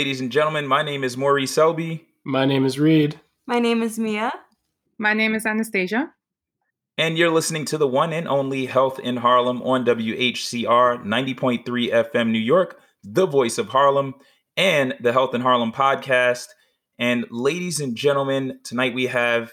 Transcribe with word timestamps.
Ladies 0.00 0.22
and 0.22 0.32
gentlemen. 0.32 0.66
My 0.66 0.82
name 0.82 1.04
is 1.04 1.18
Maurice 1.18 1.52
Selby. 1.52 2.06
My 2.24 2.46
name 2.46 2.64
is 2.64 2.78
Reed. 2.78 3.20
My 3.46 3.58
name 3.58 3.82
is 3.82 3.98
Mia. 3.98 4.32
My 4.96 5.12
name 5.12 5.34
is 5.34 5.44
Anastasia. 5.44 6.10
And 6.96 7.18
you're 7.18 7.28
listening 7.28 7.66
to 7.66 7.76
the 7.76 7.86
one 7.86 8.14
and 8.14 8.26
only 8.26 8.64
Health 8.64 8.98
in 8.98 9.18
Harlem 9.18 9.60
on 9.60 9.84
WHCR 9.84 11.04
90.3 11.04 11.64
FM 11.66 12.30
New 12.30 12.38
York, 12.38 12.80
the 13.04 13.26
voice 13.26 13.58
of 13.58 13.68
Harlem, 13.68 14.14
and 14.56 14.94
the 15.00 15.12
Health 15.12 15.34
in 15.34 15.42
Harlem 15.42 15.70
podcast. 15.70 16.46
And 16.98 17.26
ladies 17.30 17.78
and 17.78 17.94
gentlemen, 17.94 18.58
tonight 18.64 18.94
we 18.94 19.08
have 19.08 19.52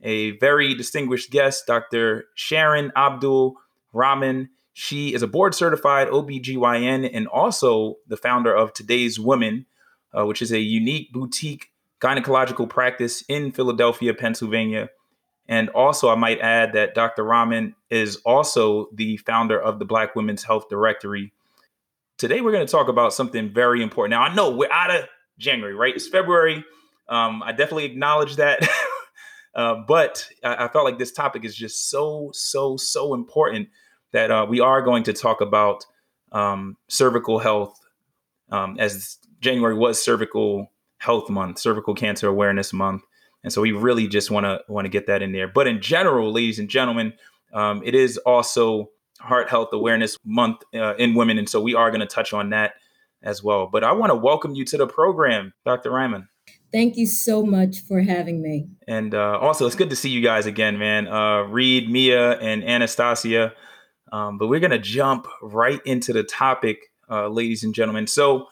a 0.00 0.30
very 0.38 0.74
distinguished 0.74 1.32
guest, 1.32 1.66
Dr. 1.66 2.26
Sharan 2.38 2.92
Abdul 2.94 3.56
Rahman. 3.92 4.50
She 4.74 5.12
is 5.12 5.22
a 5.22 5.26
board 5.26 5.56
certified 5.56 6.06
OBGYN 6.06 7.10
and 7.12 7.26
also 7.26 7.96
the 8.06 8.16
founder 8.16 8.54
of 8.54 8.72
Today's 8.72 9.18
Woman, 9.18 9.66
uh, 10.16 10.24
which 10.26 10.42
is 10.42 10.52
a 10.52 10.58
unique 10.58 11.12
boutique 11.12 11.70
gynecological 12.00 12.68
practice 12.68 13.22
in 13.28 13.52
Philadelphia, 13.52 14.14
Pennsylvania. 14.14 14.88
And 15.48 15.70
also, 15.70 16.10
I 16.10 16.14
might 16.14 16.40
add 16.40 16.74
that 16.74 16.94
Dr. 16.94 17.24
Rahman 17.24 17.74
is 17.90 18.16
also 18.16 18.88
the 18.92 19.16
founder 19.18 19.60
of 19.60 19.78
the 19.78 19.84
Black 19.84 20.14
Women's 20.14 20.44
Health 20.44 20.68
Directory. 20.68 21.32
Today, 22.18 22.40
we're 22.40 22.52
going 22.52 22.66
to 22.66 22.70
talk 22.70 22.88
about 22.88 23.14
something 23.14 23.52
very 23.52 23.82
important. 23.82 24.10
Now, 24.10 24.22
I 24.22 24.34
know 24.34 24.50
we're 24.50 24.70
out 24.70 24.94
of 24.94 25.06
January, 25.38 25.74
right? 25.74 25.94
It's 25.94 26.06
February. 26.06 26.64
Um, 27.08 27.42
I 27.42 27.52
definitely 27.52 27.86
acknowledge 27.86 28.36
that. 28.36 28.68
uh, 29.54 29.76
but 29.86 30.28
I, 30.44 30.66
I 30.66 30.68
felt 30.68 30.84
like 30.84 30.98
this 30.98 31.12
topic 31.12 31.44
is 31.44 31.56
just 31.56 31.88
so, 31.88 32.30
so, 32.34 32.76
so 32.76 33.14
important 33.14 33.68
that 34.12 34.30
uh, 34.30 34.46
we 34.48 34.60
are 34.60 34.82
going 34.82 35.04
to 35.04 35.14
talk 35.14 35.40
about 35.40 35.86
um, 36.32 36.76
cervical 36.88 37.38
health 37.38 37.78
um, 38.50 38.76
as 38.78 39.18
January 39.40 39.74
was 39.74 40.02
cervical 40.02 40.72
health 40.98 41.30
month, 41.30 41.58
cervical 41.58 41.94
cancer 41.94 42.28
awareness 42.28 42.72
month. 42.72 43.02
And 43.44 43.52
so 43.52 43.62
we 43.62 43.72
really 43.72 44.08
just 44.08 44.30
want 44.30 44.44
to 44.44 44.60
want 44.68 44.84
to 44.84 44.88
get 44.88 45.06
that 45.06 45.22
in 45.22 45.32
there. 45.32 45.48
But 45.48 45.66
in 45.66 45.80
general, 45.80 46.32
ladies 46.32 46.58
and 46.58 46.68
gentlemen, 46.68 47.12
um, 47.52 47.82
it 47.84 47.94
is 47.94 48.18
also 48.18 48.90
Heart 49.20 49.48
Health 49.48 49.68
Awareness 49.72 50.16
Month 50.24 50.62
uh, 50.74 50.94
in 50.96 51.14
women, 51.14 51.38
and 51.38 51.48
so 51.48 51.60
we 51.60 51.74
are 51.74 51.90
going 51.90 52.00
to 52.00 52.06
touch 52.06 52.32
on 52.32 52.50
that 52.50 52.74
as 53.22 53.42
well. 53.42 53.68
But 53.70 53.84
I 53.84 53.92
want 53.92 54.10
to 54.10 54.16
welcome 54.16 54.54
you 54.54 54.64
to 54.66 54.76
the 54.76 54.86
program, 54.86 55.52
Dr. 55.64 55.90
Rahman. 55.90 56.28
Thank 56.70 56.96
you 56.96 57.06
so 57.06 57.44
much 57.44 57.80
for 57.80 58.00
having 58.02 58.42
me. 58.42 58.68
And 58.86 59.14
uh, 59.14 59.38
also, 59.38 59.66
it's 59.66 59.76
good 59.76 59.90
to 59.90 59.96
see 59.96 60.10
you 60.10 60.20
guys 60.20 60.46
again, 60.46 60.78
man. 60.78 61.08
Uh, 61.08 61.42
Reed, 61.42 61.90
Mia, 61.90 62.38
and 62.38 62.62
Anastasia. 62.62 63.54
Um, 64.12 64.38
but 64.38 64.48
we're 64.48 64.60
going 64.60 64.70
to 64.70 64.78
jump 64.78 65.26
right 65.42 65.80
into 65.84 66.12
the 66.12 66.22
topic, 66.22 66.90
uh, 67.10 67.28
ladies 67.28 67.64
and 67.64 67.74
gentlemen. 67.74 68.06
So, 68.06 68.48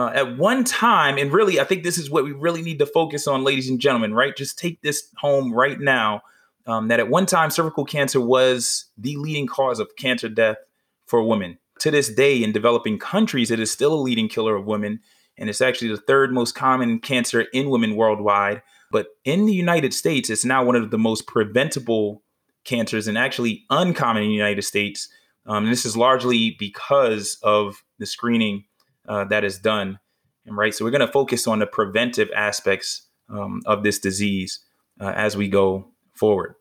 uh, 0.00 0.10
at 0.14 0.38
one 0.38 0.64
time, 0.64 1.18
and 1.18 1.30
really, 1.30 1.60
I 1.60 1.64
think 1.64 1.82
this 1.82 1.98
is 1.98 2.10
what 2.10 2.24
we 2.24 2.32
really 2.32 2.62
need 2.62 2.78
to 2.78 2.86
focus 2.86 3.26
on, 3.26 3.44
ladies 3.44 3.68
and 3.68 3.78
gentlemen, 3.78 4.14
right? 4.14 4.34
Just 4.34 4.58
take 4.58 4.80
this 4.80 5.08
home 5.18 5.52
right 5.52 5.78
now 5.78 6.22
um, 6.66 6.88
that 6.88 7.00
at 7.00 7.10
one 7.10 7.26
time, 7.26 7.50
cervical 7.50 7.84
cancer 7.84 8.20
was 8.20 8.86
the 8.96 9.16
leading 9.16 9.46
cause 9.46 9.78
of 9.78 9.94
cancer 9.96 10.30
death 10.30 10.56
for 11.04 11.22
women. 11.22 11.58
To 11.80 11.90
this 11.90 12.08
day, 12.08 12.42
in 12.42 12.52
developing 12.52 12.98
countries, 12.98 13.50
it 13.50 13.60
is 13.60 13.70
still 13.70 13.92
a 13.92 14.00
leading 14.00 14.28
killer 14.28 14.56
of 14.56 14.64
women. 14.64 15.00
And 15.36 15.50
it's 15.50 15.60
actually 15.60 15.88
the 15.88 15.96
third 15.96 16.32
most 16.32 16.54
common 16.54 16.98
cancer 17.00 17.42
in 17.52 17.70
women 17.70 17.94
worldwide. 17.94 18.62
But 18.90 19.08
in 19.24 19.46
the 19.46 19.52
United 19.52 19.92
States, 19.92 20.30
it's 20.30 20.44
now 20.44 20.64
one 20.64 20.76
of 20.76 20.90
the 20.90 20.98
most 20.98 21.26
preventable 21.26 22.22
cancers 22.64 23.06
and 23.06 23.18
actually 23.18 23.64
uncommon 23.70 24.22
in 24.22 24.28
the 24.28 24.34
United 24.34 24.62
States. 24.62 25.08
Um, 25.46 25.64
and 25.64 25.72
this 25.72 25.86
is 25.86 25.96
largely 25.96 26.56
because 26.58 27.38
of 27.42 27.82
the 27.98 28.06
screening 28.06 28.64
uh, 29.08 29.24
that 29.24 29.44
is 29.44 29.58
done. 29.58 29.98
And 30.46 30.56
right, 30.56 30.74
so 30.74 30.84
we're 30.84 30.90
going 30.90 31.00
to 31.00 31.12
focus 31.12 31.46
on 31.46 31.58
the 31.58 31.66
preventive 31.66 32.30
aspects 32.34 33.08
um, 33.28 33.62
of 33.66 33.82
this 33.82 33.98
disease 33.98 34.60
uh, 35.00 35.12
as 35.14 35.36
we 35.36 35.48
go 35.48 35.88
forward. 36.14 36.54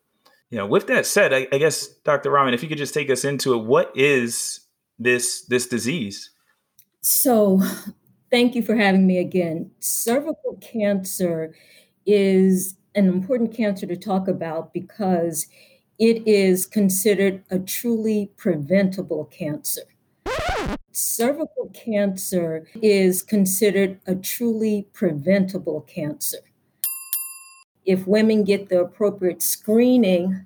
You 0.49 0.57
know, 0.57 0.65
with 0.65 0.87
that 0.87 1.05
said, 1.05 1.33
I, 1.33 1.47
I 1.51 1.57
guess 1.59 1.87
Dr. 1.87 2.31
Rahman, 2.31 2.53
if 2.53 2.63
you 2.63 2.69
could 2.69 2.77
just 2.77 2.93
take 2.93 3.09
us 3.09 3.23
into 3.23 3.53
it, 3.53 3.65
what 3.65 3.91
is 3.95 4.61
this 4.97 5.45
this 5.45 5.67
disease? 5.67 6.31
So, 7.01 7.61
thank 8.31 8.55
you 8.55 8.63
for 8.63 8.75
having 8.75 9.05
me 9.05 9.19
again. 9.19 9.71
Cervical 9.79 10.57
cancer 10.61 11.55
is 12.05 12.75
an 12.95 13.07
important 13.07 13.53
cancer 13.55 13.85
to 13.85 13.95
talk 13.95 14.27
about 14.27 14.73
because 14.73 15.47
it 15.99 16.27
is 16.27 16.65
considered 16.65 17.43
a 17.51 17.59
truly 17.59 18.31
preventable 18.37 19.25
cancer. 19.25 19.81
Cervical 20.99 21.71
cancer 21.73 22.67
is 22.81 23.23
considered 23.23 23.99
a 24.05 24.15
truly 24.15 24.85
preventable 24.91 25.81
cancer. 25.81 26.39
If 27.85 28.05
women 28.05 28.43
get 28.43 28.67
the 28.67 28.81
appropriate 28.81 29.41
screening, 29.41 30.45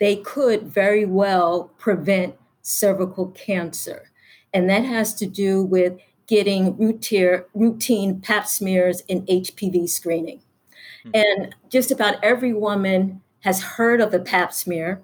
they 0.00 0.16
could 0.16 0.64
very 0.64 1.04
well 1.04 1.70
prevent 1.78 2.34
cervical 2.62 3.28
cancer. 3.28 4.10
And 4.52 4.68
that 4.68 4.84
has 4.84 5.14
to 5.14 5.26
do 5.26 5.62
with 5.62 5.96
getting 6.26 6.76
routine, 6.76 7.42
routine 7.54 8.20
pap 8.20 8.48
smears 8.48 9.04
and 9.08 9.24
HPV 9.28 9.88
screening. 9.88 10.42
Mm-hmm. 11.06 11.10
And 11.14 11.54
just 11.70 11.92
about 11.92 12.22
every 12.22 12.52
woman 12.52 13.22
has 13.40 13.62
heard 13.62 14.00
of 14.00 14.10
the 14.10 14.18
pap 14.18 14.52
smear, 14.52 15.02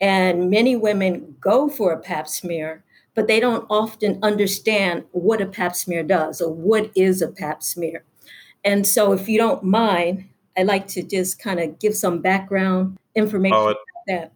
and 0.00 0.50
many 0.50 0.74
women 0.74 1.36
go 1.40 1.68
for 1.68 1.92
a 1.92 2.00
pap 2.00 2.26
smear, 2.26 2.82
but 3.18 3.26
they 3.26 3.40
don't 3.40 3.66
often 3.68 4.16
understand 4.22 5.02
what 5.10 5.40
a 5.40 5.46
pap 5.46 5.74
smear 5.74 6.04
does 6.04 6.40
or 6.40 6.52
what 6.54 6.88
is 6.94 7.20
a 7.20 7.26
pap 7.26 7.64
smear. 7.64 8.04
And 8.64 8.86
so, 8.86 9.10
if 9.10 9.28
you 9.28 9.38
don't 9.38 9.64
mind, 9.64 10.28
I'd 10.56 10.68
like 10.68 10.86
to 10.88 11.02
just 11.02 11.42
kind 11.42 11.58
of 11.58 11.80
give 11.80 11.96
some 11.96 12.22
background 12.22 12.96
information 13.16 13.56
oh, 13.56 13.70
about 13.70 13.76
that. 14.06 14.32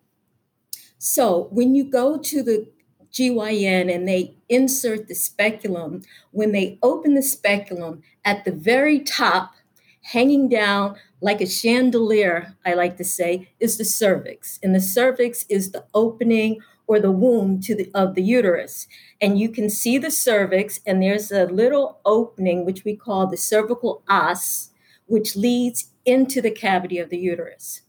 So, 0.99 1.47
when 1.53 1.77
you 1.77 1.85
go 1.85 2.19
to 2.19 2.43
the 2.43 2.67
GYN 3.12 3.95
and 3.95 4.09
they 4.09 4.35
insert 4.49 5.06
the 5.06 5.15
speculum, 5.15 6.03
when 6.33 6.51
they 6.51 6.81
open 6.83 7.15
the 7.15 7.23
speculum 7.23 8.03
at 8.25 8.45
the 8.45 8.51
very 8.51 8.99
top, 8.99 9.55
hanging 10.01 10.49
down 10.49 10.97
like 11.21 11.41
a 11.41 11.47
chandelier, 11.47 12.56
I 12.67 12.75
like 12.75 12.97
to 12.97 13.05
say, 13.05 13.49
is 13.61 13.79
the 13.79 13.85
cervix. 13.85 14.59
And 14.61 14.75
the 14.75 14.81
cervix 14.81 15.47
is 15.49 15.71
the 15.71 15.85
opening 15.95 16.59
or 16.93 17.00
the 17.00 17.11
womb 17.11 17.61
to 17.61 17.75
the, 17.75 17.91
of 17.94 18.15
the 18.15 18.23
uterus. 18.23 18.87
And 19.21 19.39
you 19.39 19.49
can 19.49 19.71
see 19.71 19.97
the 19.97 20.11
cervix, 20.11 20.81
and 20.87 21.03
there's 21.03 21.33
a 21.33 21.47
little 21.47 22.00
opening, 22.05 22.67
which 22.67 22.85
we 22.85 22.94
call 22.94 23.27
the 23.27 23.37
cervical 23.37 24.03
os, 24.09 24.71
which 25.06 25.35
leads 25.35 25.91
into 26.05 26.43
the 26.43 26.50
cavity 26.50 26.99
of 26.99 27.09
the 27.09 27.19
uterus. 27.19 27.83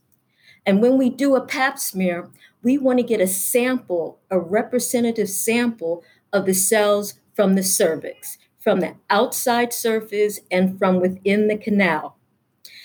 And 0.64 0.80
when 0.80 0.96
we 0.96 1.10
do 1.10 1.36
a 1.36 1.44
pap 1.44 1.78
smear, 1.78 2.30
we 2.62 2.78
want 2.78 2.98
to 2.98 3.04
get 3.04 3.20
a 3.20 3.26
sample, 3.26 4.20
a 4.30 4.38
representative 4.38 5.28
sample 5.28 6.02
of 6.32 6.46
the 6.46 6.54
cells 6.54 7.14
from 7.34 7.54
the 7.54 7.62
cervix, 7.62 8.38
from 8.58 8.80
the 8.80 8.94
outside 9.10 9.74
surface 9.74 10.40
and 10.50 10.78
from 10.78 11.00
within 11.00 11.48
the 11.48 11.58
canal. 11.58 12.16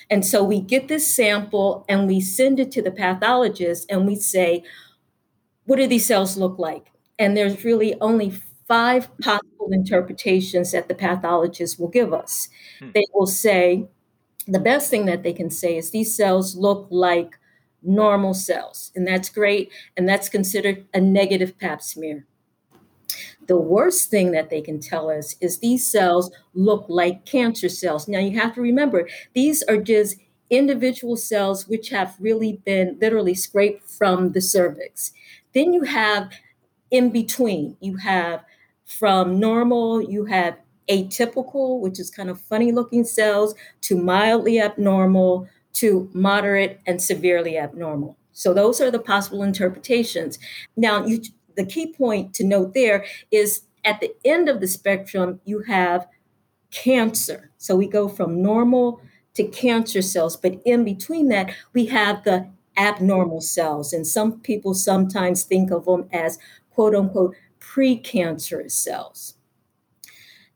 And 0.10 0.25
so 0.25 0.44
we 0.44 0.60
get 0.60 0.88
this 0.88 1.07
sample 1.07 1.86
and 1.88 2.07
we 2.07 2.19
send 2.19 2.60
it 2.60 2.71
to 2.74 2.81
the 2.81 2.92
pathologist 2.92 3.86
and 3.89 4.06
we 4.06 4.16
say, 4.16 4.63
what 5.69 5.77
do 5.77 5.86
these 5.86 6.07
cells 6.07 6.36
look 6.36 6.57
like? 6.57 6.88
And 7.19 7.38
there's 7.38 7.63
really 7.63 7.94
only 8.01 8.31
five 8.68 9.07
possible 9.19 9.69
interpretations 9.71 10.71
that 10.71 10.88
the 10.88 10.95
pathologist 10.95 11.80
will 11.80 11.89
give 11.89 12.12
us. 12.12 12.50
Hmm. 12.80 12.89
They 12.95 13.06
will 13.13 13.27
say, 13.27 13.88
the 14.48 14.60
best 14.60 14.89
thing 14.89 15.06
that 15.06 15.21
they 15.21 15.31
can 15.31 15.51
say 15.51 15.77
is 15.77 15.92
these 15.92 16.16
cells 16.16 16.56
look 16.56 16.88
like 16.89 17.38
normal 17.83 18.33
cells, 18.33 18.92
and 18.95 19.07
that's 19.07 19.30
great, 19.30 19.71
and 19.95 20.10
that's 20.10 20.27
considered 20.27 20.88
a 20.92 21.00
negative 21.00 21.60
pap 21.60 21.83
smear. 21.83 22.25
The 23.45 23.57
worst 23.57 24.10
thing 24.10 24.31
that 24.31 24.50
they 24.50 24.62
can 24.62 24.80
tell 24.80 25.12
us 25.12 25.36
is 25.39 25.60
these 25.60 25.89
cells 25.89 26.31
look 26.56 26.86
like 26.89 27.25
cancer 27.25 27.69
cells. 27.69 28.07
Now, 28.07 28.19
you 28.19 28.39
have 28.39 28.56
to 28.56 28.62
remember, 28.62 29.07
these 29.36 29.62
are 29.63 29.77
just 29.77 30.18
individual 30.50 31.16
cells 31.16 31.68
which 31.68 31.89
have 31.89 32.16
really 32.19 32.60
been 32.66 32.98
literally 33.00 33.36
scraped 33.36 33.88
from 33.88 34.31
the 34.31 34.42
cervix. 34.42 35.13
Then 35.59 35.73
you 35.73 35.83
have 35.83 36.31
in 36.89 37.09
between, 37.09 37.75
you 37.81 37.97
have 37.97 38.45
from 38.85 39.41
normal, 39.41 40.01
you 40.01 40.23
have 40.23 40.56
atypical, 40.89 41.81
which 41.81 42.00
is 42.00 42.09
kind 42.09 42.29
of 42.29 42.39
funny 42.39 42.71
looking 42.71 43.03
cells, 43.03 43.53
to 43.81 43.97
mildly 43.97 44.61
abnormal, 44.61 45.50
to 45.73 46.09
moderate 46.13 46.79
and 46.88 47.01
severely 47.01 47.57
abnormal. 47.57 48.15
So 48.31 48.53
those 48.53 48.79
are 48.79 48.89
the 48.89 49.00
possible 49.00 49.44
interpretations. 49.44 50.39
Now, 50.77 51.06
you 51.06 51.21
the 51.57 51.65
key 51.65 51.94
point 51.94 52.33
to 52.35 52.45
note 52.45 52.73
there 52.73 53.06
is 53.29 53.63
at 53.83 54.00
the 54.00 54.15
end 54.23 54.47
of 54.47 54.61
the 54.61 54.67
spectrum, 54.67 55.41
you 55.44 55.63
have 55.63 56.07
cancer. 56.71 57.51
So 57.57 57.75
we 57.75 57.88
go 57.88 58.07
from 58.07 58.41
normal 58.41 59.01
to 59.33 59.44
cancer 59.44 60.01
cells, 60.01 60.38
but 60.38 60.61
in 60.63 60.85
between 60.85 61.27
that, 61.29 61.53
we 61.73 61.88
have 61.88 62.23
the 62.23 62.50
abnormal 62.80 63.42
cells. 63.42 63.94
And 63.94 64.08
some 64.08 64.40
people 64.40 64.74
sometimes 64.74 65.44
think 65.44 65.70
of 65.70 65.86
them 65.86 66.10
as 66.12 66.40
quote 66.72 66.96
unquote 66.96 67.36
precancerous 67.60 68.72
cells. 68.72 69.36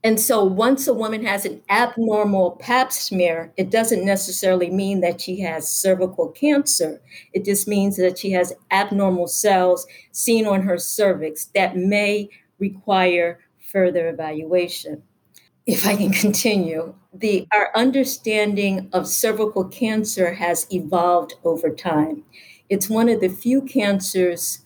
And 0.02 0.20
so 0.20 0.44
once 0.44 0.86
a 0.86 0.92
woman 0.92 1.24
has 1.24 1.46
an 1.46 1.62
abnormal 1.70 2.58
pap 2.60 2.92
smear, 2.92 3.52
it 3.56 3.70
doesn't 3.70 4.04
necessarily 4.04 4.68
mean 4.68 5.00
that 5.00 5.22
she 5.22 5.40
has 5.40 5.66
cervical 5.66 6.28
cancer. 6.28 7.00
It 7.32 7.46
just 7.46 7.66
means 7.66 7.96
that 7.96 8.18
she 8.18 8.30
has 8.32 8.52
abnormal 8.70 9.28
cells 9.28 9.86
seen 10.12 10.46
on 10.46 10.60
her 10.62 10.76
cervix 10.76 11.46
that 11.54 11.76
may 11.76 12.28
require 12.58 13.40
further 13.72 14.10
evaluation. 14.10 15.02
If 15.66 15.86
I 15.86 15.96
can 15.96 16.12
continue, 16.24 16.94
the 17.12 17.46
our 17.52 17.70
understanding 17.74 18.88
of 18.92 19.08
cervical 19.08 19.64
cancer 19.64 20.34
has 20.34 20.66
evolved 20.70 21.34
over 21.44 21.70
time. 21.70 22.24
It's 22.68 22.88
one 22.88 23.08
of 23.08 23.20
the 23.20 23.28
few 23.28 23.62
cancers 23.62 24.60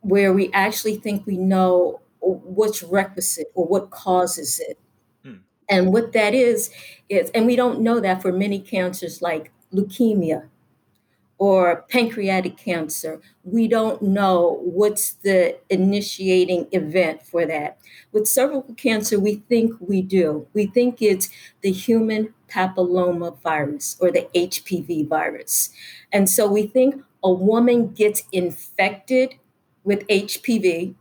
where 0.00 0.32
we 0.32 0.50
actually 0.52 0.96
think 0.96 1.26
we 1.26 1.36
know 1.36 2.00
what's 2.20 2.82
requisite 2.82 3.48
or 3.54 3.66
what 3.66 3.90
causes 3.90 4.60
it. 4.60 4.78
Hmm. 5.22 5.36
And 5.68 5.92
what 5.92 6.12
that 6.12 6.34
is, 6.34 6.70
is, 7.08 7.30
and 7.30 7.46
we 7.46 7.56
don't 7.56 7.80
know 7.80 8.00
that 8.00 8.22
for 8.22 8.32
many 8.32 8.58
cancers 8.58 9.22
like 9.22 9.52
leukemia 9.72 10.48
or 11.42 11.84
pancreatic 11.88 12.56
cancer. 12.56 13.20
We 13.42 13.66
don't 13.66 14.00
know 14.00 14.60
what's 14.62 15.14
the 15.24 15.58
initiating 15.70 16.68
event 16.70 17.20
for 17.26 17.44
that. 17.46 17.78
With 18.12 18.28
cervical 18.28 18.76
cancer, 18.76 19.18
we 19.18 19.42
think 19.48 19.74
we 19.80 20.02
do. 20.02 20.46
We 20.54 20.66
think 20.66 21.02
it's 21.02 21.30
the 21.62 21.72
human 21.72 22.32
papilloma 22.48 23.42
virus 23.42 23.96
or 24.00 24.12
the 24.12 24.28
HPV 24.36 25.08
virus. 25.08 25.70
And 26.12 26.30
so 26.30 26.46
we 26.46 26.68
think 26.68 27.02
a 27.24 27.32
woman 27.32 27.88
gets 27.88 28.22
infected 28.30 29.34
with 29.82 30.06
HPV 30.06 30.94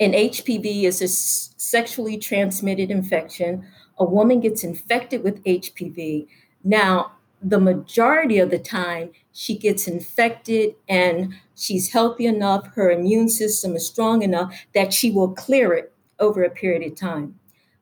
and 0.00 0.14
HPV 0.14 0.82
is 0.82 1.00
a 1.00 1.06
sexually 1.06 2.18
transmitted 2.18 2.90
infection. 2.90 3.64
A 3.98 4.04
woman 4.04 4.40
gets 4.40 4.64
infected 4.64 5.22
with 5.22 5.44
HPV. 5.44 6.26
Now, 6.64 7.12
the 7.42 7.60
majority 7.60 8.38
of 8.38 8.50
the 8.50 8.58
time, 8.58 9.10
she 9.32 9.56
gets 9.56 9.88
infected 9.88 10.74
and 10.88 11.34
she's 11.56 11.92
healthy 11.92 12.26
enough, 12.26 12.66
her 12.74 12.90
immune 12.90 13.28
system 13.28 13.74
is 13.74 13.86
strong 13.86 14.22
enough 14.22 14.54
that 14.74 14.92
she 14.92 15.10
will 15.10 15.34
clear 15.34 15.72
it 15.72 15.92
over 16.20 16.44
a 16.44 16.50
period 16.50 16.90
of 16.90 16.96
time. 16.96 17.38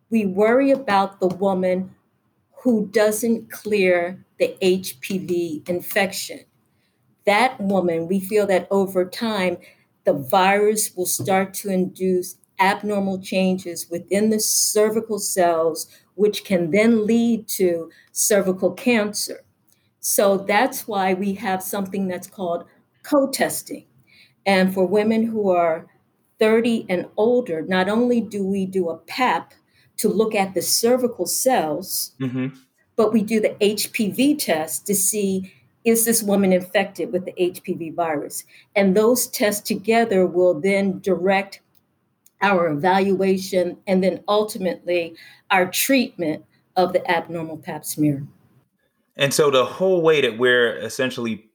We 0.08 0.26
worry 0.26 0.70
about 0.70 1.20
the 1.20 1.28
woman 1.28 1.94
who 2.62 2.88
doesn't 2.88 3.50
clear 3.50 4.24
the 4.38 4.56
HPV 4.62 5.68
infection. 5.68 6.40
That 7.26 7.60
woman, 7.60 8.08
we 8.08 8.20
feel 8.20 8.46
that 8.46 8.66
over 8.70 9.04
time, 9.04 9.58
the 10.04 10.14
virus 10.14 10.96
will 10.96 11.06
start 11.06 11.54
to 11.54 11.70
induce 11.70 12.36
abnormal 12.58 13.20
changes 13.20 13.88
within 13.90 14.30
the 14.30 14.40
cervical 14.40 15.18
cells, 15.18 15.86
which 16.14 16.44
can 16.44 16.70
then 16.70 17.06
lead 17.06 17.46
to 17.48 17.90
cervical 18.12 18.72
cancer. 18.72 19.42
So 20.00 20.38
that's 20.38 20.88
why 20.88 21.14
we 21.14 21.34
have 21.34 21.62
something 21.62 22.08
that's 22.08 22.26
called 22.26 22.64
co 23.02 23.28
testing. 23.30 23.84
And 24.46 24.72
for 24.72 24.86
women 24.86 25.24
who 25.24 25.50
are 25.50 25.86
30 26.38 26.86
and 26.88 27.06
older, 27.16 27.62
not 27.62 27.88
only 27.88 28.20
do 28.20 28.44
we 28.44 28.64
do 28.66 28.88
a 28.88 28.96
PAP 28.96 29.52
to 29.98 30.08
look 30.08 30.34
at 30.34 30.54
the 30.54 30.62
cervical 30.62 31.26
cells, 31.26 32.12
mm-hmm. 32.18 32.48
but 32.96 33.12
we 33.12 33.22
do 33.22 33.40
the 33.40 33.56
HPV 33.60 34.38
test 34.38 34.86
to 34.86 34.94
see 34.94 35.52
is 35.84 36.04
this 36.04 36.22
woman 36.22 36.52
infected 36.52 37.10
with 37.10 37.24
the 37.24 37.32
HPV 37.32 37.94
virus? 37.94 38.44
And 38.76 38.94
those 38.94 39.26
tests 39.28 39.66
together 39.66 40.26
will 40.26 40.60
then 40.60 41.00
direct 41.00 41.60
our 42.42 42.68
evaluation 42.68 43.78
and 43.86 44.02
then 44.02 44.22
ultimately 44.28 45.14
our 45.50 45.70
treatment 45.70 46.44
of 46.76 46.92
the 46.92 47.10
abnormal 47.10 47.58
pap 47.58 47.84
smear. 47.84 48.26
And 49.20 49.34
so 49.34 49.50
the 49.50 49.66
whole 49.66 50.00
way 50.00 50.22
that 50.22 50.38
we're 50.38 50.78
essentially 50.78 51.50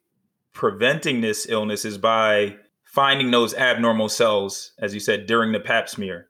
preventing 0.53 1.21
this 1.21 1.47
illness 1.49 1.83
is 1.83 1.97
by 1.97 2.57
finding 2.83 3.31
those 3.31 3.55
abnormal 3.55 4.07
cells, 4.07 4.71
as 4.79 4.93
you 4.93 4.99
said, 4.99 5.25
during 5.25 5.51
the 5.51 5.59
pap 5.59 5.89
smear. 5.89 6.29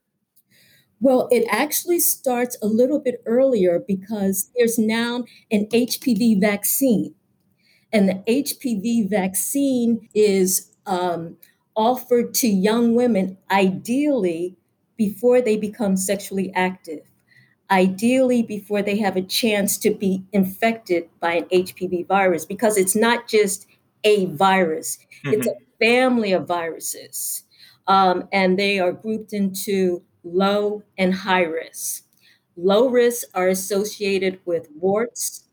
Well, 1.02 1.28
it 1.30 1.46
actually 1.52 2.00
starts 2.00 2.58
a 2.62 2.68
little 2.68 3.00
bit 3.00 3.22
earlier 3.26 3.84
because 3.86 4.50
there's 4.56 4.80
now 4.80 5.26
an 5.52 5.68
HPV 5.74 6.40
vaccine. 6.40 7.14
And 7.92 8.08
the 8.08 8.24
HPV 8.28 9.10
vaccine 9.10 10.08
is 10.16 10.72
um, 10.86 11.36
offered 11.76 12.34
to 12.36 12.48
young 12.48 12.96
women 12.96 13.38
ideally 13.52 14.56
before 14.96 15.42
they 15.42 15.58
become 15.58 15.98
sexually 15.98 16.54
active, 16.56 17.02
ideally 17.72 18.44
before 18.44 18.82
they 18.82 18.98
have 18.98 19.16
a 19.16 19.22
chance 19.22 19.78
to 19.80 19.92
be 19.92 20.24
infected 20.32 21.10
by 21.20 21.34
an 21.34 21.46
HPV 21.46 22.08
virus, 22.08 22.46
because 22.46 22.78
it's 22.78 22.96
not 22.96 23.28
just 23.28 23.68
a 24.04 24.26
virus, 24.28 24.98
mm-hmm. 25.26 25.34
it's 25.34 25.48
a 25.48 25.56
family 25.80 26.32
of 26.32 26.48
viruses. 26.48 27.44
Um, 27.88 28.28
and 28.32 28.58
they 28.58 28.80
are 28.80 28.92
grouped 28.92 29.34
into 29.34 30.02
low 30.24 30.84
and 30.98 31.14
high 31.14 31.44
risk. 31.44 32.04
Low 32.58 32.90
risks 32.90 33.26
are 33.34 33.48
associated 33.48 34.40
with 34.46 34.70
warts, 34.80 35.44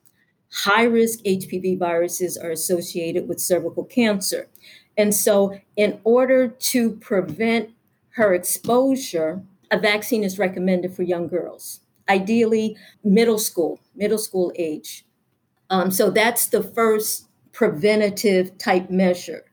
high 0.52 0.84
risk 0.84 1.20
HPV 1.20 1.78
viruses 1.78 2.36
are 2.36 2.50
associated 2.50 3.28
with 3.28 3.40
cervical 3.40 3.84
cancer. 3.84 4.48
And 4.96 5.14
so, 5.14 5.58
in 5.76 6.00
order 6.04 6.48
to 6.48 6.92
prevent 6.96 7.70
her 8.10 8.34
exposure, 8.34 9.42
a 9.70 9.78
vaccine 9.78 10.22
is 10.22 10.38
recommended 10.38 10.94
for 10.94 11.02
young 11.02 11.28
girls, 11.28 11.80
ideally 12.12 12.76
middle 13.02 13.38
school, 13.38 13.80
middle 13.94 14.18
school 14.18 14.52
age. 14.56 15.04
Um, 15.70 15.90
so, 15.90 16.10
that's 16.10 16.48
the 16.48 16.62
first 16.62 17.28
preventative 17.52 18.58
type 18.58 18.90
measure. 18.90 19.44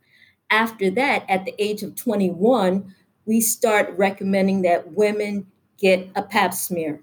After 0.49 0.89
that, 0.91 1.25
at 1.29 1.45
the 1.45 1.55
age 1.57 1.83
of 1.83 1.95
21, 1.95 2.93
we 3.25 3.39
start 3.39 3.93
recommending 3.97 4.63
that 4.63 4.93
women 4.93 5.45
get 5.77 6.09
a 6.15 6.23
pap 6.23 6.53
smear. 6.53 7.01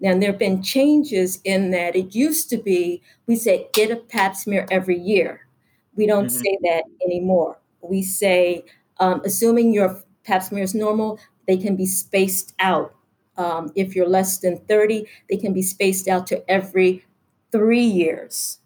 Now, 0.00 0.18
there 0.18 0.30
have 0.30 0.38
been 0.38 0.62
changes 0.62 1.40
in 1.44 1.70
that 1.70 1.94
it 1.96 2.14
used 2.14 2.50
to 2.50 2.56
be 2.58 3.02
we 3.26 3.36
say 3.36 3.68
get 3.72 3.90
a 3.90 3.96
pap 3.96 4.36
smear 4.36 4.66
every 4.70 4.98
year. 4.98 5.46
We 5.94 6.06
don't 6.06 6.26
mm-hmm. 6.26 6.42
say 6.42 6.58
that 6.62 6.84
anymore. 7.04 7.58
We 7.80 8.02
say, 8.02 8.64
um, 8.98 9.22
assuming 9.24 9.72
your 9.72 10.02
pap 10.24 10.42
smear 10.42 10.64
is 10.64 10.74
normal, 10.74 11.18
they 11.46 11.56
can 11.56 11.76
be 11.76 11.86
spaced 11.86 12.54
out. 12.58 12.94
Um, 13.36 13.72
if 13.74 13.94
you're 13.94 14.08
less 14.08 14.38
than 14.38 14.58
30, 14.66 15.06
they 15.28 15.36
can 15.36 15.52
be 15.52 15.62
spaced 15.62 16.08
out 16.08 16.26
to 16.28 16.50
every 16.50 17.04
three 17.52 17.84
years, 17.84 18.58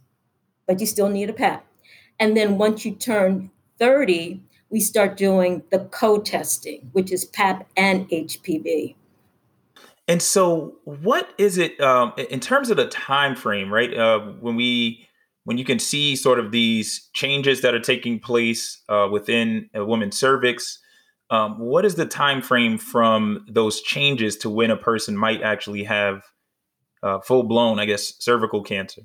but 0.66 0.80
you 0.80 0.86
still 0.86 1.08
need 1.08 1.30
a 1.30 1.32
pap. 1.32 1.66
And 2.18 2.36
then 2.36 2.58
once 2.58 2.84
you 2.84 2.94
turn 2.94 3.50
30, 3.78 4.42
we 4.68 4.80
start 4.80 5.16
doing 5.16 5.62
the 5.70 5.80
co 5.80 6.20
testing, 6.20 6.90
which 6.92 7.12
is 7.12 7.24
PAP 7.24 7.68
and 7.76 8.08
HPV. 8.08 8.94
And 10.06 10.20
so, 10.20 10.76
what 10.84 11.30
is 11.38 11.58
it 11.58 11.80
um, 11.80 12.12
in 12.16 12.40
terms 12.40 12.70
of 12.70 12.76
the 12.76 12.88
time 12.88 13.36
frame, 13.36 13.72
right? 13.72 13.96
Uh, 13.96 14.18
when 14.40 14.56
we 14.56 15.06
when 15.44 15.56
you 15.56 15.64
can 15.64 15.78
see 15.78 16.16
sort 16.16 16.38
of 16.38 16.52
these 16.52 17.08
changes 17.12 17.62
that 17.62 17.74
are 17.74 17.80
taking 17.80 18.18
place 18.18 18.82
uh, 18.88 19.08
within 19.10 19.70
a 19.74 19.84
woman's 19.84 20.18
cervix, 20.18 20.78
um, 21.30 21.58
what 21.58 21.84
is 21.84 21.94
the 21.94 22.06
time 22.06 22.42
frame 22.42 22.76
from 22.76 23.44
those 23.48 23.80
changes 23.80 24.36
to 24.38 24.50
when 24.50 24.70
a 24.70 24.76
person 24.76 25.16
might 25.16 25.42
actually 25.42 25.84
have 25.84 26.24
uh, 27.02 27.20
full 27.20 27.44
blown, 27.44 27.78
I 27.78 27.84
guess, 27.84 28.14
cervical 28.18 28.62
cancer? 28.62 29.02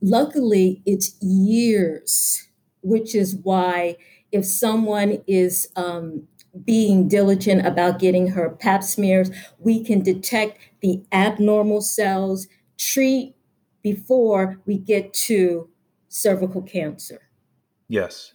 Luckily, 0.00 0.82
it's 0.84 1.16
years, 1.22 2.48
which 2.82 3.14
is 3.14 3.36
why 3.36 3.96
if 4.32 4.44
someone 4.44 5.22
is 5.26 5.68
um, 5.76 6.26
being 6.64 7.08
diligent 7.08 7.66
about 7.66 7.98
getting 7.98 8.28
her 8.28 8.50
pap 8.50 8.82
smears, 8.82 9.30
we 9.58 9.84
can 9.84 10.02
detect 10.02 10.58
the 10.80 11.02
abnormal 11.12 11.80
cells, 11.80 12.46
treat 12.76 13.34
before 13.82 14.60
we 14.66 14.78
get 14.78 15.12
to 15.12 15.68
cervical 16.08 16.62
cancer. 16.62 17.22
Yes. 17.88 18.34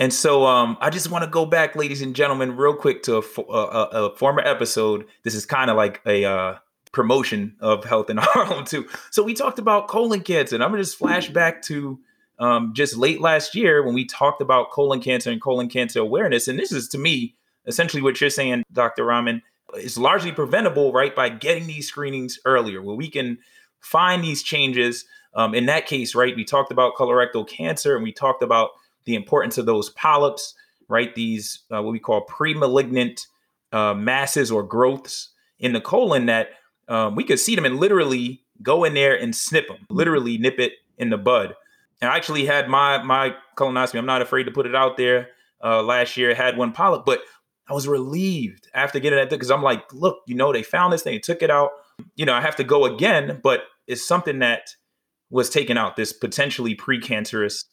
And 0.00 0.14
so 0.14 0.46
um, 0.46 0.78
I 0.80 0.88
just 0.88 1.10
want 1.10 1.24
to 1.24 1.30
go 1.30 1.44
back, 1.44 1.76
ladies 1.76 2.00
and 2.00 2.16
gentlemen, 2.16 2.56
real 2.56 2.74
quick 2.74 3.02
to 3.02 3.18
a, 3.18 3.42
a, 3.52 4.06
a 4.06 4.16
former 4.16 4.40
episode. 4.40 5.04
This 5.24 5.34
is 5.34 5.44
kind 5.44 5.68
of 5.70 5.76
like 5.76 6.00
a 6.06 6.24
uh, 6.24 6.54
promotion 6.90 7.54
of 7.60 7.84
health 7.84 8.08
in 8.08 8.16
Harlem, 8.20 8.64
too. 8.64 8.88
So 9.10 9.22
we 9.22 9.34
talked 9.34 9.58
about 9.58 9.88
colon 9.88 10.22
cancer, 10.22 10.56
and 10.56 10.64
I'm 10.64 10.72
to 10.72 10.78
just 10.78 10.96
flash 10.96 11.28
back 11.28 11.60
to 11.64 12.00
um, 12.38 12.72
just 12.72 12.96
late 12.96 13.20
last 13.20 13.54
year 13.54 13.84
when 13.84 13.92
we 13.92 14.06
talked 14.06 14.40
about 14.40 14.70
colon 14.70 15.02
cancer 15.02 15.30
and 15.30 15.38
colon 15.38 15.68
cancer 15.68 16.00
awareness. 16.00 16.48
And 16.48 16.58
this 16.58 16.72
is, 16.72 16.88
to 16.88 16.98
me, 16.98 17.36
essentially 17.66 18.02
what 18.02 18.22
you're 18.22 18.30
saying, 18.30 18.62
Dr. 18.72 19.04
Rahman, 19.04 19.42
is 19.76 19.98
largely 19.98 20.32
preventable, 20.32 20.94
right, 20.94 21.14
by 21.14 21.28
getting 21.28 21.66
these 21.66 21.86
screenings 21.86 22.38
earlier, 22.46 22.80
where 22.80 22.96
we 22.96 23.10
can 23.10 23.36
find 23.80 24.24
these 24.24 24.42
changes. 24.42 25.04
Um, 25.34 25.54
in 25.54 25.66
that 25.66 25.84
case, 25.84 26.14
right, 26.14 26.34
we 26.34 26.44
talked 26.44 26.72
about 26.72 26.94
colorectal 26.94 27.46
cancer 27.46 27.94
and 27.94 28.02
we 28.02 28.12
talked 28.12 28.42
about 28.42 28.70
the 29.04 29.14
importance 29.14 29.58
of 29.58 29.66
those 29.66 29.90
polyps, 29.90 30.54
right, 30.88 31.14
these 31.14 31.60
uh, 31.70 31.82
what 31.82 31.92
we 31.92 31.98
call 31.98 32.22
pre-malignant 32.22 33.26
uh, 33.72 33.94
masses 33.94 34.50
or 34.50 34.62
growths 34.62 35.30
in 35.58 35.72
the 35.72 35.80
colon 35.80 36.26
that 36.26 36.50
um, 36.88 37.14
we 37.14 37.24
could 37.24 37.38
see 37.38 37.54
them 37.54 37.64
and 37.64 37.78
literally 37.78 38.42
go 38.62 38.84
in 38.84 38.94
there 38.94 39.18
and 39.18 39.34
snip 39.34 39.68
them, 39.68 39.86
literally 39.88 40.38
nip 40.38 40.58
it 40.58 40.72
in 40.98 41.10
the 41.10 41.18
bud. 41.18 41.54
And 42.00 42.10
I 42.10 42.16
actually 42.16 42.46
had 42.46 42.68
my 42.68 43.02
my 43.02 43.34
colonoscopy. 43.56 43.98
I'm 43.98 44.06
not 44.06 44.22
afraid 44.22 44.44
to 44.44 44.50
put 44.50 44.66
it 44.66 44.74
out 44.74 44.96
there. 44.96 45.28
Uh, 45.62 45.82
last 45.82 46.16
year, 46.16 46.34
had 46.34 46.56
one 46.56 46.72
polyp, 46.72 47.04
but 47.04 47.20
I 47.68 47.74
was 47.74 47.86
relieved 47.86 48.68
after 48.74 48.98
getting 48.98 49.18
that 49.18 49.28
because 49.30 49.50
I'm 49.50 49.62
like, 49.62 49.92
look, 49.92 50.22
you 50.26 50.34
know, 50.34 50.52
they 50.52 50.62
found 50.62 50.92
this 50.92 51.02
thing, 51.02 51.20
took 51.22 51.42
it 51.42 51.50
out. 51.50 51.70
You 52.16 52.24
know, 52.24 52.32
I 52.32 52.40
have 52.40 52.56
to 52.56 52.64
go 52.64 52.86
again, 52.86 53.40
but 53.42 53.64
it's 53.86 54.06
something 54.06 54.40
that 54.40 54.70
was 55.28 55.50
taken 55.50 55.76
out, 55.76 55.96
this 55.96 56.12
potentially 56.12 56.74
precancerous 56.74 57.64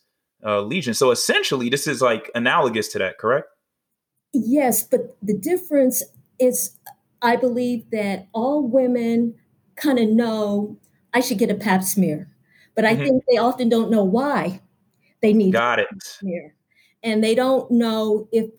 uh, 0.46 0.62
lesion. 0.62 0.94
So 0.94 1.12
essentially, 1.12 1.70
this 1.70 1.88
is 1.88 2.01
like 2.01 2.29
analogous 2.36 2.88
to 2.89 3.00
that, 3.00 3.17
correct? 3.17 3.48
Yes, 4.34 4.84
but 4.84 5.17
the 5.22 5.34
difference 5.34 6.03
is 6.39 6.77
I 7.22 7.36
believe 7.36 7.89
that 7.91 8.27
all 8.34 8.67
women 8.67 9.36
kind 9.75 10.00
of 10.00 10.10
know 10.10 10.77
I 11.13 11.22
should 11.22 11.38
get 11.38 11.50
a 11.50 11.56
pap 11.56 11.84
smear, 11.84 12.29
but 12.75 12.86
I 12.86 12.94
mm-hmm. 12.94 13.03
think 13.03 13.24
they 13.29 13.38
often 13.38 13.70
don't 13.70 13.89
know 13.89 14.03
why 14.03 14.62
they 15.22 15.34
need 15.34 15.53
Got 15.53 15.79
it. 15.79 15.88
smear. 16.01 16.53
And 17.03 17.24
they 17.24 17.36
don't 17.36 17.70
know 17.72 18.27
if 18.32 18.50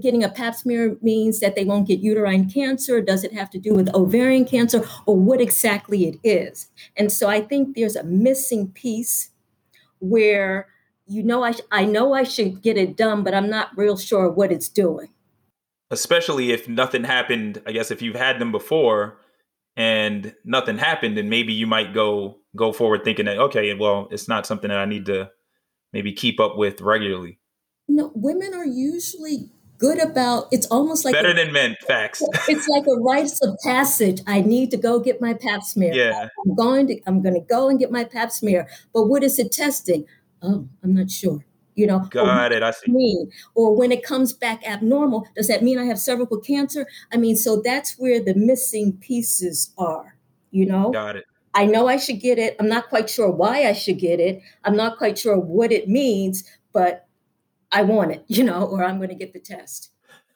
getting 0.00 0.24
a 0.24 0.28
pap 0.28 0.54
smear 0.54 0.96
means 1.02 1.40
that 1.40 1.54
they 1.54 1.64
won't 1.64 1.86
get 1.86 2.00
uterine 2.00 2.50
cancer? 2.50 3.00
Does 3.00 3.24
it 3.24 3.32
have 3.32 3.50
to 3.50 3.58
do 3.58 3.74
with 3.74 3.94
ovarian 3.94 4.44
cancer 4.44 4.84
or 5.06 5.16
what 5.16 5.40
exactly 5.40 6.06
it 6.06 6.18
is? 6.24 6.68
And 6.96 7.12
so 7.12 7.28
I 7.28 7.40
think 7.40 7.76
there's 7.76 7.96
a 7.96 8.04
missing 8.04 8.68
piece 8.68 9.30
where 10.00 10.68
you 11.06 11.22
know 11.22 11.42
I, 11.42 11.52
sh- 11.52 11.60
I 11.70 11.84
know 11.84 12.12
I 12.12 12.22
should 12.22 12.62
get 12.62 12.76
it 12.76 12.96
done, 12.96 13.22
but 13.22 13.34
I'm 13.34 13.50
not 13.50 13.76
real 13.76 13.96
sure 13.96 14.30
what 14.30 14.52
it's 14.52 14.68
doing. 14.68 15.08
Especially 15.90 16.50
if 16.52 16.68
nothing 16.68 17.04
happened, 17.04 17.62
I 17.66 17.72
guess 17.72 17.90
if 17.90 18.02
you've 18.02 18.16
had 18.16 18.38
them 18.38 18.52
before 18.52 19.18
and 19.76 20.34
nothing 20.44 20.78
happened, 20.78 21.16
then 21.16 21.28
maybe 21.28 21.52
you 21.52 21.66
might 21.66 21.92
go 21.94 22.38
go 22.56 22.72
forward 22.72 23.04
thinking 23.04 23.26
that 23.26 23.38
okay, 23.38 23.74
well, 23.74 24.08
it's 24.10 24.28
not 24.28 24.46
something 24.46 24.68
that 24.68 24.78
I 24.78 24.86
need 24.86 25.06
to 25.06 25.30
maybe 25.92 26.12
keep 26.12 26.40
up 26.40 26.56
with 26.56 26.80
regularly. 26.80 27.38
No, 27.86 28.10
women 28.14 28.54
are 28.54 28.66
usually 28.66 29.50
good 29.78 29.98
about 29.98 30.46
it's 30.50 30.66
almost 30.66 31.04
like 31.04 31.12
better 31.12 31.30
a, 31.30 31.34
than 31.34 31.52
men 31.52 31.76
facts. 31.86 32.22
it's 32.48 32.68
like 32.68 32.84
a 32.86 33.00
rites 33.00 33.40
of 33.42 33.58
passage. 33.62 34.20
I 34.26 34.40
need 34.40 34.70
to 34.70 34.76
go 34.76 34.98
get 35.00 35.20
my 35.20 35.34
pap 35.34 35.62
smear. 35.62 35.92
Yeah. 35.92 36.28
I'm 36.46 36.54
going 36.54 36.86
to 36.88 37.00
i'm 37.06 37.22
going 37.22 37.34
to 37.34 37.40
go 37.40 37.68
and 37.68 37.78
get 37.78 37.90
my 37.90 38.04
pap 38.04 38.30
smear. 38.30 38.68
But 38.92 39.04
what 39.04 39.22
is 39.22 39.38
it 39.38 39.52
testing 39.52 40.06
oh 40.44 40.68
i'm 40.82 40.94
not 40.94 41.10
sure 41.10 41.44
you 41.74 41.86
know 41.86 42.00
got 42.10 42.52
it 42.52 42.62
i 42.62 42.70
see 42.70 42.92
mean 42.92 43.30
or 43.54 43.74
when 43.74 43.90
it 43.90 44.04
comes 44.04 44.32
back 44.32 44.66
abnormal 44.66 45.26
does 45.34 45.48
that 45.48 45.62
mean 45.62 45.78
i 45.78 45.84
have 45.84 45.98
cervical 45.98 46.38
cancer 46.38 46.86
i 47.12 47.16
mean 47.16 47.36
so 47.36 47.60
that's 47.64 47.94
where 47.98 48.22
the 48.22 48.34
missing 48.34 48.92
pieces 48.98 49.72
are 49.76 50.16
you 50.50 50.64
know 50.66 50.90
got 50.90 51.16
it 51.16 51.24
I 51.54 51.66
know 51.66 51.86
I 51.86 51.98
should 51.98 52.20
get 52.20 52.38
it. 52.38 52.56
I'm 52.58 52.68
not 52.68 52.88
quite 52.88 53.08
sure 53.08 53.30
why 53.30 53.68
I 53.68 53.72
should 53.72 53.98
get 53.98 54.18
it. 54.18 54.42
I'm 54.64 54.76
not 54.76 54.98
quite 54.98 55.16
sure 55.16 55.38
what 55.38 55.70
it 55.70 55.88
means, 55.88 56.42
but 56.72 57.06
I 57.70 57.82
want 57.82 58.12
it, 58.12 58.24
you 58.28 58.44
know, 58.44 58.64
or 58.64 58.84
I'm 58.84 58.98
going 58.98 59.10
to 59.10 59.14
get 59.14 59.32
the 59.32 59.40
test. 59.40 59.90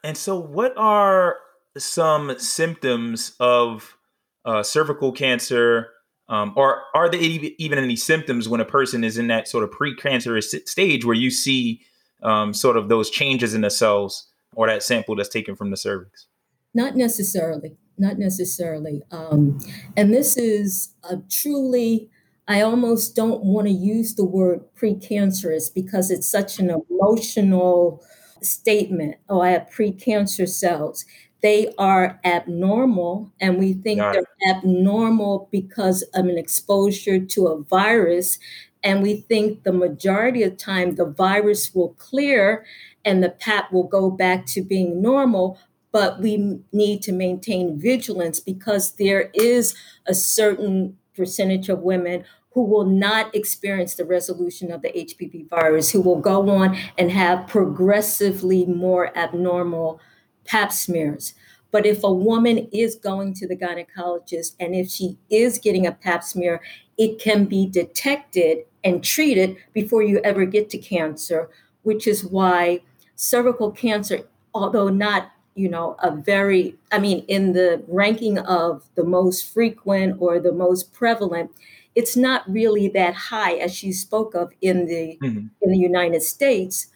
And 0.05 0.17
so, 0.17 0.39
what 0.39 0.75
are 0.77 1.39
some 1.77 2.39
symptoms 2.39 3.33
of 3.41 3.97
uh, 4.45 4.63
cervical 4.63 5.13
cancer? 5.13 5.91
Um, 6.29 6.53
or 6.57 6.83
are 6.95 7.09
there 7.09 7.21
even 7.21 7.79
any 7.79 7.97
symptoms 7.97 8.49
when 8.49 8.61
a 8.61 8.65
person 8.65 9.03
is 9.03 9.17
in 9.17 9.29
that 9.29 9.49
sort 9.49 9.65
of 9.65 9.71
precancerous 9.71 10.55
stage 10.69 11.05
where 11.05 11.17
you 11.17 11.31
see 11.31 11.81
um, 12.23 12.53
sort 12.53 12.77
of 12.77 12.89
those 12.89 13.09
changes 13.09 13.55
in 13.55 13.63
the 13.63 13.71
cells 13.71 14.29
or 14.55 14.67
that 14.67 14.83
sample 14.83 15.17
that's 15.17 15.29
taken 15.29 15.57
from 15.57 15.71
the 15.71 15.77
cervix? 15.77 16.27
Not 16.75 16.97
necessarily. 16.97 17.77
Not 17.97 18.19
necessarily. 18.19 19.03
Um, 19.11 19.59
and 19.97 20.13
this 20.13 20.37
is 20.37 20.91
truly 21.31 22.11
I 22.49 22.63
almost 22.63 23.15
don't 23.15 23.45
want 23.45 23.67
to 23.67 23.73
use 23.73 24.15
the 24.15 24.25
word 24.25 24.63
precancerous 24.75 25.73
because 25.73 26.11
it's 26.11 26.27
such 26.27 26.59
an 26.59 26.71
emotional 26.71 28.03
statement. 28.41 29.17
Oh, 29.29 29.43
I 29.43 29.51
have 29.51 29.69
precancer 29.69 30.49
cells. 30.49 31.05
They 31.41 31.73
are 31.79 32.19
abnormal, 32.25 33.33
and 33.41 33.59
we 33.59 33.73
think 33.73 34.01
they're 34.01 34.25
abnormal 34.51 35.49
because 35.53 36.03
of 36.15 36.27
an 36.27 36.37
exposure 36.37 37.21
to 37.21 37.47
a 37.47 37.63
virus. 37.63 38.39
And 38.83 39.03
we 39.03 39.17
think 39.17 39.63
the 39.63 39.73
majority 39.73 40.43
of 40.43 40.53
the 40.53 40.57
time 40.57 40.95
the 40.95 41.05
virus 41.05 41.75
will 41.75 41.91
clear 41.99 42.65
and 43.05 43.23
the 43.23 43.31
PAP 43.31 43.73
will 43.73 43.85
go 43.85 44.11
back 44.11 44.47
to 44.47 44.63
being 44.63 45.01
normal. 45.01 45.59
But 45.93 46.21
we 46.21 46.61
need 46.73 47.03
to 47.03 47.13
maintain 47.13 47.79
vigilance 47.79 48.41
because 48.41 48.93
there 48.97 49.31
is 49.33 49.75
a 50.07 50.15
certain 50.15 50.99
percentage 51.17 51.69
of 51.69 51.81
women 51.81 52.25
who 52.53 52.65
will 52.65 52.85
not 52.85 53.35
experience 53.35 53.95
the 53.95 54.05
resolution 54.05 54.71
of 54.73 54.83
the 54.83 54.89
HPV 54.89 55.49
virus, 55.49 55.91
who 55.91 56.01
will 56.01 56.21
go 56.21 56.49
on 56.49 56.77
and 56.97 57.11
have 57.11 57.47
progressively 57.47 58.67
more 58.67 59.17
abnormal 59.17 60.01
pap 60.49 60.73
smears. 60.73 61.35
But 61.71 61.85
if 61.85 62.03
a 62.03 62.13
woman 62.13 62.69
is 62.73 62.97
going 62.97 63.35
to 63.35 63.47
the 63.47 63.57
gynecologist 63.57 64.55
and 64.59 64.75
if 64.75 64.89
she 64.89 65.19
is 65.31 65.59
getting 65.59 65.87
a 65.87 65.93
pap 65.93 66.25
smear, 66.25 66.63
it 66.97 67.21
can 67.21 67.45
be 67.45 67.67
detected 67.67 68.65
and 68.83 69.05
treated 69.05 69.57
before 69.75 70.03
you 70.03 70.19
ever 70.25 70.47
get 70.47 70.71
to 70.71 70.79
cancer, 70.79 71.51
which 71.83 72.07
is 72.07 72.25
why 72.25 72.81
cervical 73.17 73.71
cancer, 73.71 74.21
although 74.55 74.89
not 74.89 75.31
you 75.55 75.69
know 75.69 75.97
a 76.05 76.13
very 76.13 76.77
i 76.93 77.01
mean 77.01 77.25
in 77.27 77.53
the 77.53 77.83
ranking 77.89 78.39
of 78.39 78.89
the 78.95 79.03
most 79.03 79.53
frequent 79.53 80.15
or 80.21 80.39
the 80.39 80.53
most 80.53 80.93
prevalent 80.93 81.51
it's 81.99 82.17
not 82.17 82.49
really 82.49 82.87
that 82.87 83.13
high 83.13 83.55
as 83.55 83.75
she 83.75 83.91
spoke 83.91 84.33
of 84.33 84.53
in 84.61 84.87
the 84.87 85.19
mm-hmm. 85.21 85.49
in 85.61 85.71
the 85.71 85.77
United 85.77 86.23
States, 86.23 86.87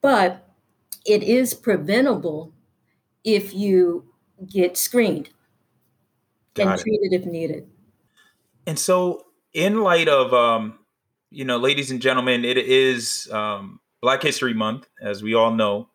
but 0.00 0.48
it 1.04 1.24
is 1.24 1.52
preventable 1.52 2.52
if 3.24 3.54
you 3.54 4.04
get 4.50 4.76
screened 4.76 5.30
Got 6.54 6.62
and 6.62 6.80
it. 6.80 6.82
treated 6.82 7.12
if 7.12 7.26
needed. 7.26 7.68
And 8.66 8.78
so, 8.78 9.26
in 9.52 9.80
light 9.82 10.08
of 10.08 10.32
um, 10.32 10.78
you 11.30 11.44
know, 11.44 11.56
ladies 11.56 11.90
and 11.90 12.00
gentlemen, 12.00 12.44
it 12.44 12.58
is 12.58 13.28
um, 13.32 13.80
Black 14.00 14.22
History 14.22 14.54
Month, 14.54 14.86
as 15.00 15.22
we 15.22 15.34
all 15.34 15.52
know. 15.52 15.88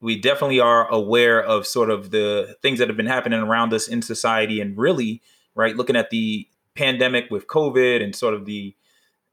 We 0.00 0.20
definitely 0.20 0.60
are 0.60 0.88
aware 0.88 1.42
of 1.42 1.66
sort 1.66 1.88
of 1.88 2.10
the 2.10 2.56
things 2.60 2.80
that 2.80 2.88
have 2.88 2.96
been 2.96 3.06
happening 3.06 3.40
around 3.40 3.72
us 3.72 3.88
in 3.88 4.02
society, 4.02 4.60
and 4.60 4.76
really, 4.76 5.22
right, 5.54 5.76
looking 5.76 5.96
at 5.96 6.10
the 6.10 6.46
pandemic 6.74 7.30
with 7.30 7.46
COVID 7.46 8.02
and 8.02 8.14
sort 8.14 8.34
of 8.34 8.44
the 8.44 8.74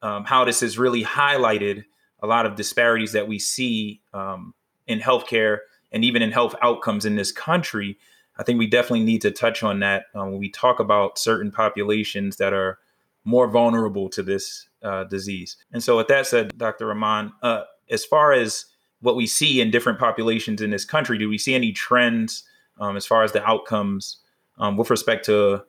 um, 0.01 0.25
how 0.25 0.46
this 0.46 0.62
has 0.62 0.77
really 0.77 1.03
highlighted 1.03 1.84
a 2.22 2.27
lot 2.27 2.46
of 2.46 2.56
disparities 2.56 3.12
that 3.13 3.27
we 3.27 3.39
see 3.39 4.01
um, 4.13 4.53
in 4.88 5.00
healthcare 5.00 5.60
and 5.91 6.03
even 6.05 6.22
in 6.22 6.31
health 6.31 6.55
outcomes 6.62 7.05
in 7.05 7.15
this 7.15 7.31
country. 7.31 7.98
I 8.38 8.43
think 8.43 8.58
we 8.58 8.67
definitely 8.67 9.03
need 9.03 9.22
to 9.24 9.31
touch 9.31 9.63
on 9.63 9.79
that 9.81 10.05
um, 10.15 10.31
when 10.31 10.39
we 10.39 10.50
talk 10.50 10.79
about 10.79 11.19
certain 11.19 11.51
populations 11.51 12.38
that 12.38 12.53
are 12.53 12.79
more 13.25 13.48
vulnerable 13.48 14.10
to 14.10 14.24
this 14.24 14.67
uh, 14.81 15.03
disease. 15.05 15.58
And 15.74 15.84
so, 15.84 15.98
with 15.98 16.08
that 16.08 16.25
said, 16.25 16.58
Dr. 16.58 16.88
Rahman, 16.88 17.34
uh, 17.43 17.63
as 17.89 18.05
far 18.05 18.31
as 18.31 18.65
what 19.01 19.15
we 19.15 19.27
see 19.27 19.62
in 19.62 19.72
different 19.72 20.00
populations 20.00 20.62
in 20.62 20.69
this 20.69 20.86
country, 20.86 21.17
do 21.17 21.27
we 21.29 21.38
see 21.38 21.53
any 21.53 21.72
trends 21.72 22.43
um, 22.79 22.96
as 22.96 23.05
far 23.05 23.24
as 23.24 23.31
the 23.31 23.43
outcomes 23.46 24.17
um, 24.58 24.77
with 24.77 24.89
respect 24.89 25.25
to, 25.25 25.63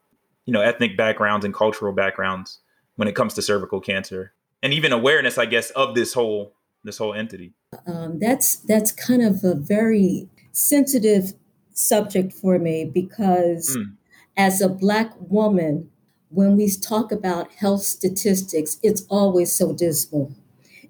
you 0.46 0.52
know, 0.52 0.60
ethnic 0.60 0.96
backgrounds 0.96 1.44
and 1.44 1.54
cultural 1.54 1.92
backgrounds 1.92 2.60
when 2.96 3.08
it 3.08 3.14
comes 3.14 3.34
to 3.34 3.42
cervical 3.42 3.80
cancer, 3.80 4.32
and 4.62 4.72
even 4.72 4.92
awareness, 4.92 5.38
I 5.38 5.46
guess, 5.46 5.70
of 5.70 5.94
this 5.94 6.12
whole 6.12 6.54
this 6.84 6.98
whole 6.98 7.14
entity? 7.14 7.52
Um, 7.86 8.18
that's 8.18 8.56
that's 8.56 8.92
kind 8.92 9.22
of 9.22 9.44
a 9.44 9.54
very 9.54 10.28
sensitive 10.52 11.34
subject 11.72 12.32
for 12.32 12.58
me 12.58 12.84
because 12.84 13.76
mm. 13.76 13.92
as 14.36 14.60
a 14.60 14.68
black 14.68 15.12
woman 15.18 15.90
when 16.30 16.56
we 16.56 16.70
talk 16.70 17.10
about 17.12 17.52
health 17.54 17.82
statistics, 17.82 18.78
it's 18.82 19.04
always 19.08 19.52
so 19.52 19.72
dismal. 19.72 20.32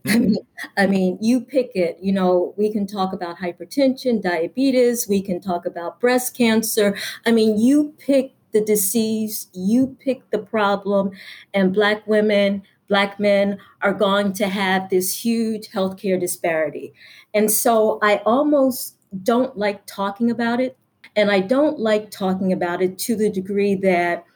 I 0.07 0.19
mean, 0.19 0.37
I 0.79 0.87
mean, 0.87 1.19
you 1.21 1.41
pick 1.41 1.73
it. 1.75 1.99
You 2.01 2.13
know, 2.13 2.55
we 2.57 2.73
can 2.73 2.87
talk 2.87 3.13
about 3.13 3.39
hypertension, 3.39 4.23
diabetes. 4.23 5.09
We 5.09 5.21
can 5.21 5.41
talk 5.41 5.67
about 5.67 6.01
breast 6.01 6.37
cancer. 6.37 6.97
I 7.27 7.33
mean, 7.33 7.59
you 7.59 7.95
pick 7.99 8.33
the 8.53 8.65
disease, 8.65 9.49
you 9.53 9.97
pick 10.01 10.29
the 10.31 10.39
problem, 10.39 11.13
and 11.55 11.73
Black 11.73 12.07
women, 12.07 12.63
Black 12.91 13.19
men 13.19 13.57
are 13.81 13.95
going 13.95 14.35
to 14.35 14.49
have 14.49 14.91
this 14.91 15.25
huge 15.25 15.71
healthcare 15.71 16.21
disparity. 16.21 16.93
And 17.33 17.51
so 17.51 17.99
I 18.03 18.17
almost 18.27 18.97
don't 19.23 19.57
like 19.57 19.87
talking 19.87 20.31
about 20.31 20.61
it. 20.61 20.77
And 21.17 21.31
I 21.31 21.41
don't 21.41 21.79
like 21.79 22.11
talking 22.11 22.53
about 22.53 22.83
it 22.83 22.99
to 22.99 23.17
the 23.17 23.31
degree 23.31 23.77
that 23.77 24.27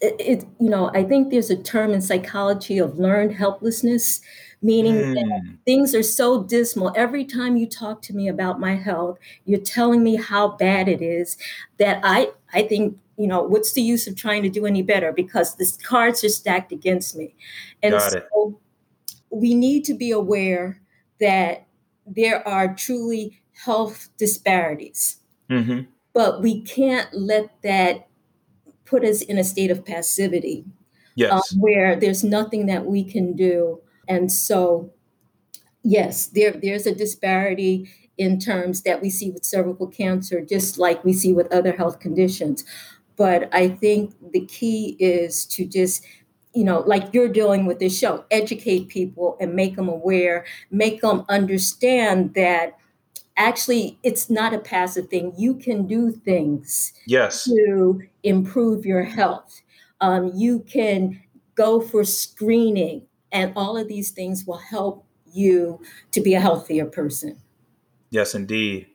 it, 0.00 0.14
it, 0.20 0.44
you 0.60 0.68
know 0.68 0.90
i 0.94 1.02
think 1.02 1.30
there's 1.30 1.50
a 1.50 1.56
term 1.56 1.92
in 1.92 2.02
psychology 2.02 2.78
of 2.78 2.98
learned 2.98 3.32
helplessness 3.32 4.20
meaning 4.60 4.94
mm. 4.94 5.14
that 5.14 5.58
things 5.64 5.94
are 5.94 6.02
so 6.02 6.42
dismal 6.42 6.92
every 6.94 7.24
time 7.24 7.56
you 7.56 7.66
talk 7.66 8.02
to 8.02 8.12
me 8.12 8.28
about 8.28 8.60
my 8.60 8.74
health 8.74 9.18
you're 9.46 9.60
telling 9.60 10.02
me 10.02 10.16
how 10.16 10.48
bad 10.48 10.88
it 10.88 11.00
is 11.00 11.38
that 11.78 11.98
i 12.04 12.28
i 12.52 12.62
think 12.62 12.98
you 13.16 13.26
know 13.26 13.42
what's 13.42 13.72
the 13.72 13.82
use 13.82 14.06
of 14.06 14.16
trying 14.16 14.42
to 14.42 14.48
do 14.48 14.66
any 14.66 14.82
better 14.82 15.12
because 15.12 15.56
the 15.56 15.70
cards 15.82 16.22
are 16.24 16.28
stacked 16.28 16.72
against 16.72 17.16
me 17.16 17.34
and 17.82 17.92
Got 17.92 18.12
so 18.12 18.18
it. 18.18 18.54
we 19.30 19.54
need 19.54 19.84
to 19.84 19.94
be 19.94 20.10
aware 20.10 20.80
that 21.20 21.66
there 22.06 22.46
are 22.46 22.74
truly 22.74 23.40
health 23.52 24.08
disparities 24.18 25.18
mm-hmm. 25.50 25.82
but 26.12 26.42
we 26.42 26.62
can't 26.62 27.08
let 27.12 27.50
that 27.62 28.08
put 28.84 29.04
us 29.04 29.22
in 29.22 29.38
a 29.38 29.44
state 29.44 29.70
of 29.70 29.84
passivity 29.84 30.64
yes. 31.16 31.32
Uh, 31.32 31.56
where 31.58 31.96
there's 31.96 32.22
nothing 32.22 32.66
that 32.66 32.86
we 32.86 33.02
can 33.02 33.34
do. 33.34 33.80
And 34.06 34.30
so, 34.30 34.92
yes, 35.82 36.28
there, 36.28 36.52
there's 36.52 36.86
a 36.86 36.94
disparity 36.94 37.90
in 38.16 38.38
terms 38.38 38.82
that 38.82 39.02
we 39.02 39.10
see 39.10 39.30
with 39.30 39.44
cervical 39.44 39.88
cancer, 39.88 40.40
just 40.40 40.78
like 40.78 41.04
we 41.04 41.12
see 41.12 41.32
with 41.32 41.52
other 41.52 41.72
health 41.72 41.98
conditions. 41.98 42.64
But 43.16 43.48
I 43.54 43.68
think 43.68 44.14
the 44.32 44.44
key 44.46 44.96
is 44.98 45.46
to 45.46 45.64
just 45.64 46.04
you 46.56 46.64
know, 46.64 46.82
like 46.86 47.12
you're 47.12 47.28
doing 47.28 47.66
with 47.66 47.80
this 47.80 47.98
show, 47.98 48.24
educate 48.30 48.88
people 48.88 49.36
and 49.38 49.54
make 49.54 49.76
them 49.76 49.90
aware, 49.90 50.46
make 50.70 51.02
them 51.02 51.22
understand 51.28 52.32
that 52.32 52.78
actually 53.36 53.98
it's 54.02 54.30
not 54.30 54.54
a 54.54 54.58
passive 54.58 55.08
thing. 55.08 55.34
You 55.36 55.54
can 55.54 55.86
do 55.86 56.10
things 56.10 56.94
yes. 57.06 57.44
to 57.44 58.00
improve 58.22 58.86
your 58.86 59.02
health. 59.02 59.60
Um, 60.00 60.32
you 60.34 60.60
can 60.60 61.22
go 61.56 61.78
for 61.78 62.04
screening 62.04 63.02
and 63.30 63.52
all 63.54 63.76
of 63.76 63.86
these 63.86 64.10
things 64.10 64.46
will 64.46 64.56
help 64.56 65.04
you 65.30 65.82
to 66.12 66.22
be 66.22 66.32
a 66.32 66.40
healthier 66.40 66.86
person. 66.86 67.36
Yes 68.08 68.34
indeed 68.34 68.86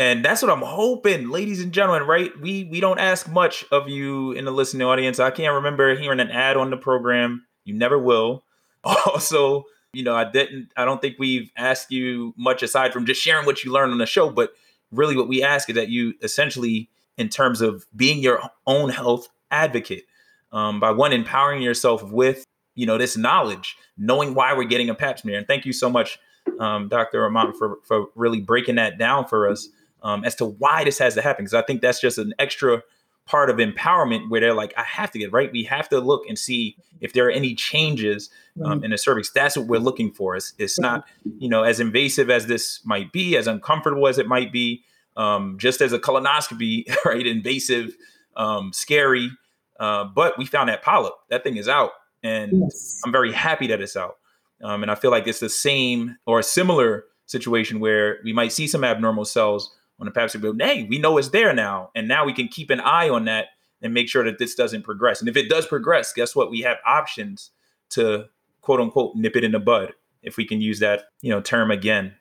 and 0.00 0.24
that's 0.24 0.42
what 0.42 0.50
i'm 0.50 0.62
hoping 0.62 1.30
ladies 1.30 1.62
and 1.62 1.72
gentlemen 1.72 2.02
right 2.02 2.32
we 2.40 2.64
we 2.64 2.80
don't 2.80 2.98
ask 2.98 3.28
much 3.28 3.64
of 3.70 3.88
you 3.88 4.32
in 4.32 4.44
the 4.44 4.50
listening 4.50 4.84
audience 4.84 5.20
i 5.20 5.30
can't 5.30 5.54
remember 5.54 5.94
hearing 5.94 6.18
an 6.18 6.30
ad 6.30 6.56
on 6.56 6.70
the 6.70 6.76
program 6.76 7.46
you 7.64 7.72
never 7.72 7.98
will 7.98 8.42
also 8.84 9.64
you 9.92 10.04
know, 10.04 10.14
I 10.14 10.24
didn't, 10.30 10.72
I 10.76 10.84
don't 10.84 11.00
think 11.00 11.16
we've 11.18 11.50
asked 11.56 11.90
you 11.90 12.34
much 12.36 12.62
aside 12.62 12.92
from 12.92 13.06
just 13.06 13.20
sharing 13.20 13.46
what 13.46 13.64
you 13.64 13.72
learned 13.72 13.92
on 13.92 13.98
the 13.98 14.06
show, 14.06 14.30
but 14.30 14.52
really 14.92 15.16
what 15.16 15.28
we 15.28 15.42
ask 15.42 15.68
is 15.68 15.76
that 15.76 15.88
you 15.88 16.14
essentially, 16.22 16.88
in 17.16 17.28
terms 17.28 17.60
of 17.60 17.86
being 17.94 18.22
your 18.22 18.40
own 18.66 18.90
health 18.90 19.28
advocate, 19.50 20.04
um, 20.52 20.80
by 20.80 20.90
one, 20.90 21.12
empowering 21.12 21.62
yourself 21.62 22.02
with, 22.10 22.44
you 22.74 22.86
know, 22.86 22.98
this 22.98 23.16
knowledge, 23.16 23.76
knowing 23.96 24.34
why 24.34 24.52
we're 24.52 24.64
getting 24.64 24.90
a 24.90 24.94
pap 24.94 25.18
smear. 25.18 25.38
And 25.38 25.46
thank 25.46 25.64
you 25.64 25.72
so 25.72 25.90
much, 25.90 26.18
um, 26.58 26.88
Dr. 26.88 27.22
Rahman, 27.22 27.52
for, 27.52 27.78
for 27.84 28.06
really 28.14 28.40
breaking 28.40 28.76
that 28.76 28.98
down 28.98 29.26
for 29.26 29.48
us 29.48 29.68
um, 30.02 30.24
as 30.24 30.34
to 30.36 30.46
why 30.46 30.84
this 30.84 30.98
has 30.98 31.14
to 31.14 31.22
happen. 31.22 31.44
Because 31.44 31.54
I 31.54 31.62
think 31.62 31.80
that's 31.80 32.00
just 32.00 32.18
an 32.18 32.34
extra 32.38 32.82
part 33.26 33.48
of 33.48 33.56
empowerment 33.58 34.28
where 34.28 34.40
they're 34.40 34.54
like, 34.54 34.74
I 34.76 34.82
have 34.82 35.10
to 35.12 35.18
get 35.18 35.32
right. 35.32 35.52
We 35.52 35.62
have 35.64 35.88
to 35.90 36.00
look 36.00 36.26
and 36.28 36.38
see 36.38 36.76
if 37.00 37.12
there 37.12 37.26
are 37.26 37.30
any 37.30 37.54
changes 37.54 38.28
um, 38.64 38.82
in 38.82 38.90
the 38.90 38.98
cervix. 38.98 39.30
That's 39.30 39.56
what 39.56 39.66
we're 39.66 39.78
looking 39.78 40.10
for. 40.10 40.34
It's, 40.36 40.52
it's 40.58 40.80
not, 40.80 41.06
you 41.38 41.48
know, 41.48 41.62
as 41.62 41.78
invasive 41.78 42.28
as 42.28 42.46
this 42.46 42.80
might 42.84 43.12
be, 43.12 43.36
as 43.36 43.46
uncomfortable 43.46 44.08
as 44.08 44.18
it 44.18 44.26
might 44.26 44.52
be, 44.52 44.82
um, 45.16 45.56
just 45.58 45.80
as 45.80 45.92
a 45.92 45.98
colonoscopy, 45.98 46.92
right? 47.04 47.26
Invasive, 47.26 47.96
um, 48.36 48.72
scary. 48.72 49.30
Uh, 49.78 50.04
but 50.04 50.36
we 50.36 50.44
found 50.44 50.68
that 50.68 50.82
polyp. 50.82 51.14
That 51.28 51.44
thing 51.44 51.56
is 51.56 51.68
out, 51.68 51.92
and 52.22 52.52
yes. 52.64 53.00
I'm 53.04 53.12
very 53.12 53.32
happy 53.32 53.66
that 53.68 53.80
it's 53.80 53.96
out. 53.96 54.16
Um, 54.62 54.82
and 54.82 54.90
I 54.90 54.94
feel 54.94 55.10
like 55.10 55.26
it's 55.26 55.40
the 55.40 55.48
same 55.48 56.18
or 56.26 56.40
a 56.40 56.42
similar 56.42 57.04
situation 57.26 57.80
where 57.80 58.18
we 58.24 58.32
might 58.32 58.52
see 58.52 58.66
some 58.66 58.84
abnormal 58.84 59.24
cells 59.24 59.74
on 60.00 60.06
the 60.06 60.12
Pepsi 60.12 60.40
bill. 60.40 60.54
Hey, 60.58 60.84
we 60.88 60.98
know 60.98 61.18
it's 61.18 61.28
there 61.28 61.52
now, 61.52 61.90
and 61.94 62.08
now 62.08 62.24
we 62.24 62.32
can 62.32 62.48
keep 62.48 62.70
an 62.70 62.80
eye 62.80 63.08
on 63.08 63.26
that 63.26 63.46
and 63.82 63.94
make 63.94 64.08
sure 64.08 64.24
that 64.24 64.38
this 64.38 64.54
doesn't 64.54 64.82
progress. 64.82 65.20
And 65.20 65.28
if 65.28 65.36
it 65.36 65.48
does 65.48 65.66
progress, 65.66 66.12
guess 66.12 66.34
what? 66.34 66.50
We 66.50 66.60
have 66.60 66.78
options 66.86 67.50
to 67.90 68.26
quote 68.60 68.80
unquote 68.80 69.16
nip 69.16 69.36
it 69.36 69.44
in 69.44 69.52
the 69.52 69.58
bud, 69.58 69.92
if 70.22 70.36
we 70.36 70.46
can 70.46 70.60
use 70.60 70.78
that 70.80 71.04
you 71.20 71.30
know 71.30 71.40
term 71.40 71.70
again. 71.70 72.14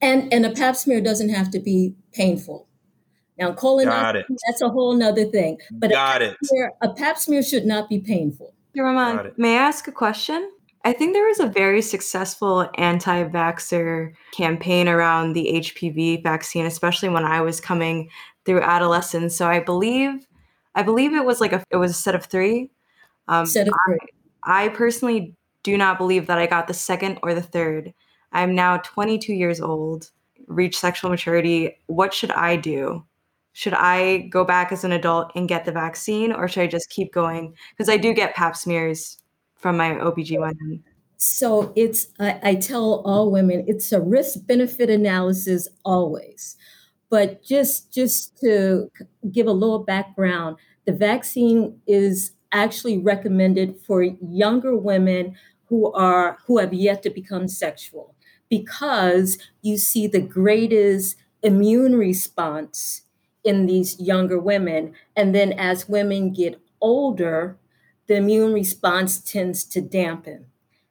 And 0.00 0.32
and 0.32 0.46
a 0.46 0.50
Pap 0.50 0.76
smear 0.76 1.00
doesn't 1.00 1.30
have 1.30 1.50
to 1.50 1.58
be 1.58 1.94
painful. 2.12 2.68
Now, 3.38 3.52
colonoscopy, 3.52 4.24
that's 4.46 4.62
a 4.62 4.68
whole 4.68 4.94
nother 4.94 5.24
thing. 5.24 5.58
But 5.70 5.90
Got 5.90 6.22
a 6.22 6.28
pap, 6.30 6.36
smear, 6.42 6.72
a 6.82 6.92
pap 6.92 7.18
smear 7.18 7.42
should 7.42 7.66
not 7.66 7.88
be 7.88 8.00
painful. 8.00 8.52
Rahman, 8.76 9.32
may 9.36 9.56
I 9.56 9.62
ask 9.62 9.86
a 9.88 9.92
question? 9.92 10.50
I 10.84 10.92
think 10.92 11.12
there 11.12 11.26
was 11.26 11.40
a 11.40 11.46
very 11.46 11.82
successful 11.82 12.68
anti 12.76 13.24
vaxxer 13.24 14.12
campaign 14.32 14.88
around 14.88 15.32
the 15.32 15.50
HPV 15.54 16.22
vaccine, 16.22 16.66
especially 16.66 17.08
when 17.08 17.24
I 17.24 17.40
was 17.40 17.60
coming 17.60 18.10
through 18.44 18.62
adolescence. 18.62 19.34
So 19.34 19.48
I 19.48 19.60
believe, 19.60 20.26
I 20.74 20.82
believe 20.82 21.12
it 21.12 21.24
was 21.24 21.40
like 21.40 21.52
a, 21.52 21.64
it 21.70 21.76
was 21.76 21.90
a 21.90 21.94
set 21.94 22.14
of 22.14 22.24
three. 22.24 22.70
Um, 23.26 23.44
set 23.46 23.68
of 23.68 23.74
three. 23.86 23.98
I, 24.44 24.66
I 24.66 24.68
personally 24.68 25.34
do 25.62 25.76
not 25.76 25.98
believe 25.98 26.26
that 26.28 26.38
I 26.38 26.46
got 26.46 26.68
the 26.68 26.74
second 26.74 27.18
or 27.22 27.34
the 27.34 27.42
third. 27.42 27.92
I'm 28.32 28.54
now 28.54 28.78
22 28.78 29.32
years 29.32 29.60
old, 29.60 30.10
reached 30.46 30.80
sexual 30.80 31.10
maturity. 31.10 31.76
What 31.86 32.14
should 32.14 32.30
I 32.30 32.56
do? 32.56 33.04
Should 33.52 33.74
I 33.74 34.28
go 34.30 34.44
back 34.44 34.70
as 34.70 34.84
an 34.84 34.92
adult 34.92 35.32
and 35.34 35.48
get 35.48 35.64
the 35.64 35.72
vaccine, 35.72 36.32
or 36.32 36.46
should 36.46 36.62
I 36.62 36.66
just 36.68 36.90
keep 36.90 37.12
going? 37.12 37.54
Because 37.70 37.88
I 37.88 37.96
do 37.96 38.14
get 38.14 38.36
pap 38.36 38.56
smears 38.56 39.18
from 39.58 39.76
my 39.76 39.90
OBGYN? 39.90 40.80
So 41.16 41.72
it's, 41.76 42.08
I, 42.20 42.40
I 42.42 42.54
tell 42.54 43.02
all 43.04 43.30
women, 43.30 43.64
it's 43.66 43.92
a 43.92 44.00
risk 44.00 44.46
benefit 44.46 44.88
analysis 44.88 45.68
always. 45.84 46.56
But 47.10 47.42
just 47.42 47.92
just 47.92 48.38
to 48.40 48.90
give 49.32 49.46
a 49.46 49.52
little 49.52 49.78
background, 49.78 50.56
the 50.84 50.92
vaccine 50.92 51.80
is 51.86 52.32
actually 52.52 52.98
recommended 52.98 53.76
for 53.86 54.02
younger 54.02 54.76
women 54.76 55.36
who 55.64 55.92
are 55.92 56.38
who 56.46 56.58
have 56.58 56.72
yet 56.72 57.02
to 57.02 57.10
become 57.10 57.48
sexual 57.48 58.14
because 58.48 59.38
you 59.62 59.76
see 59.76 60.06
the 60.06 60.20
greatest 60.20 61.16
immune 61.42 61.94
response 61.94 63.02
in 63.44 63.66
these 63.66 63.98
younger 64.00 64.38
women 64.38 64.92
and 65.16 65.34
then 65.34 65.52
as 65.52 65.88
women 65.88 66.32
get 66.32 66.60
older 66.80 67.56
the 68.08 68.16
immune 68.16 68.52
response 68.52 69.20
tends 69.20 69.64
to 69.64 69.80
dampen. 69.80 70.46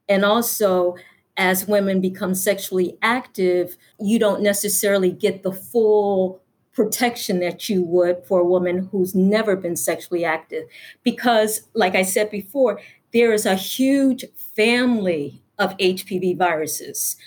And 0.08 0.24
also, 0.24 0.96
as 1.36 1.68
women 1.68 2.00
become 2.00 2.34
sexually 2.34 2.98
active, 3.02 3.78
you 4.00 4.18
don't 4.18 4.42
necessarily 4.42 5.12
get 5.12 5.44
the 5.44 5.52
full 5.52 6.42
protection 6.74 7.40
that 7.40 7.68
you 7.68 7.84
would 7.84 8.24
for 8.26 8.40
a 8.40 8.46
woman 8.46 8.88
who's 8.92 9.16
never 9.16 9.56
been 9.56 9.76
sexually 9.76 10.24
active. 10.24 10.66
Because, 11.04 11.68
like 11.74 11.96
I 11.96 12.04
said 12.04 12.30
before, 12.30 12.80
there 13.14 13.34
is 13.34 13.46
a 13.46 13.56
huge 13.56 14.26
family 14.56 15.42
of 15.58 15.76
HPV 15.78 16.38
viruses. 16.38 17.18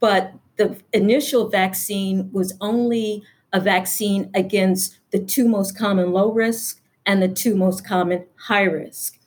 But 0.00 0.34
the 0.56 0.78
initial 0.92 1.48
vaccine 1.48 2.30
was 2.32 2.54
only 2.60 3.22
a 3.52 3.60
vaccine 3.60 4.30
against 4.34 4.98
the 5.10 5.18
two 5.18 5.48
most 5.48 5.76
common 5.76 6.12
low 6.12 6.30
risk 6.30 6.80
and 7.06 7.22
the 7.22 7.28
two 7.28 7.56
most 7.56 7.86
common 7.86 8.26
high 8.36 8.64
risk. 8.64 9.19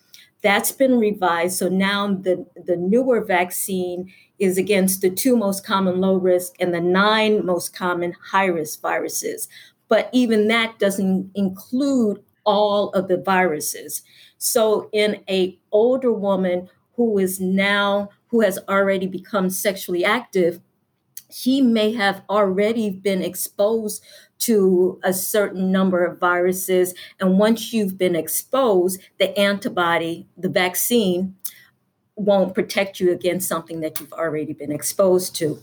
That's 0.44 0.72
been 0.72 1.00
revised. 1.00 1.58
So 1.58 1.70
now 1.70 2.14
the, 2.14 2.46
the 2.66 2.76
newer 2.76 3.24
vaccine 3.24 4.12
is 4.40 4.58
against 4.58 5.02
the 5.02 5.10
two 5.10 5.38
most 5.38 5.66
common 5.66 6.02
low 6.02 6.18
risk 6.18 6.54
and 6.60 6.74
the 6.74 6.82
nine 6.82 7.46
most 7.46 7.74
common 7.74 8.14
high 8.32 8.48
risk 8.48 8.82
viruses. 8.82 9.48
But 9.88 10.10
even 10.12 10.48
that 10.50 10.80
doesn't 10.80 11.32
include 11.34 12.22
all 12.46 12.90
of 12.90 13.08
the 13.08 13.18
viruses. 13.18 14.02
So 14.38 14.90
in 14.92 15.24
a 15.30 15.58
older 15.72 16.12
woman 16.12 16.70
who 16.96 17.18
is 17.20 17.40
now 17.40 18.10
who 18.28 18.42
has 18.42 18.60
already 18.68 19.08
become 19.08 19.50
sexually 19.50 20.04
active, 20.04 20.60
he 21.34 21.62
may 21.62 21.94
have 21.94 22.22
already 22.30 22.90
been 22.90 23.24
exposed 23.24 24.04
to 24.40 25.00
a 25.04 25.14
certain 25.14 25.72
number 25.72 26.04
of 26.06 26.20
viruses. 26.20 26.94
And 27.20 27.40
once 27.40 27.74
you've 27.74 27.98
been 27.98 28.16
exposed, 28.16 29.02
the 29.18 29.38
antibody, 29.38 30.28
the 30.38 30.50
vaccine, 30.50 31.36
won't 32.16 32.54
protect 32.54 33.00
you 33.00 33.12
against 33.12 33.48
something 33.48 33.82
that 33.82 34.00
you've 34.00 34.14
already 34.14 34.54
been 34.54 34.72
exposed 34.72 35.36
to. 35.38 35.60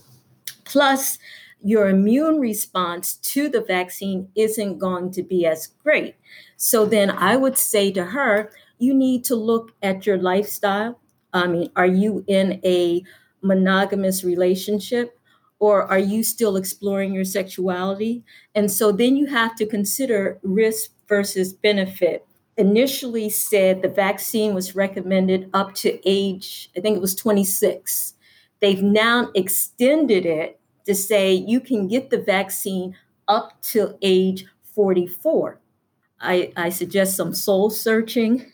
Plus, 0.65 1.17
your 1.63 1.87
immune 1.87 2.39
response 2.39 3.15
to 3.15 3.47
the 3.47 3.61
vaccine 3.61 4.27
isn't 4.35 4.79
going 4.79 5.11
to 5.11 5.23
be 5.23 5.45
as 5.45 5.67
great. 5.67 6.15
So 6.57 6.85
then 6.85 7.11
I 7.11 7.37
would 7.37 7.57
say 7.57 7.91
to 7.91 8.03
her, 8.03 8.51
you 8.79 8.93
need 8.93 9.23
to 9.25 9.35
look 9.35 9.73
at 9.81 10.05
your 10.05 10.17
lifestyle. 10.17 10.99
I 11.33 11.47
mean, 11.47 11.69
are 11.75 11.85
you 11.85 12.25
in 12.27 12.59
a 12.65 13.03
monogamous 13.41 14.23
relationship? 14.23 15.17
Or 15.61 15.83
are 15.83 15.99
you 15.99 16.23
still 16.23 16.55
exploring 16.55 17.13
your 17.13 17.23
sexuality? 17.23 18.23
And 18.55 18.71
so 18.71 18.91
then 18.91 19.15
you 19.15 19.27
have 19.27 19.55
to 19.57 19.67
consider 19.67 20.39
risk 20.41 20.89
versus 21.07 21.53
benefit. 21.53 22.25
Initially 22.57 23.29
said 23.29 23.83
the 23.83 23.87
vaccine 23.87 24.55
was 24.55 24.75
recommended 24.75 25.51
up 25.53 25.75
to 25.75 25.99
age, 26.03 26.71
I 26.75 26.79
think 26.79 26.97
it 26.97 27.01
was 27.01 27.13
26. 27.13 28.15
They've 28.59 28.81
now 28.81 29.29
extended 29.35 30.25
it 30.25 30.59
to 30.87 30.95
say 30.95 31.31
you 31.31 31.59
can 31.59 31.87
get 31.87 32.09
the 32.09 32.17
vaccine 32.17 32.97
up 33.27 33.61
to 33.61 33.95
age 34.01 34.45
44. 34.63 35.59
I, 36.19 36.51
I 36.57 36.69
suggest 36.69 37.15
some 37.15 37.35
soul 37.35 37.69
searching 37.69 38.51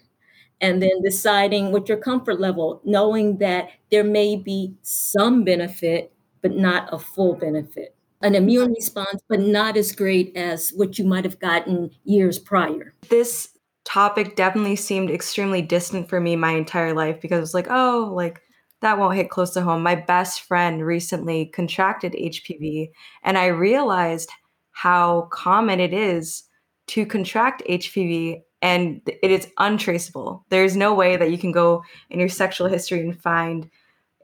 and 0.59 0.81
then 0.81 1.01
deciding 1.03 1.71
what 1.71 1.87
your 1.87 1.99
comfort 1.99 2.41
level, 2.41 2.81
knowing 2.83 3.37
that 3.37 3.69
there 3.91 4.03
may 4.03 4.35
be 4.35 4.73
some 4.81 5.45
benefit 5.45 6.11
but 6.41 6.55
not 6.55 6.91
a 6.93 6.99
full 6.99 7.35
benefit. 7.35 7.95
An 8.21 8.33
immune 8.35 8.73
response, 8.73 9.21
but 9.29 9.39
not 9.39 9.77
as 9.77 9.91
great 9.91 10.35
as 10.35 10.71
what 10.71 10.97
you 10.97 11.05
might 11.05 11.23
have 11.23 11.39
gotten 11.39 11.91
years 12.03 12.39
prior. 12.39 12.93
This 13.09 13.49
topic 13.85 14.35
definitely 14.35 14.75
seemed 14.75 15.11
extremely 15.11 15.61
distant 15.61 16.09
for 16.09 16.19
me 16.19 16.35
my 16.35 16.51
entire 16.51 16.93
life 16.93 17.21
because 17.21 17.43
it's 17.43 17.53
like, 17.53 17.67
oh, 17.69 18.11
like 18.13 18.41
that 18.81 18.97
won't 18.97 19.15
hit 19.15 19.29
close 19.29 19.51
to 19.51 19.61
home. 19.61 19.81
My 19.81 19.95
best 19.95 20.41
friend 20.41 20.85
recently 20.85 21.47
contracted 21.47 22.13
HPV, 22.13 22.89
and 23.23 23.37
I 23.37 23.47
realized 23.47 24.29
how 24.71 25.27
common 25.31 25.79
it 25.79 25.93
is 25.93 26.43
to 26.87 27.05
contract 27.05 27.63
HPV 27.69 28.41
and 28.61 29.01
it 29.05 29.31
is 29.31 29.47
untraceable. 29.57 30.45
There's 30.49 30.75
no 30.75 30.93
way 30.93 31.17
that 31.17 31.31
you 31.31 31.37
can 31.37 31.51
go 31.51 31.83
in 32.09 32.19
your 32.19 32.29
sexual 32.29 32.67
history 32.67 33.01
and 33.01 33.19
find 33.19 33.69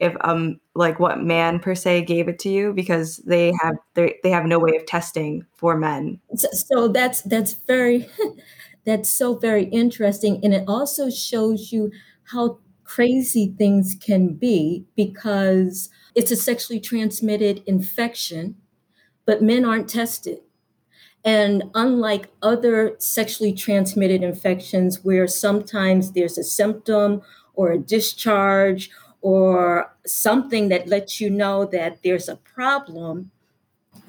if 0.04 0.16
um 0.20 0.60
like 0.74 1.00
what 1.00 1.20
man 1.20 1.58
per 1.58 1.74
se 1.74 2.02
gave 2.02 2.28
it 2.28 2.38
to 2.40 2.48
you 2.48 2.72
because 2.72 3.18
they 3.18 3.52
have 3.62 3.76
they 3.94 4.18
they 4.22 4.30
have 4.30 4.44
no 4.44 4.58
way 4.58 4.76
of 4.76 4.86
testing 4.86 5.44
for 5.56 5.76
men. 5.76 6.20
So, 6.36 6.48
so 6.52 6.88
that's 6.88 7.22
that's 7.22 7.54
very 7.66 8.08
that's 8.84 9.10
so 9.10 9.34
very 9.34 9.64
interesting 9.64 10.40
and 10.44 10.54
it 10.54 10.64
also 10.68 11.10
shows 11.10 11.72
you 11.72 11.90
how 12.24 12.58
crazy 12.84 13.54
things 13.56 13.96
can 13.98 14.34
be 14.34 14.84
because 14.94 15.88
it's 16.14 16.30
a 16.30 16.36
sexually 16.36 16.78
transmitted 16.78 17.62
infection 17.66 18.56
but 19.26 19.42
men 19.42 19.64
aren't 19.64 19.88
tested. 19.88 20.40
And 21.24 21.64
unlike 21.74 22.28
other 22.42 22.96
sexually 22.98 23.54
transmitted 23.54 24.22
infections, 24.22 25.02
where 25.02 25.26
sometimes 25.26 26.12
there's 26.12 26.36
a 26.36 26.44
symptom 26.44 27.22
or 27.54 27.72
a 27.72 27.78
discharge 27.78 28.90
or 29.24 29.90
something 30.04 30.68
that 30.68 30.86
lets 30.86 31.18
you 31.18 31.30
know 31.30 31.64
that 31.64 31.98
there's 32.04 32.28
a 32.28 32.36
problem 32.36 33.30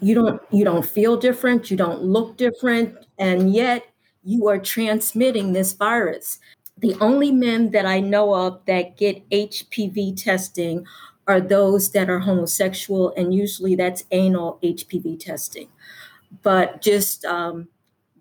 you 0.02 0.14
don't 0.14 0.42
you 0.52 0.66
don't 0.66 0.86
feel 0.86 1.16
different 1.16 1.72
you 1.72 1.78
don't 1.78 2.04
look 2.04 2.36
different 2.36 2.94
and 3.18 3.54
yet 3.54 3.86
you 4.26 4.48
are 4.50 4.58
transmitting 4.58 5.54
this 5.54 5.74
virus. 5.74 6.40
The 6.80 6.96
only 7.00 7.32
men 7.32 7.72
that 7.72 7.86
i 7.86 8.02
know 8.02 8.36
of 8.36 8.60
that 8.66 8.98
get 8.98 9.28
hpv 9.30 10.22
testing 10.22 10.86
are 11.28 11.40
those 11.40 11.92
that 11.92 12.10
are 12.10 12.20
homosexual 12.20 13.14
and 13.16 13.34
usually 13.34 13.76
that's 13.76 14.04
anal 14.12 14.60
hpv 14.62 15.18
testing. 15.18 15.70
But 16.42 16.82
just 16.82 17.24
um, 17.24 17.70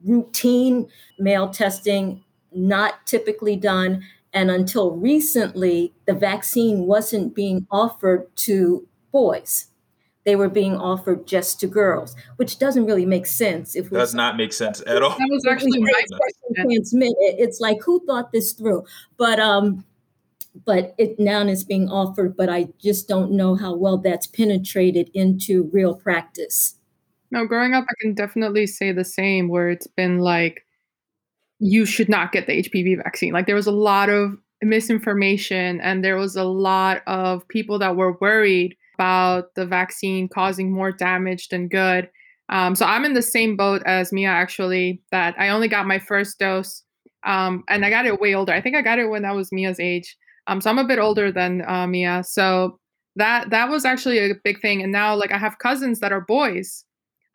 routine 0.05 0.89
male 1.19 1.49
testing 1.49 2.23
not 2.53 3.05
typically 3.05 3.57
done 3.57 4.05
and 4.35 4.51
until 4.51 4.91
recently, 4.97 5.95
the 6.07 6.13
vaccine 6.13 6.81
wasn't 6.87 7.35
being 7.35 7.67
offered 7.71 8.27
to 8.37 8.87
boys. 9.13 9.69
They 10.25 10.35
were 10.37 10.49
being 10.49 10.75
offered 10.75 11.27
just 11.27 11.61
to 11.61 11.67
girls, 11.67 12.17
which 12.37 12.59
doesn't 12.59 12.87
really 12.87 13.07
make 13.07 13.27
sense. 13.27 13.77
If 13.77 13.91
does 13.91 14.15
not 14.15 14.37
make 14.37 14.53
sense 14.53 14.83
at 14.87 15.03
all. 15.03 15.11
That 15.11 15.29
was 15.31 15.47
actually 15.47 15.81
my 15.81 15.93
question. 15.93 16.67
It's 16.71 17.61
like 17.61 17.81
who 17.83 18.05
thought 18.07 18.33
this 18.33 18.53
through? 18.53 18.85
But 19.19 19.39
um, 19.39 19.85
but 20.65 20.95
it 20.99 21.21
now 21.21 21.43
is 21.43 21.63
being 21.63 21.89
offered. 21.89 22.37
But 22.37 22.49
I 22.49 22.69
just 22.83 23.07
don't 23.07 23.33
know 23.33 23.55
how 23.55 23.75
well 23.75 23.99
that's 23.99 24.27
penetrated 24.27 25.11
into 25.15 25.71
real 25.73 25.95
practice. 25.95 26.77
No, 27.31 27.47
growing 27.47 27.75
up, 27.75 27.85
I 27.89 27.95
can 28.01 28.15
definitely 28.15 28.67
say 28.67 28.93
the 28.93 29.05
same. 29.05 29.49
Where 29.49 29.69
it's 29.69 29.87
been 29.87 30.19
like 30.19 30.64
you 31.65 31.87
should 31.87 32.11
not 32.11 32.31
get 32.31 32.47
the 32.47 32.63
HPV 32.63 32.99
vaccine. 32.99 33.33
Like 33.33 33.47
there 33.47 33.55
was 33.55 33.67
a 33.67 33.73
lot 33.73 34.11
of 34.11 34.37
misinformation 34.61 35.81
and 35.81 36.05
there 36.05 36.19
was 36.19 36.37
a 36.37 36.45
lot 36.45 37.01
of 37.07 37.49
people 37.49 37.79
that 37.79 37.97
were 37.97 38.19
worried 38.21 38.77
about 38.97 39.55
the 39.55 39.65
vaccine 39.65 40.29
causing 40.29 40.71
more 40.71 40.93
damage 40.93 41.49
than 41.49 41.69
good. 41.69 42.11
Um, 42.51 42.75
so 42.75 42.85
I'm 42.85 43.07
in 43.07 43.15
the 43.15 43.23
same 43.23 43.57
boat 43.57 43.83
as 43.87 44.13
Mia 44.13 44.29
actually, 44.29 45.03
that 45.11 45.35
I 45.39 45.49
only 45.49 45.69
got 45.69 45.87
my 45.87 45.99
first 45.99 46.39
dose 46.39 46.83
um, 47.25 47.65
and 47.71 47.83
I 47.83 47.89
got 47.89 48.05
it 48.05 48.21
way 48.21 48.35
older. 48.35 48.53
I 48.53 48.61
think 48.61 48.77
I 48.77 48.83
got 48.83 48.99
it 48.99 49.07
when 49.07 49.25
I 49.25 49.33
was 49.33 49.51
Mia's 49.51 49.81
age. 49.81 50.19
Um, 50.47 50.61
so 50.61 50.69
I'm 50.69 50.79
a 50.79 50.87
bit 50.87 50.99
older 50.99 51.33
than 51.33 51.63
uh, 51.67 51.87
Mia. 51.87 52.25
So 52.25 52.79
that 53.17 53.49
that 53.49 53.71
was 53.71 53.87
actually 53.87 54.19
a 54.19 54.35
big 54.45 54.61
thing. 54.61 54.83
And 54.83 54.93
now 54.93 55.17
like 55.17 55.33
I 55.33 55.39
have 55.39 55.57
cousins 55.61 56.01
that 56.01 56.13
are 56.13 56.21
boys 56.21 56.85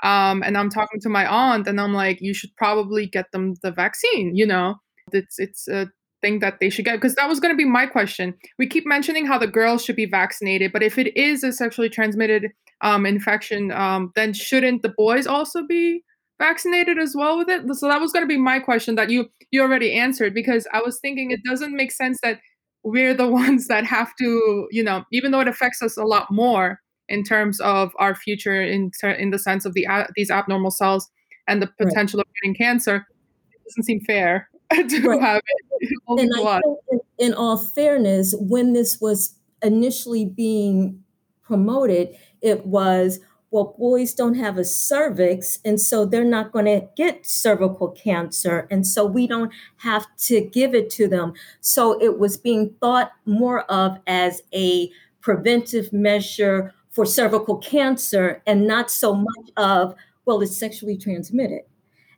um, 0.03 0.43
and 0.43 0.57
I'm 0.57 0.69
talking 0.69 0.99
to 1.01 1.09
my 1.09 1.25
aunt, 1.25 1.67
and 1.67 1.79
I'm 1.79 1.93
like, 1.93 2.19
you 2.21 2.33
should 2.33 2.55
probably 2.55 3.05
get 3.05 3.31
them 3.31 3.55
the 3.61 3.71
vaccine. 3.71 4.35
You 4.35 4.47
know, 4.47 4.75
it's 5.11 5.39
it's 5.39 5.67
a 5.67 5.89
thing 6.21 6.39
that 6.39 6.59
they 6.59 6.69
should 6.69 6.85
get 6.85 6.95
because 6.95 7.15
that 7.15 7.29
was 7.29 7.39
going 7.39 7.53
to 7.53 7.57
be 7.57 7.65
my 7.65 7.85
question. 7.85 8.33
We 8.57 8.67
keep 8.67 8.85
mentioning 8.85 9.25
how 9.25 9.37
the 9.37 9.47
girls 9.47 9.83
should 9.83 9.95
be 9.95 10.05
vaccinated, 10.05 10.71
but 10.71 10.83
if 10.83 10.97
it 10.97 11.15
is 11.17 11.43
a 11.43 11.51
sexually 11.51 11.89
transmitted 11.89 12.47
um, 12.81 13.05
infection, 13.05 13.71
um, 13.71 14.11
then 14.15 14.33
shouldn't 14.33 14.81
the 14.81 14.93
boys 14.97 15.27
also 15.27 15.65
be 15.65 16.03
vaccinated 16.39 16.97
as 16.97 17.13
well 17.15 17.37
with 17.37 17.49
it? 17.49 17.63
So 17.75 17.87
that 17.87 18.01
was 18.01 18.11
going 18.11 18.23
to 18.23 18.27
be 18.27 18.37
my 18.37 18.59
question 18.59 18.95
that 18.95 19.09
you 19.09 19.27
you 19.51 19.61
already 19.61 19.93
answered 19.93 20.33
because 20.33 20.67
I 20.73 20.81
was 20.81 20.99
thinking 20.99 21.31
it 21.31 21.43
doesn't 21.43 21.75
make 21.75 21.91
sense 21.91 22.19
that 22.23 22.39
we're 22.83 23.13
the 23.13 23.27
ones 23.43 23.67
that 23.67 23.85
have 23.85 24.11
to, 24.19 24.67
you 24.71 24.83
know, 24.83 25.03
even 25.11 25.31
though 25.31 25.41
it 25.41 25.47
affects 25.47 25.81
us 25.81 25.97
a 25.97 26.03
lot 26.03 26.31
more 26.31 26.79
in 27.09 27.23
terms 27.23 27.59
of 27.59 27.91
our 27.97 28.15
future 28.15 28.61
in 28.61 28.91
ter- 29.01 29.11
in 29.11 29.31
the 29.31 29.39
sense 29.39 29.65
of 29.65 29.73
the 29.73 29.85
uh, 29.85 30.05
these 30.15 30.31
abnormal 30.31 30.71
cells 30.71 31.09
and 31.47 31.61
the 31.61 31.67
potential 31.77 32.19
right. 32.19 32.27
of 32.27 32.33
getting 32.41 32.55
cancer 32.55 33.07
it 33.51 33.59
doesn't 33.65 33.83
seem 33.83 33.99
fair 34.01 34.49
to 34.71 35.01
right. 35.01 35.21
have 35.21 35.41
it 35.79 35.89
and 36.07 36.31
I 36.35 36.61
think 36.89 37.01
in 37.17 37.33
all 37.33 37.57
fairness 37.57 38.35
when 38.39 38.73
this 38.73 39.01
was 39.01 39.35
initially 39.61 40.25
being 40.25 41.03
promoted 41.41 42.15
it 42.41 42.65
was 42.65 43.19
well 43.51 43.75
boys 43.79 44.13
don't 44.13 44.35
have 44.35 44.57
a 44.59 44.63
cervix 44.63 45.57
and 45.65 45.81
so 45.81 46.05
they're 46.05 46.23
not 46.23 46.51
going 46.51 46.65
to 46.65 46.87
get 46.95 47.25
cervical 47.25 47.89
cancer 47.89 48.67
and 48.69 48.85
so 48.85 49.05
we 49.05 49.25
don't 49.25 49.51
have 49.77 50.05
to 50.17 50.41
give 50.41 50.75
it 50.75 50.89
to 50.91 51.07
them 51.07 51.33
so 51.59 51.99
it 52.01 52.19
was 52.19 52.37
being 52.37 52.73
thought 52.79 53.11
more 53.25 53.61
of 53.63 53.97
as 54.05 54.43
a 54.53 54.89
preventive 55.21 55.91
measure 55.91 56.73
for 56.89 57.05
cervical 57.05 57.57
cancer 57.57 58.41
and 58.45 58.67
not 58.67 58.89
so 58.89 59.15
much 59.15 59.49
of, 59.57 59.95
well, 60.25 60.41
it's 60.41 60.57
sexually 60.57 60.97
transmitted. 60.97 61.61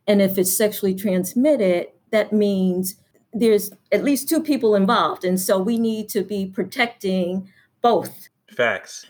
And 0.07 0.21
if 0.21 0.37
it's 0.37 0.53
sexually 0.53 0.95
transmitted, 0.95 1.87
that 2.11 2.33
means 2.33 2.95
there's 3.33 3.71
at 3.91 4.03
least 4.03 4.27
two 4.27 4.41
people 4.41 4.75
involved. 4.75 5.23
And 5.23 5.39
so 5.39 5.59
we 5.59 5.77
need 5.77 6.09
to 6.09 6.23
be 6.23 6.45
protecting 6.45 7.49
both. 7.81 8.29
Facts. 8.49 9.05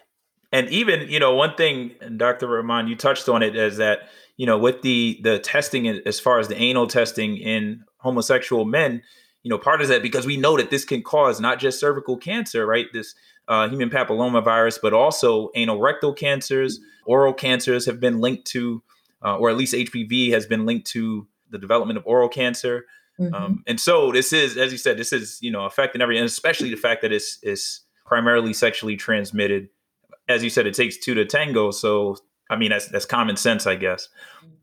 And 0.52 0.70
even, 0.70 1.08
you 1.10 1.20
know, 1.20 1.34
one 1.34 1.56
thing, 1.56 1.96
Dr. 2.18 2.48
Rahman, 2.48 2.88
you 2.88 2.96
touched 2.96 3.30
on 3.30 3.42
it, 3.42 3.56
is 3.56 3.78
that, 3.78 4.10
you 4.38 4.46
know, 4.46 4.58
with 4.58 4.82
the 4.82 5.20
the 5.24 5.40
testing 5.40 5.88
as 5.88 6.20
far 6.20 6.40
as 6.40 6.50
the 6.50 6.62
anal 6.62 6.88
testing 6.88 7.38
in 7.38 7.84
homosexual 7.98 8.66
men, 8.66 9.02
you 9.44 9.50
know, 9.50 9.58
part 9.58 9.82
of 9.82 9.88
that 9.88 10.02
because 10.02 10.26
we 10.26 10.38
know 10.38 10.58
that 10.58 10.70
this 10.70 10.84
can 10.84 11.02
cause 11.02 11.40
not 11.40 11.60
just 11.60 11.80
cervical 11.80 12.18
cancer, 12.18 12.66
right? 12.66 12.88
This 12.92 13.16
uh, 13.52 13.68
human 13.68 13.90
papilloma 13.90 14.42
virus, 14.42 14.80
but 14.82 14.94
also 14.94 15.50
anal 15.56 15.82
rectal 15.82 16.14
cancers, 16.14 16.80
oral 17.06 17.34
cancers 17.34 17.86
have 17.86 18.00
been 18.00 18.22
linked 18.22 18.48
to, 18.48 18.82
uh, 19.24 19.36
or 19.36 19.50
at 19.50 19.58
least 19.58 19.74
HPV 19.74 20.32
has 20.32 20.46
been 20.46 20.66
linked 20.66 20.88
to 20.92 21.28
the 21.50 21.58
development 21.58 21.98
of 21.98 22.08
oral 22.08 22.30
cancer. 22.30 22.86
Mm-hmm. 23.20 23.34
Um, 23.36 23.64
and 23.68 23.78
so 23.78 24.14
this 24.14 24.32
is, 24.32 24.56
as 24.56 24.72
you 24.72 24.78
said, 24.78 24.98
this 24.98 25.12
is 25.12 25.38
you 25.42 25.52
know 25.52 25.66
affecting 25.66 26.02
every, 26.02 26.18
and 26.18 26.26
especially 26.26 26.70
the 26.70 26.78
fact 26.78 27.02
that 27.02 27.12
it's 27.12 27.40
it's 27.44 27.82
primarily 28.06 28.54
sexually 28.54 28.96
transmitted. 28.96 29.68
As 30.30 30.46
you 30.46 30.50
said, 30.50 30.66
it 30.66 30.74
takes 30.74 30.96
two 30.98 31.14
to 31.16 31.26
tango. 31.26 31.72
So 31.72 32.16
I 32.50 32.56
mean, 32.56 32.70
that's 32.70 32.88
that's 32.88 33.06
common 33.06 33.36
sense, 33.36 33.68
I 33.68 33.76
guess. 33.76 34.08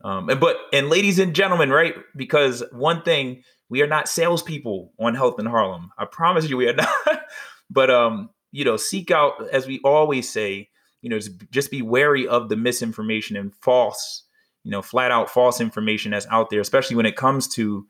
Um, 0.03 0.29
and 0.29 0.39
but 0.39 0.57
and 0.73 0.89
ladies 0.89 1.19
and 1.19 1.35
gentlemen, 1.35 1.69
right? 1.69 1.93
Because 2.15 2.63
one 2.71 3.03
thing, 3.03 3.43
we 3.69 3.83
are 3.83 3.87
not 3.87 4.09
salespeople 4.09 4.93
on 4.99 5.13
Health 5.13 5.39
in 5.39 5.45
Harlem. 5.45 5.91
I 5.95 6.05
promise 6.05 6.49
you, 6.49 6.57
we 6.57 6.67
are 6.69 6.73
not. 6.73 7.21
but 7.69 7.91
um, 7.91 8.31
you 8.51 8.65
know, 8.65 8.77
seek 8.77 9.11
out, 9.11 9.33
as 9.51 9.67
we 9.67 9.79
always 9.83 10.29
say, 10.29 10.69
you 11.01 11.09
know, 11.09 11.19
just 11.51 11.71
be 11.71 11.81
wary 11.81 12.27
of 12.27 12.49
the 12.49 12.55
misinformation 12.55 13.35
and 13.37 13.53
false, 13.55 14.23
you 14.63 14.71
know, 14.71 14.81
flat 14.81 15.11
out 15.11 15.29
false 15.29 15.61
information 15.61 16.11
that's 16.11 16.27
out 16.29 16.49
there, 16.49 16.59
especially 16.59 16.95
when 16.95 17.05
it 17.05 17.15
comes 17.15 17.47
to 17.47 17.87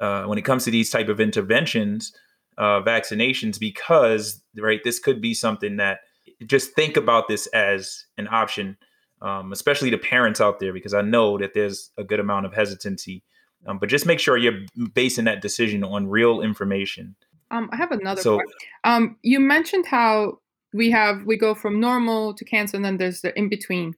uh, 0.00 0.24
when 0.24 0.38
it 0.38 0.44
comes 0.44 0.64
to 0.64 0.70
these 0.70 0.90
type 0.90 1.08
of 1.08 1.20
interventions, 1.20 2.12
uh, 2.58 2.80
vaccinations, 2.82 3.58
because 3.58 4.42
right, 4.56 4.80
this 4.82 4.98
could 4.98 5.20
be 5.20 5.32
something 5.32 5.76
that 5.76 6.00
just 6.44 6.72
think 6.72 6.96
about 6.96 7.28
this 7.28 7.46
as 7.48 8.06
an 8.18 8.26
option 8.28 8.76
um, 9.22 9.52
especially 9.52 9.90
the 9.90 9.98
parents 9.98 10.40
out 10.40 10.58
there, 10.58 10.72
because 10.72 10.94
I 10.94 11.00
know 11.00 11.38
that 11.38 11.54
there's 11.54 11.90
a 11.96 12.04
good 12.04 12.20
amount 12.20 12.44
of 12.44 12.52
hesitancy. 12.52 13.22
Um, 13.66 13.78
but 13.78 13.88
just 13.88 14.04
make 14.04 14.18
sure 14.18 14.36
you're 14.36 14.58
basing 14.92 15.26
that 15.26 15.40
decision 15.40 15.84
on 15.84 16.08
real 16.08 16.40
information. 16.40 17.14
Um, 17.52 17.68
I 17.72 17.76
have 17.76 17.92
another. 17.92 18.22
So, 18.22 18.40
um, 18.84 19.16
you 19.22 19.38
mentioned 19.38 19.86
how 19.86 20.38
we 20.74 20.90
have 20.90 21.24
we 21.24 21.36
go 21.36 21.54
from 21.54 21.78
normal 21.78 22.34
to 22.34 22.44
cancer, 22.44 22.76
and 22.76 22.84
then 22.84 22.96
there's 22.96 23.20
the 23.20 23.36
in 23.38 23.48
between. 23.48 23.94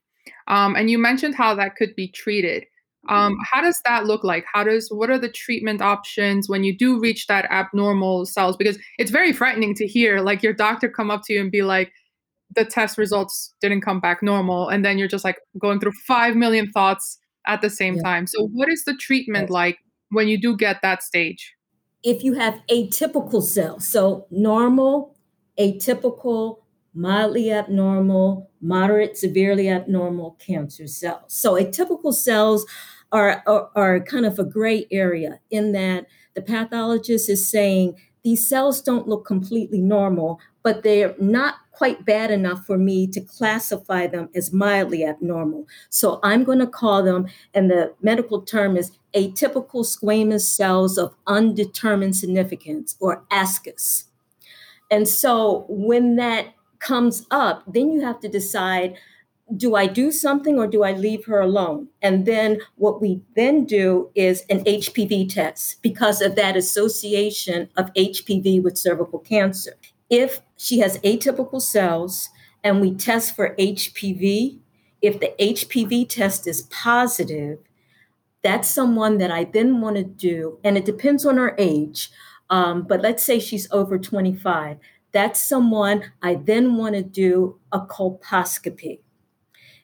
Um, 0.47 0.75
and 0.75 0.89
you 0.89 0.97
mentioned 0.97 1.35
how 1.35 1.55
that 1.55 1.75
could 1.75 1.95
be 1.95 2.07
treated. 2.07 2.65
Um, 3.07 3.33
mm-hmm. 3.33 3.41
how 3.51 3.61
does 3.61 3.79
that 3.85 4.05
look 4.05 4.23
like? 4.23 4.45
How 4.51 4.63
does 4.63 4.89
what 4.89 5.09
are 5.09 5.19
the 5.19 5.29
treatment 5.29 5.81
options 5.81 6.49
when 6.49 6.63
you 6.63 6.75
do 6.75 6.99
reach 6.99 7.27
that 7.27 7.45
abnormal 7.51 8.25
cells? 8.25 8.57
Because 8.57 8.77
it's 8.97 9.11
very 9.11 9.31
frightening 9.31 9.75
to 9.75 9.87
hear 9.87 10.21
like 10.21 10.43
your 10.43 10.53
doctor 10.53 10.89
come 10.89 11.11
up 11.11 11.21
to 11.25 11.33
you 11.33 11.41
and 11.41 11.51
be 11.51 11.61
like, 11.61 11.91
the 12.53 12.65
test 12.65 12.97
results 12.97 13.53
didn't 13.61 13.81
come 13.81 13.99
back 13.99 14.21
normal 14.21 14.69
and 14.69 14.83
then 14.83 14.97
you're 14.97 15.07
just 15.07 15.25
like 15.25 15.39
going 15.59 15.79
through 15.79 15.91
5 16.07 16.35
million 16.35 16.71
thoughts 16.71 17.17
at 17.47 17.61
the 17.61 17.69
same 17.69 17.95
yeah. 17.95 18.03
time 18.03 18.27
so 18.27 18.47
what 18.47 18.69
is 18.69 18.83
the 18.85 18.95
treatment 18.95 19.49
like 19.49 19.77
when 20.09 20.27
you 20.27 20.39
do 20.39 20.55
get 20.55 20.81
that 20.81 21.03
stage 21.03 21.54
if 22.05 22.23
you 22.23 22.33
have 22.33 22.61
atypical 22.69 23.41
cells. 23.41 23.85
So 23.85 24.27
normal 24.29 25.17
atypical 25.59 26.59
mildly 26.93 27.51
abnormal 27.51 28.49
moderate 28.61 29.17
severely 29.17 29.69
abnormal 29.69 30.37
cancer 30.39 30.87
cells. 30.87 31.33
So 31.33 31.55
atypical 31.55 32.13
cells 32.13 32.65
are, 33.11 33.43
are, 33.45 33.69
are 33.75 33.99
kind 33.99 34.25
of 34.25 34.39
a 34.39 34.45
gray 34.45 34.87
area 34.91 35.39
in 35.51 35.73
that 35.73 36.05
the 36.35 36.41
pathologist 36.41 37.29
is 37.29 37.49
saying 37.49 37.95
these 38.23 38.47
cells 38.47 38.81
don't 38.81 39.07
look 39.07 39.25
completely 39.25 39.81
normal, 39.81 40.39
but 40.65 40.81
they're 40.81 41.13
not 41.19 41.57
quite 41.73 42.05
bad 42.05 42.31
enough 42.31 42.65
for 42.65 42.75
me 42.75 43.05
to 43.05 43.21
classify 43.21 44.07
them 44.07 44.29
as 44.33 44.51
mildly 44.51 45.05
abnormal. 45.05 45.67
So 45.91 46.19
I'm 46.23 46.43
going 46.43 46.57
to 46.57 46.65
call 46.65 47.03
them, 47.03 47.27
and 47.53 47.69
the 47.69 47.93
medical 48.01 48.41
term 48.41 48.75
is 48.75 48.91
atypical 49.13 49.85
squamous 49.85 50.41
cells 50.41 50.97
of 50.97 51.13
undetermined 51.27 52.15
significance, 52.15 52.95
or 52.99 53.23
ASCUS. 53.29 54.05
And 54.89 55.07
so 55.07 55.65
when 55.69 56.15
that 56.15 56.47
comes 56.79 57.27
up, 57.29 57.63
then 57.67 57.91
you 57.91 58.01
have 58.01 58.19
to 58.21 58.27
decide 58.27 58.97
do 59.55 59.75
I 59.75 59.85
do 59.85 60.11
something 60.11 60.57
or 60.57 60.65
do 60.65 60.81
I 60.81 60.93
leave 60.93 61.25
her 61.25 61.39
alone? 61.39 61.89
And 62.01 62.25
then 62.25 62.57
what 62.77 62.99
we 62.99 63.21
then 63.35 63.65
do 63.65 64.09
is 64.15 64.43
an 64.49 64.63
HPV 64.63 65.31
test 65.31 65.83
because 65.83 66.19
of 66.19 66.35
that 66.35 66.57
association 66.57 67.69
of 67.77 67.93
HPV 67.93 68.63
with 68.63 68.75
cervical 68.75 69.19
cancer. 69.19 69.75
If 70.17 70.39
she 70.55 70.79
has 70.79 70.97
atypical 70.99 71.61
cells 71.61 72.29
and 72.63 72.79
we 72.79 72.95
test 72.95 73.35
for 73.35 73.53
HPV, 73.59 74.59
if 75.01 75.19
the 75.19 75.33
HPV 75.37 76.07
test 76.07 76.47
is 76.47 76.61
positive, 76.71 77.59
that's 78.41 78.69
someone 78.69 79.17
that 79.17 79.29
I 79.29 79.43
then 79.43 79.81
want 79.81 79.97
to 79.97 80.05
do, 80.05 80.57
and 80.63 80.77
it 80.77 80.85
depends 80.85 81.25
on 81.25 81.35
her 81.35 81.53
age. 81.57 82.11
Um, 82.49 82.83
but 82.83 83.01
let's 83.01 83.25
say 83.25 83.39
she's 83.39 83.69
over 83.71 83.99
25. 83.99 84.77
That's 85.11 85.43
someone 85.43 86.13
I 86.21 86.35
then 86.35 86.77
want 86.77 86.95
to 86.95 87.03
do 87.03 87.59
a 87.73 87.81
colposcopy. 87.81 88.99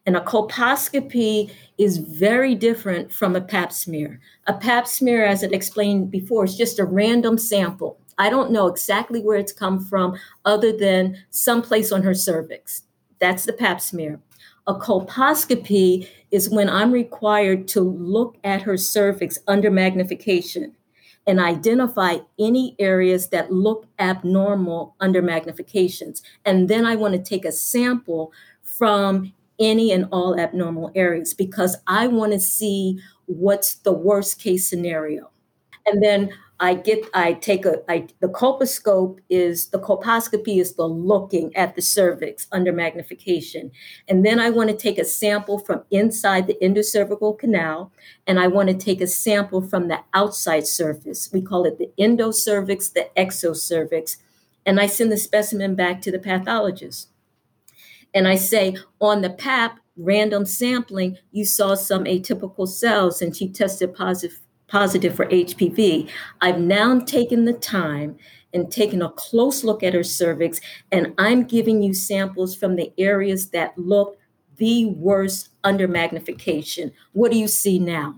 And 0.05 0.15
a 0.15 0.21
colposcopy 0.21 1.51
is 1.77 1.97
very 1.97 2.55
different 2.55 3.11
from 3.11 3.35
a 3.35 3.41
pap 3.41 3.73
smear. 3.73 4.21
A 4.47 4.53
pap 4.53 4.87
smear, 4.87 5.25
as 5.25 5.43
I 5.43 5.47
explained 5.47 6.09
before, 6.09 6.45
is 6.45 6.55
just 6.55 6.79
a 6.79 6.85
random 6.85 7.37
sample. 7.37 8.00
I 8.21 8.29
don't 8.29 8.51
know 8.51 8.67
exactly 8.67 9.19
where 9.19 9.39
it's 9.39 9.51
come 9.51 9.83
from, 9.83 10.15
other 10.45 10.71
than 10.71 11.17
someplace 11.31 11.91
on 11.91 12.03
her 12.03 12.13
cervix. 12.13 12.83
That's 13.19 13.45
the 13.45 13.53
pap 13.53 13.81
smear. 13.81 14.19
A 14.67 14.75
colposcopy 14.75 16.07
is 16.29 16.47
when 16.47 16.69
I'm 16.69 16.91
required 16.91 17.67
to 17.69 17.81
look 17.81 18.37
at 18.43 18.61
her 18.61 18.77
cervix 18.77 19.39
under 19.47 19.71
magnification 19.71 20.75
and 21.25 21.39
identify 21.39 22.17
any 22.39 22.75
areas 22.77 23.29
that 23.29 23.51
look 23.51 23.87
abnormal 23.97 24.95
under 24.99 25.23
magnifications. 25.23 26.21
And 26.45 26.69
then 26.69 26.85
I 26.85 26.95
want 26.95 27.15
to 27.15 27.23
take 27.23 27.43
a 27.43 27.51
sample 27.51 28.31
from 28.61 29.33
any 29.59 29.91
and 29.91 30.07
all 30.11 30.39
abnormal 30.39 30.91
areas 30.93 31.33
because 31.33 31.75
I 31.87 32.05
want 32.05 32.33
to 32.33 32.39
see 32.39 32.99
what's 33.25 33.73
the 33.77 33.93
worst 33.93 34.39
case 34.39 34.67
scenario. 34.67 35.31
And 35.87 36.03
then 36.03 36.29
I 36.63 36.75
get, 36.75 37.03
I 37.15 37.33
take 37.33 37.65
a, 37.65 37.81
I, 37.89 38.07
the 38.19 38.27
colposcope 38.27 39.17
is, 39.31 39.69
the 39.69 39.79
colposcopy 39.79 40.61
is 40.61 40.75
the 40.75 40.85
looking 40.85 41.55
at 41.55 41.75
the 41.75 41.81
cervix 41.81 42.45
under 42.51 42.71
magnification. 42.71 43.71
And 44.07 44.23
then 44.23 44.39
I 44.39 44.51
want 44.51 44.69
to 44.69 44.77
take 44.77 44.99
a 44.99 45.03
sample 45.03 45.57
from 45.57 45.83
inside 45.89 46.45
the 46.45 46.57
endocervical 46.61 47.39
canal, 47.39 47.91
and 48.27 48.39
I 48.39 48.45
want 48.47 48.69
to 48.69 48.75
take 48.75 49.01
a 49.01 49.07
sample 49.07 49.63
from 49.67 49.87
the 49.87 50.01
outside 50.13 50.67
surface. 50.67 51.31
We 51.33 51.41
call 51.41 51.65
it 51.65 51.79
the 51.79 51.89
endocervix, 51.99 52.93
the 52.93 53.09
exocervix. 53.17 54.17
And 54.63 54.79
I 54.79 54.85
send 54.85 55.11
the 55.11 55.17
specimen 55.17 55.73
back 55.73 55.99
to 56.01 56.11
the 56.11 56.19
pathologist. 56.19 57.09
And 58.13 58.27
I 58.27 58.35
say, 58.35 58.77
on 58.99 59.21
the 59.21 59.31
PAP 59.31 59.79
random 59.97 60.45
sampling, 60.45 61.17
you 61.31 61.43
saw 61.43 61.73
some 61.73 62.03
atypical 62.03 62.67
cells 62.67 63.19
and 63.19 63.35
she 63.35 63.49
tested 63.49 63.95
positive, 63.95 64.39
positive 64.71 65.13
for 65.13 65.25
HPV. 65.25 66.09
I've 66.39 66.59
now 66.59 66.99
taken 67.01 67.43
the 67.43 67.53
time 67.53 68.17
and 68.53 68.71
taken 68.71 69.01
a 69.01 69.09
close 69.09 69.65
look 69.65 69.83
at 69.83 69.93
her 69.93 70.03
cervix, 70.03 70.61
and 70.91 71.13
I'm 71.17 71.43
giving 71.43 71.83
you 71.83 71.93
samples 71.93 72.55
from 72.55 72.77
the 72.77 72.93
areas 72.97 73.49
that 73.49 73.77
look 73.77 74.17
the 74.55 74.85
worst 74.85 75.49
under 75.65 75.87
magnification. 75.87 76.93
What 77.11 77.31
do 77.31 77.37
you 77.37 77.47
see 77.47 77.79
now? 77.79 78.15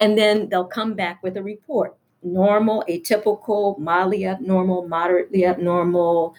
And 0.00 0.16
then 0.16 0.48
they'll 0.48 0.64
come 0.64 0.94
back 0.94 1.22
with 1.22 1.36
a 1.36 1.42
report 1.42 1.96
normal, 2.24 2.84
atypical, 2.88 3.76
mildly 3.78 4.24
abnormal, 4.24 4.86
moderately 4.86 5.44
abnormal, 5.44 6.36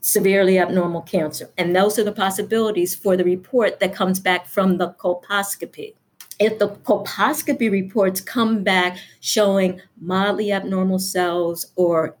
severely 0.00 0.58
abnormal 0.58 1.02
cancer. 1.02 1.48
And 1.56 1.76
those 1.76 1.96
are 1.98 2.04
the 2.04 2.12
possibilities 2.12 2.94
for 2.96 3.16
the 3.16 3.24
report 3.24 3.78
that 3.78 3.94
comes 3.94 4.18
back 4.18 4.48
from 4.48 4.78
the 4.78 4.90
colposcopy. 4.94 5.94
If 6.42 6.58
the 6.58 6.68
colposcopy 6.68 7.70
reports 7.70 8.20
come 8.20 8.64
back 8.64 8.98
showing 9.20 9.80
mildly 10.00 10.50
abnormal 10.50 10.98
cells 10.98 11.72
or 11.76 12.16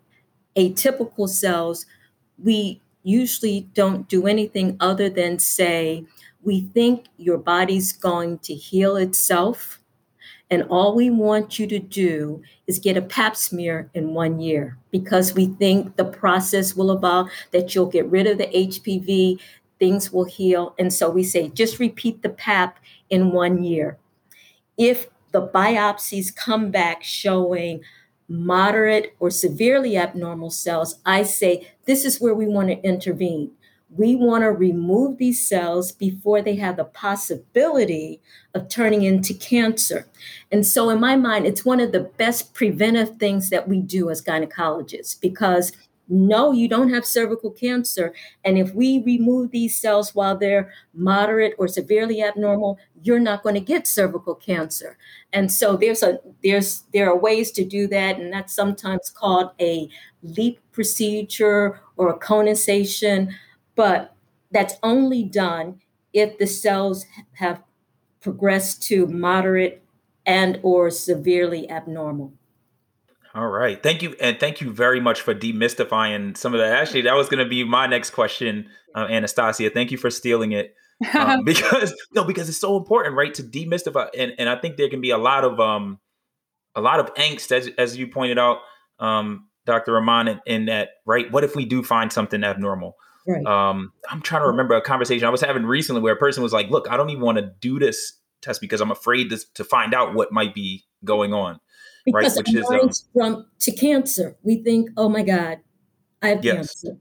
atypical 0.56 1.28
cells, 1.28 1.86
we 2.42 2.80
usually 3.02 3.68
don't 3.74 4.08
do 4.08 4.26
anything 4.26 4.76
other 4.78 5.10
than 5.10 5.38
say, 5.38 6.06
we 6.42 6.60
think 6.60 7.06
your 7.18 7.38
body's 7.38 7.92
going 7.92 8.38
to 8.40 8.54
heal 8.54 8.96
itself 8.96 9.80
and 10.52 10.64
all 10.64 10.94
we 10.94 11.08
want 11.08 11.58
you 11.58 11.66
to 11.66 11.78
do 11.78 12.42
is 12.66 12.78
get 12.78 12.98
a 12.98 13.00
pap 13.00 13.36
smear 13.36 13.88
in 13.94 14.12
one 14.12 14.38
year 14.38 14.76
because 14.90 15.32
we 15.32 15.46
think 15.46 15.96
the 15.96 16.04
process 16.04 16.76
will 16.76 16.92
evolve, 16.92 17.30
that 17.52 17.74
you'll 17.74 17.86
get 17.86 18.04
rid 18.10 18.26
of 18.26 18.36
the 18.36 18.48
HPV, 18.48 19.40
things 19.78 20.12
will 20.12 20.26
heal. 20.26 20.74
And 20.78 20.92
so 20.92 21.08
we 21.08 21.24
say 21.24 21.48
just 21.48 21.78
repeat 21.78 22.20
the 22.20 22.28
pap 22.28 22.78
in 23.08 23.32
one 23.32 23.64
year. 23.64 23.96
If 24.76 25.08
the 25.32 25.46
biopsies 25.48 26.34
come 26.34 26.70
back 26.70 27.02
showing 27.02 27.82
moderate 28.28 29.14
or 29.18 29.30
severely 29.30 29.96
abnormal 29.96 30.50
cells, 30.50 31.00
I 31.04 31.22
say 31.22 31.72
this 31.86 32.04
is 32.04 32.20
where 32.20 32.34
we 32.34 32.46
want 32.46 32.68
to 32.68 32.82
intervene. 32.82 33.50
We 33.94 34.16
want 34.16 34.42
to 34.42 34.50
remove 34.50 35.18
these 35.18 35.46
cells 35.46 35.92
before 35.92 36.40
they 36.40 36.56
have 36.56 36.78
the 36.78 36.84
possibility 36.84 38.22
of 38.54 38.68
turning 38.68 39.02
into 39.02 39.34
cancer. 39.34 40.06
And 40.50 40.66
so, 40.66 40.88
in 40.88 40.98
my 40.98 41.14
mind, 41.14 41.46
it's 41.46 41.64
one 41.64 41.78
of 41.78 41.92
the 41.92 42.00
best 42.00 42.54
preventive 42.54 43.16
things 43.18 43.50
that 43.50 43.68
we 43.68 43.80
do 43.80 44.08
as 44.08 44.22
gynecologists 44.22 45.20
because 45.20 45.72
no, 46.12 46.52
you 46.52 46.68
don't 46.68 46.90
have 46.90 47.06
cervical 47.06 47.50
cancer. 47.50 48.12
And 48.44 48.58
if 48.58 48.74
we 48.74 49.02
remove 49.02 49.50
these 49.50 49.74
cells 49.74 50.14
while 50.14 50.36
they're 50.36 50.70
moderate 50.92 51.54
or 51.58 51.68
severely 51.68 52.22
abnormal, 52.22 52.78
you're 53.02 53.18
not 53.18 53.42
going 53.42 53.54
to 53.54 53.62
get 53.62 53.86
cervical 53.86 54.34
cancer. 54.34 54.98
And 55.32 55.50
so 55.50 55.74
there's 55.74 56.02
a 56.02 56.20
there's 56.42 56.82
there 56.92 57.10
are 57.10 57.16
ways 57.16 57.50
to 57.52 57.64
do 57.64 57.86
that, 57.88 58.18
and 58.18 58.30
that's 58.30 58.52
sometimes 58.52 59.08
called 59.08 59.52
a 59.58 59.88
LEEP 60.22 60.60
procedure 60.72 61.80
or 61.96 62.10
a 62.10 62.18
conization, 62.18 63.34
but 63.74 64.14
that's 64.50 64.74
only 64.82 65.22
done 65.24 65.80
if 66.12 66.36
the 66.36 66.46
cells 66.46 67.06
have 67.32 67.62
progressed 68.20 68.82
to 68.82 69.06
moderate 69.06 69.82
and 70.26 70.60
or 70.62 70.90
severely 70.90 71.70
abnormal. 71.70 72.32
All 73.34 73.48
right. 73.48 73.82
Thank 73.82 74.02
you. 74.02 74.14
And 74.20 74.38
thank 74.38 74.60
you 74.60 74.70
very 74.70 75.00
much 75.00 75.22
for 75.22 75.34
demystifying 75.34 76.36
some 76.36 76.52
of 76.52 76.60
that. 76.60 76.72
Actually, 76.72 77.02
that 77.02 77.14
was 77.14 77.28
going 77.28 77.42
to 77.42 77.48
be 77.48 77.64
my 77.64 77.86
next 77.86 78.10
question, 78.10 78.68
uh, 78.94 79.06
Anastasia. 79.08 79.70
Thank 79.70 79.90
you 79.90 79.96
for 79.96 80.10
stealing 80.10 80.52
it. 80.52 80.74
Um, 81.14 81.44
because 81.44 81.94
no, 82.14 82.24
because 82.24 82.48
it's 82.48 82.58
so 82.58 82.76
important, 82.76 83.16
right? 83.16 83.32
To 83.34 83.42
demystify. 83.42 84.08
And, 84.16 84.32
and 84.38 84.48
I 84.48 84.56
think 84.56 84.76
there 84.76 84.90
can 84.90 85.00
be 85.00 85.10
a 85.10 85.18
lot 85.18 85.44
of 85.44 85.58
um 85.60 85.98
a 86.74 86.80
lot 86.80 87.00
of 87.00 87.12
angst 87.14 87.52
as 87.52 87.70
as 87.78 87.96
you 87.96 88.06
pointed 88.06 88.38
out, 88.38 88.58
um, 88.98 89.48
Dr. 89.64 89.92
Rahman, 89.92 90.28
in, 90.28 90.40
in 90.46 90.64
that, 90.66 90.90
right? 91.06 91.30
What 91.32 91.42
if 91.42 91.56
we 91.56 91.64
do 91.64 91.82
find 91.82 92.12
something 92.12 92.44
abnormal? 92.44 92.96
Right. 93.26 93.46
Um, 93.46 93.92
I'm 94.10 94.20
trying 94.20 94.42
to 94.42 94.48
remember 94.48 94.74
a 94.74 94.82
conversation 94.82 95.26
I 95.26 95.30
was 95.30 95.40
having 95.40 95.64
recently 95.64 96.02
where 96.02 96.12
a 96.12 96.18
person 96.18 96.42
was 96.42 96.52
like, 96.52 96.68
look, 96.70 96.90
I 96.90 96.96
don't 96.96 97.08
even 97.10 97.22
want 97.22 97.38
to 97.38 97.52
do 97.60 97.78
this 97.78 98.14
test 98.42 98.60
because 98.60 98.80
I'm 98.80 98.90
afraid 98.90 99.30
to, 99.30 99.38
to 99.54 99.64
find 99.64 99.94
out 99.94 100.14
what 100.14 100.32
might 100.32 100.54
be 100.54 100.84
going 101.04 101.32
on 101.32 101.60
because 102.04 102.36
right? 102.36 102.46
Which 102.46 102.64
our 102.64 102.78
minds 102.78 103.08
um, 103.14 103.22
jump 103.22 103.46
to 103.60 103.72
cancer. 103.72 104.36
We 104.42 104.62
think, 104.62 104.90
oh 104.96 105.08
my 105.08 105.22
God, 105.22 105.58
I 106.22 106.28
have 106.28 106.44
yes. 106.44 106.56
cancer. 106.82 106.98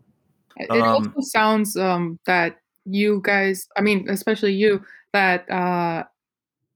It 0.58 0.70
um, 0.72 0.82
also 0.82 1.12
sounds 1.22 1.78
um, 1.78 2.20
that 2.26 2.58
you 2.86 3.22
guys, 3.24 3.68
I 3.78 3.82
mean, 3.82 4.10
especially 4.10 4.54
you, 4.54 4.84
that 5.14 5.50
uh, 5.50 6.04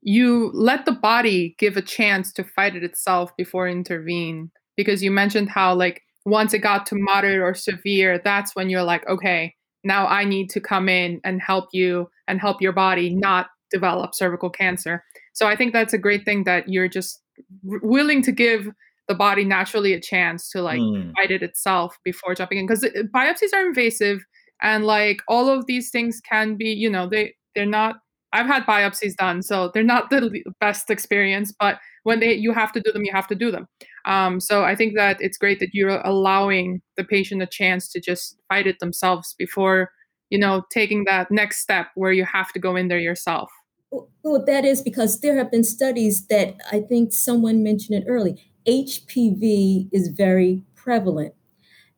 you 0.02 0.52
let 0.54 0.86
the 0.86 0.92
body 0.92 1.56
give 1.60 1.78
a 1.78 1.82
chance 1.82 2.32
to 2.34 2.44
fight 2.44 2.76
it 2.76 2.84
itself 2.84 3.36
before 3.38 3.68
intervene. 3.68 4.52
Because 4.78 5.02
you 5.02 5.10
mentioned 5.10 5.50
how, 5.50 5.74
like, 5.74 6.02
once 6.26 6.54
it 6.54 6.60
got 6.60 6.86
to 6.88 6.96
moderate 6.96 7.40
or 7.40 7.54
severe, 7.54 8.20
that's 8.24 8.56
when 8.56 8.70
you're 8.70 8.84
like, 8.84 9.08
okay, 9.08 9.56
now 9.86 10.08
I 10.08 10.26
need 10.26 10.50
to 10.50 10.60
come 10.60 10.90
in 10.90 11.22
and 11.24 11.42
help 11.42 11.70
you 11.72 12.10
and 12.28 12.42
help 12.42 12.62
your 12.62 12.74
body 12.74 13.14
not 13.14 13.48
develop 13.72 14.16
cervical 14.16 14.50
cancer. 14.50 15.04
So 15.34 15.48
I 15.48 15.56
think 15.56 15.72
that's 15.72 15.94
a 15.94 15.98
great 15.98 16.26
thing 16.26 16.44
that 16.44 16.68
you're 16.68 16.88
just 16.88 17.22
willing 17.63 18.21
to 18.21 18.32
give 18.32 18.69
the 19.08 19.15
body 19.15 19.43
naturally 19.43 19.93
a 19.93 20.02
chance 20.02 20.50
to 20.50 20.62
like 20.62 20.80
mm. 20.80 21.12
fight 21.15 21.32
it 21.32 21.43
itself 21.43 21.98
before 22.04 22.36
jumping 22.36 22.58
in 22.58 22.65
because 22.65 22.84
biopsies 23.13 23.54
are 23.54 23.65
invasive 23.65 24.26
and 24.62 24.86
like 24.86 25.21
all 25.28 25.50
of 25.50 25.65
these 25.67 25.89
things 25.89 26.21
can 26.21 26.56
be 26.56 26.69
you 26.69 26.89
know 26.89 27.08
they 27.08 27.34
they're 27.54 27.65
not 27.65 27.98
i've 28.34 28.48
had 28.48 28.63
biopsies 28.65 29.15
done 29.15 29.41
so 29.41 29.69
they're 29.74 29.84
not 29.84 30.10
the 30.10 30.43
best 30.60 30.89
experience 30.89 31.54
but 31.60 31.78
when 32.04 32.19
they 32.19 32.34
you 32.34 32.52
have 32.54 32.71
to 32.71 32.82
do 32.82 32.91
them 32.91 33.04
you 33.04 33.12
have 33.12 33.28
to 33.28 33.36
do 33.36 33.52
them 33.52 33.67
um, 34.06 34.39
so 34.39 34.63
i 34.63 34.76
think 34.76 34.95
that 34.95 35.17
it's 35.19 35.38
great 35.38 35.60
that 35.60 35.69
you're 35.74 36.02
allowing 36.02 36.82
the 36.98 37.04
patient 37.04 37.41
a 37.41 37.48
chance 37.48 37.88
to 37.88 38.00
just 38.00 38.38
fight 38.50 38.67
it 38.67 38.80
themselves 38.80 39.36
before 39.38 39.89
you 40.30 40.39
know 40.39 40.63
taking 40.71 41.04
that 41.06 41.30
next 41.30 41.60
step 41.60 41.88
where 41.95 42.12
you 42.12 42.26
have 42.26 42.52
to 42.52 42.60
go 42.60 42.76
in 42.76 42.88
there 42.88 43.00
yourself 43.00 43.52
well, 43.91 44.43
that 44.45 44.65
is 44.65 44.82
because 44.82 45.19
there 45.19 45.38
have 45.38 45.52
been 45.52 45.63
studies 45.63 46.28
that 46.28 46.56
I 46.71 46.80
think 46.80 47.13
someone 47.13 47.63
mentioned 47.63 48.04
it 48.04 48.08
early. 48.08 48.52
HPV 48.67 49.89
is 49.91 50.10
very 50.10 50.63
prevalent. 50.76 51.34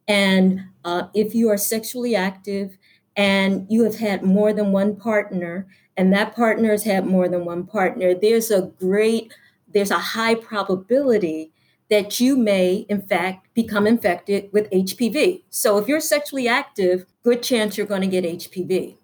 And 0.08 0.62
uh, 0.84 1.08
if 1.14 1.34
you 1.34 1.50
are 1.50 1.58
sexually 1.58 2.16
active 2.16 2.78
and 3.16 3.66
you 3.70 3.84
have 3.84 3.98
had 3.98 4.24
more 4.24 4.54
than 4.54 4.72
one 4.72 4.96
partner, 4.96 5.68
and 5.96 6.14
that 6.14 6.36
partner 6.36 6.72
has 6.72 6.84
had 6.84 7.06
more 7.06 7.28
than 7.28 7.46
one 7.46 7.66
partner, 7.66 8.14
there's 8.14 8.52
a 8.52 8.74
great, 8.80 9.34
there's 9.74 9.92
a 9.92 9.98
high 9.98 10.36
probability 10.36 11.52
that 11.90 12.20
you 12.20 12.38
may, 12.38 12.86
in 12.90 13.02
fact, 13.02 13.48
become 13.54 13.88
infected 13.88 14.50
with 14.52 14.70
HPV. 14.70 15.44
So 15.50 15.78
if 15.78 15.88
you're 15.88 16.02
sexually 16.02 16.48
active, 16.48 17.06
good 17.24 17.42
chance 17.42 17.78
you're 17.78 17.88
going 17.88 18.02
to 18.02 18.08
get 18.08 18.26
HPV. 18.26 18.98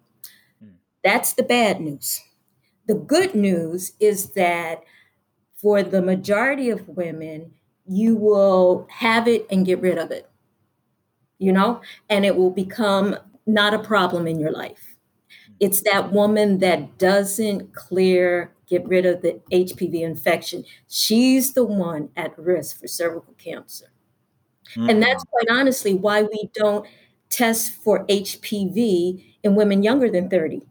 Hmm. 0.60 0.68
That's 1.04 1.34
the 1.34 1.44
bad 1.44 1.80
news. 1.80 2.22
The 2.88 2.96
good 2.96 3.34
news 3.34 3.94
is 4.00 4.32
that 4.32 4.84
for 5.56 5.82
the 5.84 6.02
majority 6.02 6.70
of 6.70 6.88
women, 6.90 7.54
you 7.86 8.16
will 8.16 8.88
have 8.90 9.28
it 9.28 9.46
and 9.50 9.66
get 9.66 9.82
rid 9.82 9.98
of 9.98 10.12
it, 10.12 10.30
you 11.38 11.52
know, 11.52 11.82
and 12.10 12.26
it 12.26 12.36
will 12.36 12.52
become 12.52 13.16
not 13.46 13.74
a 13.74 13.80
problem 13.80 14.28
in 14.28 14.40
your 14.40 14.52
life. 14.52 14.96
It's 15.60 15.82
that 15.84 16.12
woman 16.12 16.60
that 16.60 16.98
doesn't 16.98 17.74
clear, 17.74 18.52
get 18.68 18.86
rid 18.88 19.06
of 19.06 19.22
the 19.22 19.40
HPV 19.52 20.02
infection. 20.02 20.66
She's 20.90 21.54
the 21.54 21.64
one 21.64 22.10
at 22.18 22.38
risk 22.38 22.80
for 22.80 22.88
cervical 22.88 23.34
cancer. 23.36 23.92
Mm-hmm. 24.76 24.90
And 24.90 25.04
that's 25.04 25.24
quite 25.24 25.48
honestly 25.50 25.94
why 25.94 26.24
we 26.24 26.50
don't 26.54 26.86
test 27.30 27.72
for 27.72 28.06
HPV 28.08 29.24
in 29.44 29.56
women 29.56 29.84
younger 29.84 30.10
than 30.10 30.30
30 30.30 30.66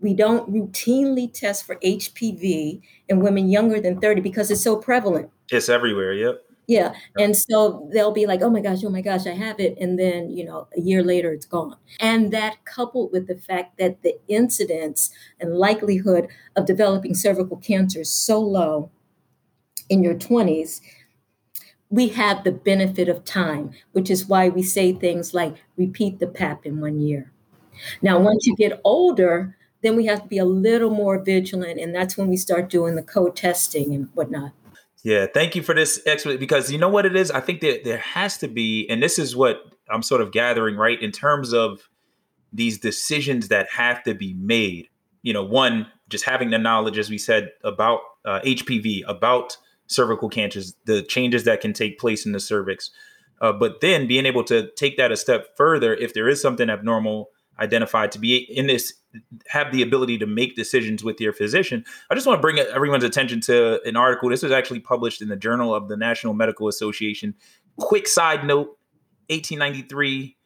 we 0.00 0.14
don't 0.14 0.50
routinely 0.52 1.32
test 1.32 1.66
for 1.66 1.76
HPV 1.76 2.80
in 3.08 3.20
women 3.20 3.48
younger 3.48 3.80
than 3.80 4.00
30 4.00 4.20
because 4.20 4.50
it's 4.50 4.62
so 4.62 4.76
prevalent. 4.76 5.30
It's 5.50 5.68
everywhere. 5.68 6.12
Yep. 6.12 6.44
Yeah. 6.68 6.92
And 7.18 7.34
so 7.34 7.88
they'll 7.94 8.12
be 8.12 8.26
like, 8.26 8.42
oh 8.42 8.50
my 8.50 8.60
gosh, 8.60 8.84
oh 8.84 8.90
my 8.90 9.00
gosh, 9.00 9.26
I 9.26 9.32
have 9.32 9.58
it. 9.58 9.78
And 9.80 9.98
then, 9.98 10.30
you 10.30 10.44
know, 10.44 10.68
a 10.76 10.80
year 10.80 11.02
later, 11.02 11.32
it's 11.32 11.46
gone. 11.46 11.76
And 11.98 12.30
that 12.32 12.62
coupled 12.66 13.10
with 13.10 13.26
the 13.26 13.38
fact 13.38 13.78
that 13.78 14.02
the 14.02 14.18
incidence 14.28 15.10
and 15.40 15.54
likelihood 15.54 16.28
of 16.56 16.66
developing 16.66 17.14
cervical 17.14 17.56
cancer 17.56 18.02
is 18.02 18.10
so 18.12 18.38
low 18.38 18.90
in 19.88 20.02
your 20.02 20.14
20s, 20.14 20.82
we 21.88 22.08
have 22.08 22.44
the 22.44 22.52
benefit 22.52 23.08
of 23.08 23.24
time, 23.24 23.70
which 23.92 24.10
is 24.10 24.26
why 24.26 24.50
we 24.50 24.62
say 24.62 24.92
things 24.92 25.32
like 25.32 25.56
repeat 25.78 26.18
the 26.18 26.26
PAP 26.26 26.66
in 26.66 26.82
one 26.82 27.00
year. 27.00 27.32
Now, 28.02 28.18
once 28.18 28.46
you 28.46 28.54
get 28.56 28.78
older, 28.84 29.56
then 29.88 29.96
we 29.96 30.04
have 30.04 30.22
to 30.22 30.28
be 30.28 30.36
a 30.36 30.44
little 30.44 30.90
more 30.90 31.18
vigilant. 31.18 31.80
And 31.80 31.94
that's 31.94 32.18
when 32.18 32.28
we 32.28 32.36
start 32.36 32.68
doing 32.68 32.94
the 32.94 33.02
co 33.02 33.30
testing 33.30 33.94
and 33.94 34.08
whatnot. 34.12 34.52
Yeah, 35.02 35.26
thank 35.32 35.56
you 35.56 35.62
for 35.62 35.74
this 35.74 36.02
expert 36.04 36.38
because 36.38 36.70
you 36.70 36.76
know 36.76 36.90
what 36.90 37.06
it 37.06 37.16
is? 37.16 37.30
I 37.30 37.40
think 37.40 37.62
that 37.62 37.84
there 37.84 37.98
has 37.98 38.36
to 38.38 38.48
be, 38.48 38.86
and 38.90 39.02
this 39.02 39.18
is 39.18 39.34
what 39.34 39.62
I'm 39.88 40.02
sort 40.02 40.20
of 40.20 40.30
gathering, 40.32 40.76
right? 40.76 41.00
In 41.00 41.10
terms 41.10 41.54
of 41.54 41.88
these 42.52 42.78
decisions 42.78 43.48
that 43.48 43.68
have 43.70 44.02
to 44.02 44.14
be 44.14 44.34
made. 44.34 44.88
You 45.22 45.32
know, 45.32 45.44
one, 45.44 45.86
just 46.08 46.24
having 46.24 46.50
the 46.50 46.58
knowledge, 46.58 46.98
as 46.98 47.08
we 47.08 47.18
said, 47.18 47.50
about 47.64 48.00
uh, 48.24 48.40
HPV, 48.44 49.02
about 49.06 49.56
cervical 49.86 50.28
cancers, 50.28 50.74
the 50.84 51.02
changes 51.02 51.44
that 51.44 51.60
can 51.60 51.72
take 51.72 51.98
place 51.98 52.26
in 52.26 52.32
the 52.32 52.40
cervix. 52.40 52.90
Uh, 53.40 53.52
but 53.52 53.80
then 53.80 54.06
being 54.06 54.26
able 54.26 54.44
to 54.44 54.70
take 54.72 54.96
that 54.98 55.12
a 55.12 55.16
step 55.16 55.56
further, 55.56 55.94
if 55.94 56.12
there 56.12 56.28
is 56.28 56.42
something 56.42 56.68
abnormal 56.68 57.30
identified, 57.60 58.12
to 58.12 58.18
be 58.18 58.36
in 58.36 58.66
this 58.66 58.94
have 59.46 59.72
the 59.72 59.82
ability 59.82 60.18
to 60.18 60.26
make 60.26 60.54
decisions 60.54 61.02
with 61.02 61.20
your 61.20 61.32
physician. 61.32 61.84
I 62.10 62.14
just 62.14 62.26
want 62.26 62.38
to 62.38 62.42
bring 62.42 62.58
everyone's 62.58 63.04
attention 63.04 63.40
to 63.42 63.80
an 63.86 63.96
article. 63.96 64.28
This 64.28 64.42
was 64.42 64.52
actually 64.52 64.80
published 64.80 65.22
in 65.22 65.28
the 65.28 65.36
Journal 65.36 65.74
of 65.74 65.88
the 65.88 65.96
National 65.96 66.34
Medical 66.34 66.68
Association. 66.68 67.34
Quick 67.78 68.06
side 68.06 68.44
note 68.44 68.78
1893, 69.30 70.36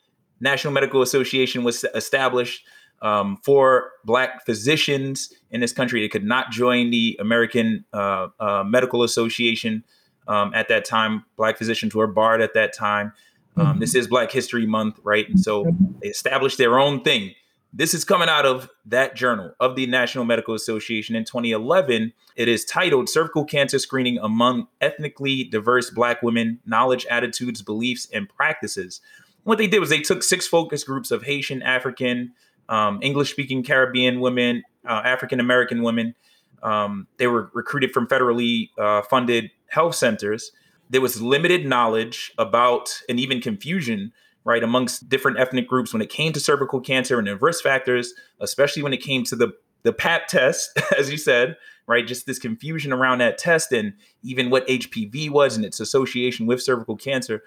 National 0.40 0.72
Medical 0.72 1.03
Association 1.03 1.64
was 1.64 1.85
established 1.94 2.64
um, 3.03 3.39
for 3.45 3.91
Black 4.05 4.45
physicians 4.47 5.32
in 5.51 5.61
this 5.61 5.72
country. 5.72 6.01
They 6.01 6.09
could 6.09 6.24
not 6.24 6.51
join 6.51 6.91
the 6.91 7.16
American 7.20 7.84
uh, 7.93 8.28
uh, 8.39 8.64
Medical 8.64 9.03
Association 9.03 9.84
um, 10.28 10.53
at 10.55 10.68
that 10.68 10.84
time. 10.84 11.24
Black 11.36 11.59
physicians 11.59 11.95
were 11.95 12.07
barred 12.07 12.41
at 12.41 12.55
that 12.55 12.72
time. 12.72 13.12
Um, 13.57 13.66
mm-hmm. 13.66 13.80
This 13.80 13.94
is 13.94 14.09
Black 14.09 14.30
History 14.32 14.66
Month, 14.66 14.98
right? 15.03 15.28
And 15.28 15.38
so 15.38 15.74
they 16.00 16.09
established 16.09 16.59
their 16.59 16.78
own 16.78 17.03
thing. 17.03 17.34
This 17.74 17.94
is 17.94 18.05
coming 18.05 18.28
out 18.28 18.44
of 18.44 18.68
that 18.84 19.16
journal 19.16 19.53
of 19.59 19.76
the 19.76 19.86
National 19.86 20.26
Medical 20.26 20.55
Association 20.55 21.16
in 21.16 21.24
2011. 21.24 22.12
It 22.36 22.48
is 22.48 22.66
titled 22.66 23.09
Cervical 23.09 23.46
Cancer 23.46 23.78
Screening 23.78 24.18
Among 24.18 24.68
Ethnically 24.82 25.44
Diverse 25.44 25.88
Black 25.88 26.22
Women 26.22 26.61
Knowledge, 26.66 27.07
Attitudes, 27.07 27.62
Beliefs, 27.62 28.09
and 28.12 28.28
Practices. 28.28 29.00
What 29.44 29.57
they 29.57 29.66
did 29.66 29.80
was 29.80 29.88
they 29.88 30.00
took 30.00 30.22
six 30.22 30.46
focus 30.46 30.84
groups 30.84 31.11
of 31.11 31.22
Haitian, 31.22 31.62
African, 31.62 32.32
um, 32.68 32.98
English 33.03 33.30
speaking 33.30 33.62
Caribbean 33.62 34.20
women, 34.20 34.62
uh, 34.86 35.00
African 35.05 35.40
American 35.40 35.82
women. 35.82 36.14
Um, 36.62 37.07
they 37.16 37.26
were 37.26 37.50
recruited 37.55 37.92
from 37.92 38.07
federally 38.07 38.68
uh, 38.78 39.03
funded 39.03 39.50
health 39.68 39.94
centers. 39.94 40.53
There 40.93 41.01
was 41.01 41.20
limited 41.20 41.66
knowledge 41.66 42.32
about 42.38 43.01
and 43.09 43.18
even 43.18 43.40
confusion 43.40 44.12
right, 44.45 44.62
amongst 44.62 45.09
different 45.09 45.38
ethnic 45.38 45.68
groups 45.68 45.93
when 45.93 46.03
it 46.03 46.11
came 46.11 46.32
to 46.32 46.40
cervical 46.40 46.80
cancer 46.80 47.18
and 47.18 47.28
the 47.28 47.36
risk 47.36 47.62
factors, 47.62 48.12
especially 48.40 48.82
when 48.82 48.93
it 48.93 49.03
came 49.03 49.24
to 49.24 49.36
the 49.36 49.53
the 49.82 49.93
pap 49.93 50.28
test, 50.28 50.80
as 50.99 51.11
you 51.11 51.18
said, 51.18 51.57
right? 51.86 52.07
Just 52.07 52.26
this 52.26 52.38
confusion 52.38 52.93
around 52.93 53.18
that 53.18 53.38
test 53.38 53.72
and 53.72 53.95
even 54.22 54.51
what 54.51 54.66
HPV 54.68 55.30
was 55.30 55.57
and 55.57 55.64
its 55.64 55.80
association 55.80 56.47
with 56.47 56.62
cervical 56.62 56.97
cancer. 56.97 57.38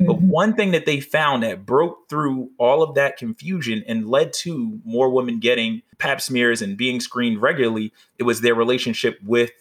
Mm-hmm. 0.00 0.06
But 0.06 0.20
one 0.20 0.54
thing 0.54 0.72
that 0.72 0.86
they 0.86 0.98
found 0.98 1.44
that 1.44 1.64
broke 1.64 2.08
through 2.08 2.50
all 2.58 2.82
of 2.82 2.96
that 2.96 3.16
confusion 3.16 3.84
and 3.86 4.08
led 4.08 4.32
to 4.32 4.80
more 4.84 5.08
women 5.08 5.38
getting 5.38 5.82
pap 5.98 6.20
smears 6.20 6.60
and 6.60 6.76
being 6.76 6.98
screened 6.98 7.40
regularly, 7.40 7.92
it 8.18 8.24
was 8.24 8.40
their 8.40 8.56
relationship 8.56 9.20
with 9.22 9.52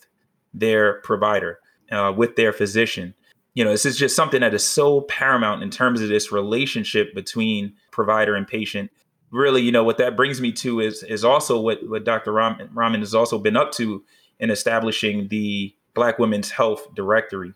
their 0.55 1.01
provider, 1.01 1.59
uh, 1.91 2.11
with 2.15 2.35
their 2.35 2.51
physician. 2.51 3.13
You 3.53 3.63
know, 3.63 3.71
this 3.71 3.85
is 3.85 3.97
just 3.97 4.15
something 4.15 4.41
that 4.41 4.53
is 4.53 4.65
so 4.65 5.01
paramount 5.01 5.61
in 5.61 5.69
terms 5.69 6.01
of 6.01 6.09
this 6.09 6.31
relationship 6.31 7.13
between 7.13 7.73
provider 7.91 8.35
and 8.35 8.47
patient 8.47 8.89
really, 9.33 9.63
you 9.63 9.71
know, 9.71 9.83
what 9.83 9.97
that 9.97 10.15
brings 10.15 10.39
me 10.39 10.53
to 10.53 10.79
is 10.79 11.03
is 11.03 11.25
also 11.25 11.59
what 11.59 11.79
what 11.89 12.05
Dr. 12.05 12.31
Rahman, 12.31 12.69
Rahman 12.73 13.01
has 13.01 13.13
also 13.13 13.37
been 13.37 13.57
up 13.57 13.71
to 13.73 14.03
in 14.39 14.49
establishing 14.49 15.27
the 15.27 15.75
Black 15.93 16.19
Women's 16.19 16.51
Health 16.51 16.93
Directory, 16.95 17.53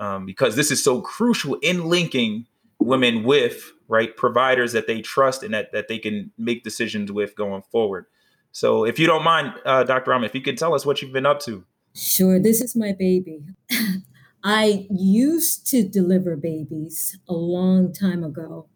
um, 0.00 0.26
because 0.26 0.56
this 0.56 0.70
is 0.70 0.82
so 0.82 1.00
crucial 1.00 1.54
in 1.56 1.84
linking 1.84 2.46
women 2.80 3.22
with 3.22 3.72
right 3.86 4.16
providers 4.16 4.72
that 4.72 4.86
they 4.86 5.00
trust 5.02 5.42
and 5.42 5.54
that 5.54 5.70
that 5.72 5.86
they 5.86 5.98
can 5.98 6.32
make 6.36 6.64
decisions 6.64 7.12
with 7.12 7.36
going 7.36 7.62
forward. 7.70 8.06
So, 8.50 8.84
if 8.84 8.98
you 8.98 9.06
don't 9.06 9.24
mind, 9.24 9.54
uh, 9.64 9.84
Dr. 9.84 10.10
Rahman, 10.10 10.28
if 10.28 10.34
you 10.34 10.42
could 10.42 10.58
tell 10.58 10.74
us 10.74 10.84
what 10.84 11.00
you've 11.00 11.12
been 11.12 11.26
up 11.26 11.40
to. 11.40 11.64
Sure, 11.94 12.40
this 12.40 12.60
is 12.60 12.74
my 12.74 12.92
baby. 12.92 13.44
I 14.44 14.86
used 14.90 15.66
to 15.68 15.82
deliver 15.82 16.36
babies 16.36 17.18
a 17.28 17.34
long 17.34 17.92
time 17.92 18.24
ago. 18.24 18.66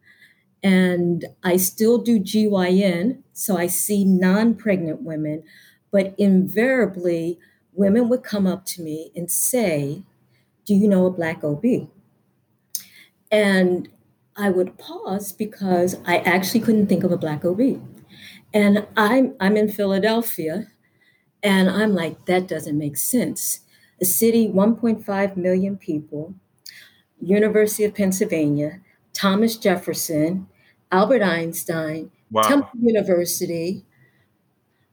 And 0.62 1.24
I 1.42 1.56
still 1.56 1.98
do 1.98 2.18
GYN, 2.18 3.22
so 3.32 3.56
I 3.56 3.66
see 3.66 4.04
non 4.04 4.54
pregnant 4.54 5.02
women, 5.02 5.42
but 5.92 6.14
invariably, 6.18 7.38
women 7.72 8.08
would 8.08 8.22
come 8.22 8.46
up 8.46 8.64
to 8.66 8.82
me 8.82 9.12
and 9.14 9.30
say, 9.30 10.02
Do 10.64 10.74
you 10.74 10.88
know 10.88 11.06
a 11.06 11.10
Black 11.10 11.44
OB? 11.44 11.64
And 13.30 13.88
I 14.36 14.50
would 14.50 14.78
pause 14.78 15.32
because 15.32 15.96
I 16.04 16.18
actually 16.18 16.60
couldn't 16.60 16.88
think 16.88 17.04
of 17.04 17.12
a 17.12 17.18
Black 17.18 17.44
OB. 17.44 17.80
And 18.54 18.86
I'm, 18.96 19.34
I'm 19.38 19.56
in 19.56 19.68
Philadelphia, 19.68 20.68
and 21.42 21.68
I'm 21.70 21.94
like, 21.94 22.26
That 22.26 22.48
doesn't 22.48 22.78
make 22.78 22.96
sense. 22.96 23.60
A 24.01 24.05
city, 24.05 24.49
1.5 24.49 25.36
million 25.36 25.76
people, 25.76 26.34
University 27.20 27.84
of 27.84 27.94
Pennsylvania, 27.94 28.80
Thomas 29.12 29.57
Jefferson, 29.57 30.49
Albert 30.92 31.22
Einstein, 31.22 32.11
wow. 32.30 32.42
Temple 32.42 32.78
University. 32.80 33.84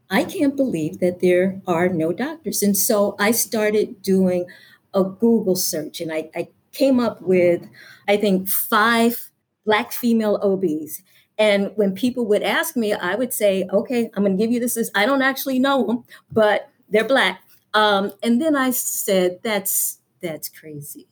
I 0.09 0.23
can't 0.23 0.55
believe 0.55 0.99
that 0.99 1.19
there 1.19 1.61
are 1.67 1.89
no 1.89 2.13
doctors. 2.13 2.61
And 2.63 2.77
so 2.77 3.15
I 3.19 3.31
started 3.31 4.01
doing 4.01 4.45
a 4.93 5.03
Google 5.03 5.55
search 5.55 5.99
and 6.01 6.11
I, 6.11 6.29
I 6.35 6.47
came 6.71 6.99
up 6.99 7.21
with, 7.21 7.67
I 8.07 8.17
think, 8.17 8.47
five 8.47 9.31
Black 9.65 9.91
female 9.91 10.39
OBs. 10.41 11.01
And 11.37 11.71
when 11.75 11.93
people 11.93 12.25
would 12.27 12.43
ask 12.43 12.75
me, 12.75 12.93
I 12.93 13.15
would 13.15 13.33
say, 13.33 13.67
okay, 13.71 14.11
I'm 14.13 14.23
going 14.23 14.37
to 14.37 14.43
give 14.43 14.51
you 14.51 14.59
this. 14.59 14.77
I 14.93 15.05
don't 15.05 15.21
actually 15.21 15.59
know 15.59 15.85
them, 15.87 16.03
but 16.31 16.69
they're 16.89 17.07
Black. 17.07 17.42
Um, 17.73 18.13
and 18.21 18.41
then 18.41 18.55
I 18.55 18.71
said, 18.71 19.39
that's 19.43 19.99
that's 20.21 20.49
crazy. 20.49 21.07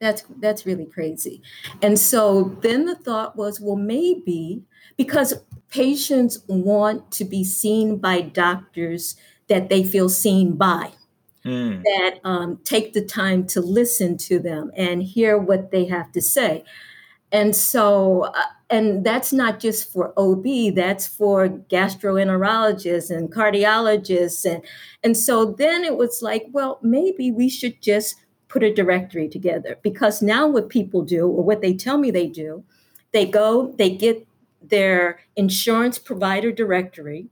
That's 0.00 0.24
that's 0.40 0.64
really 0.64 0.86
crazy. 0.86 1.42
And 1.82 1.98
so 1.98 2.56
then 2.62 2.86
the 2.86 2.94
thought 2.94 3.36
was, 3.36 3.60
well, 3.60 3.76
maybe 3.76 4.62
because 4.96 5.34
patients 5.70 6.38
want 6.46 7.10
to 7.12 7.24
be 7.24 7.44
seen 7.44 7.98
by 7.98 8.20
doctors 8.20 9.16
that 9.48 9.68
they 9.68 9.82
feel 9.82 10.08
seen 10.08 10.54
by, 10.56 10.92
mm. 11.44 11.82
that 11.82 12.20
um, 12.24 12.58
take 12.64 12.92
the 12.92 13.04
time 13.04 13.46
to 13.46 13.60
listen 13.60 14.16
to 14.16 14.38
them 14.38 14.70
and 14.76 15.02
hear 15.02 15.36
what 15.38 15.70
they 15.70 15.84
have 15.86 16.12
to 16.12 16.20
say. 16.20 16.64
And 17.32 17.54
so, 17.54 18.22
uh, 18.22 18.42
and 18.70 19.04
that's 19.04 19.32
not 19.32 19.60
just 19.60 19.90
for 19.90 20.12
OB, 20.18 20.74
that's 20.74 21.06
for 21.06 21.48
gastroenterologists 21.48 23.10
and 23.10 23.32
cardiologists. 23.32 24.44
And, 24.44 24.62
and 25.02 25.16
so 25.16 25.46
then 25.46 25.84
it 25.84 25.96
was 25.96 26.20
like, 26.20 26.46
well, 26.52 26.78
maybe 26.82 27.30
we 27.30 27.48
should 27.48 27.80
just 27.80 28.16
put 28.48 28.62
a 28.62 28.72
directory 28.72 29.28
together 29.28 29.78
because 29.82 30.22
now 30.22 30.46
what 30.46 30.68
people 30.68 31.02
do 31.02 31.26
or 31.26 31.42
what 31.44 31.60
they 31.60 31.74
tell 31.74 31.98
me 31.98 32.10
they 32.10 32.26
do 32.26 32.64
they 33.12 33.26
go 33.26 33.74
they 33.76 33.90
get 33.90 34.26
their 34.62 35.20
insurance 35.36 35.98
provider 35.98 36.50
directory 36.50 37.28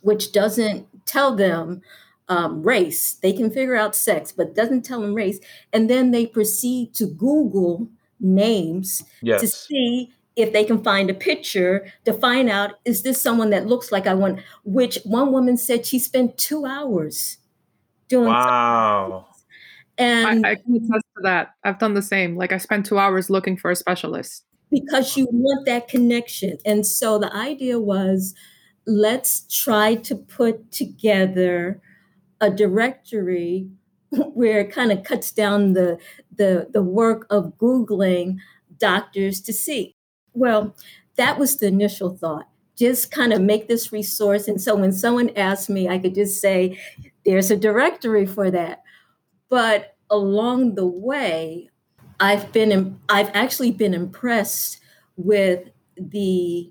which 0.00 0.32
doesn't 0.32 0.86
tell 1.06 1.34
them 1.34 1.80
um, 2.28 2.62
race 2.62 3.14
they 3.14 3.32
can 3.32 3.50
figure 3.50 3.76
out 3.76 3.94
sex 3.94 4.32
but 4.32 4.54
doesn't 4.54 4.82
tell 4.82 5.00
them 5.00 5.14
race 5.14 5.38
and 5.72 5.88
then 5.88 6.10
they 6.10 6.26
proceed 6.26 6.92
to 6.92 7.06
google 7.06 7.88
names 8.18 9.04
yes. 9.22 9.40
to 9.40 9.46
see 9.46 10.12
if 10.36 10.52
they 10.52 10.64
can 10.64 10.82
find 10.82 11.10
a 11.10 11.14
picture 11.14 11.86
to 12.04 12.12
find 12.12 12.48
out 12.48 12.72
is 12.84 13.02
this 13.02 13.20
someone 13.20 13.50
that 13.50 13.66
looks 13.66 13.92
like 13.92 14.06
i 14.06 14.14
want 14.14 14.40
which 14.64 14.98
one 15.04 15.32
woman 15.32 15.56
said 15.56 15.84
she 15.84 15.98
spent 15.98 16.36
two 16.38 16.64
hours 16.64 17.38
doing 18.08 18.28
wow 18.28 19.26
and 19.98 20.46
I, 20.46 20.52
I 20.52 20.54
can 20.56 20.76
attest 20.76 21.06
to 21.16 21.22
that. 21.22 21.54
I've 21.64 21.78
done 21.78 21.94
the 21.94 22.02
same. 22.02 22.36
Like 22.36 22.52
I 22.52 22.58
spent 22.58 22.86
two 22.86 22.98
hours 22.98 23.30
looking 23.30 23.56
for 23.56 23.70
a 23.70 23.76
specialist. 23.76 24.44
Because 24.70 25.16
you 25.16 25.28
want 25.30 25.66
that 25.66 25.88
connection. 25.88 26.58
And 26.64 26.86
so 26.86 27.18
the 27.18 27.34
idea 27.34 27.78
was 27.78 28.34
let's 28.86 29.46
try 29.48 29.94
to 29.96 30.16
put 30.16 30.72
together 30.72 31.80
a 32.40 32.50
directory 32.50 33.68
where 34.10 34.60
it 34.60 34.72
kind 34.72 34.90
of 34.90 35.04
cuts 35.04 35.30
down 35.30 35.74
the, 35.74 35.98
the, 36.34 36.68
the 36.72 36.82
work 36.82 37.26
of 37.30 37.56
Googling 37.58 38.38
doctors 38.78 39.40
to 39.42 39.52
see. 39.52 39.94
Well, 40.34 40.74
that 41.16 41.38
was 41.38 41.56
the 41.56 41.66
initial 41.66 42.16
thought. 42.16 42.48
Just 42.76 43.10
kind 43.10 43.32
of 43.32 43.40
make 43.40 43.68
this 43.68 43.92
resource. 43.92 44.48
And 44.48 44.60
so 44.60 44.74
when 44.74 44.92
someone 44.92 45.30
asked 45.36 45.68
me, 45.68 45.88
I 45.88 45.98
could 45.98 46.14
just 46.14 46.40
say, 46.40 46.78
there's 47.24 47.50
a 47.50 47.56
directory 47.56 48.26
for 48.26 48.50
that. 48.50 48.82
But 49.48 49.96
along 50.10 50.74
the 50.74 50.86
way, 50.86 51.68
I've 52.20 52.52
been 52.52 52.98
I've 53.08 53.30
actually 53.34 53.72
been 53.72 53.94
impressed 53.94 54.80
with 55.16 55.68
the 55.96 56.70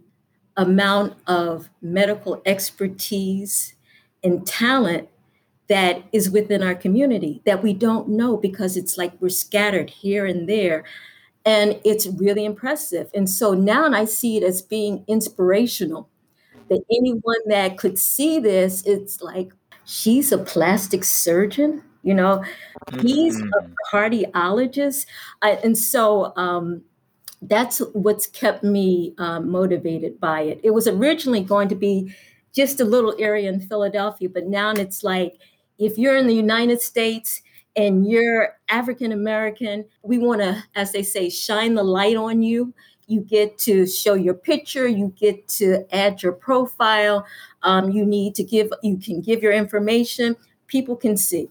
amount 0.58 1.16
of 1.28 1.70
medical 1.82 2.42
expertise 2.46 3.76
and 4.24 4.46
talent 4.46 5.10
that 5.68 6.04
is 6.12 6.30
within 6.30 6.62
our 6.62 6.76
community 6.76 7.42
that 7.46 7.64
we 7.64 7.74
don't 7.74 8.10
know 8.10 8.36
because 8.38 8.76
it's 8.76 8.98
like 8.98 9.14
we're 9.22 9.30
scattered 9.30 9.90
here 9.90 10.26
and 10.26 10.48
there 10.48 10.84
and 11.46 11.80
it's 11.84 12.08
really 12.08 12.46
impressive 12.46 13.10
and 13.14 13.30
so 13.30 13.54
now 13.54 13.92
i 13.92 14.06
see 14.06 14.38
it 14.38 14.44
as 14.44 14.62
being 14.62 15.04
inspirational 15.08 16.10
that 16.70 16.82
anyone 16.92 17.42
that 17.48 17.78
could 17.78 17.98
see 17.98 18.40
this 18.40 18.84
it's 18.86 19.22
like 19.22 19.52
she's 19.86 20.32
a 20.32 20.38
plastic 20.38 21.04
surgeon 21.04 21.84
you 22.04 22.14
know, 22.14 22.44
he's 23.02 23.40
a 23.40 23.44
mm-hmm. 23.44 23.74
cardiologist. 23.94 25.06
I, 25.42 25.52
and 25.64 25.78
so 25.78 26.34
um, 26.36 26.82
that's 27.42 27.80
what's 27.94 28.28
kept 28.28 28.64
me 28.64 29.14
uh, 29.18 29.40
motivated 29.40 30.20
by 30.20 30.42
it. 30.42 30.60
It 30.64 30.72
was 30.72 30.88
originally 30.88 31.44
going 31.44 31.70
to 31.70 31.76
be 31.76 32.14
just 32.54 32.80
a 32.80 32.86
little 32.86 33.16
area 33.20 33.50
in 33.50 33.62
Philadelphia, 33.62 34.30
but 34.30 34.48
now 34.48 34.72
it's 34.72 35.04
like 35.04 35.38
if 35.78 35.98
you're 35.98 36.18
in 36.18 36.28
the 36.28 36.36
United 36.36 36.82
States 36.82 37.42
and 37.76 38.10
you're 38.10 38.56
African 38.70 39.12
American, 39.12 39.86
we 40.04 40.18
want 40.18 40.42
to, 40.42 40.64
as 40.76 40.92
they 40.92 41.04
say, 41.04 41.30
shine 41.30 41.76
the 41.76 41.84
light 41.84 42.16
on 42.16 42.42
you. 42.44 42.74
You 43.08 43.22
get 43.22 43.58
to 43.60 43.86
show 43.88 44.14
your 44.14 44.34
picture. 44.34 44.88
You 44.88 45.14
get 45.18 45.48
to 45.50 45.86
add 45.94 46.24
your 46.24 46.32
profile. 46.32 47.26
Um, 47.64 47.92
you 47.92 48.06
need 48.06 48.36
to 48.36 48.44
give. 48.44 48.72
You 48.84 48.98
can 48.98 49.22
give 49.22 49.44
your 49.44 49.52
information. 49.52 50.36
People 50.68 50.96
can 50.96 51.18
see 51.18 51.50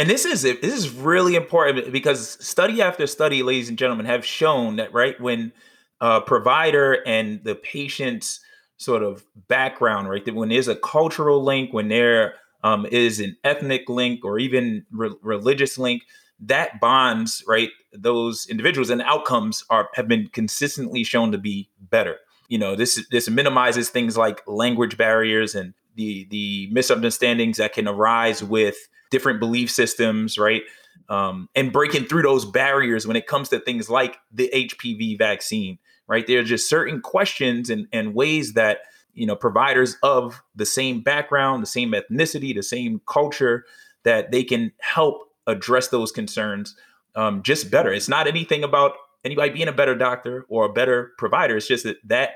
and 0.00 0.08
this 0.08 0.24
is 0.24 0.42
this 0.42 0.62
is 0.62 0.90
really 0.90 1.34
important 1.34 1.92
because 1.92 2.42
study 2.44 2.80
after 2.80 3.06
study, 3.06 3.42
ladies 3.42 3.68
and 3.68 3.76
gentlemen, 3.76 4.06
have 4.06 4.24
shown 4.24 4.76
that 4.76 4.94
right 4.94 5.20
when 5.20 5.52
a 6.00 6.22
provider 6.22 7.06
and 7.06 7.44
the 7.44 7.54
patient's 7.54 8.40
sort 8.78 9.02
of 9.02 9.24
background, 9.48 10.08
right, 10.08 10.24
that 10.24 10.34
when 10.34 10.48
there's 10.48 10.68
a 10.68 10.76
cultural 10.76 11.44
link, 11.44 11.74
when 11.74 11.88
there 11.88 12.36
um, 12.62 12.86
is 12.86 13.20
an 13.20 13.36
ethnic 13.44 13.88
link 13.88 14.24
or 14.24 14.38
even 14.38 14.84
re- 14.90 15.14
religious 15.22 15.78
link, 15.78 16.02
that 16.40 16.80
bonds 16.80 17.44
right 17.46 17.70
those 17.92 18.46
individuals 18.48 18.90
and 18.90 19.02
outcomes 19.02 19.64
are 19.70 19.90
have 19.94 20.08
been 20.08 20.28
consistently 20.28 21.04
shown 21.04 21.32
to 21.32 21.38
be 21.38 21.68
better. 21.78 22.16
You 22.48 22.58
know, 22.58 22.74
this 22.76 23.04
this 23.10 23.28
minimizes 23.28 23.90
things 23.90 24.16
like 24.16 24.42
language 24.46 24.96
barriers 24.96 25.54
and 25.54 25.74
the 25.96 26.26
the 26.30 26.68
misunderstandings 26.72 27.58
that 27.58 27.72
can 27.72 27.86
arise 27.86 28.42
with 28.42 28.76
different 29.10 29.40
belief 29.40 29.70
systems, 29.70 30.38
right? 30.38 30.62
Um, 31.08 31.48
and 31.54 31.72
breaking 31.72 32.04
through 32.04 32.22
those 32.22 32.44
barriers 32.44 33.06
when 33.06 33.16
it 33.16 33.26
comes 33.26 33.48
to 33.48 33.58
things 33.58 33.90
like 33.90 34.18
the 34.32 34.48
HPV 34.54 35.18
vaccine, 35.18 35.78
right? 36.06 36.24
There 36.26 36.38
are 36.38 36.44
just 36.44 36.68
certain 36.68 37.00
questions 37.00 37.68
and, 37.68 37.88
and 37.92 38.14
ways 38.14 38.52
that 38.52 38.78
you 39.14 39.26
know 39.26 39.36
providers 39.36 39.96
of 40.02 40.42
the 40.54 40.66
same 40.66 41.02
background, 41.02 41.62
the 41.62 41.66
same 41.66 41.92
ethnicity, 41.92 42.54
the 42.54 42.62
same 42.62 43.00
culture 43.06 43.64
that 44.04 44.30
they 44.30 44.42
can 44.42 44.72
help 44.80 45.28
address 45.46 45.88
those 45.88 46.12
concerns 46.12 46.76
um, 47.14 47.42
just 47.42 47.70
better. 47.70 47.92
It's 47.92 48.08
not 48.08 48.26
anything 48.26 48.64
about 48.64 48.92
anybody 49.24 49.50
being 49.50 49.68
a 49.68 49.72
better 49.72 49.94
doctor 49.94 50.46
or 50.48 50.66
a 50.66 50.72
better 50.72 51.12
provider. 51.18 51.56
It's 51.56 51.66
just 51.66 51.84
that 51.84 51.96
that 52.04 52.30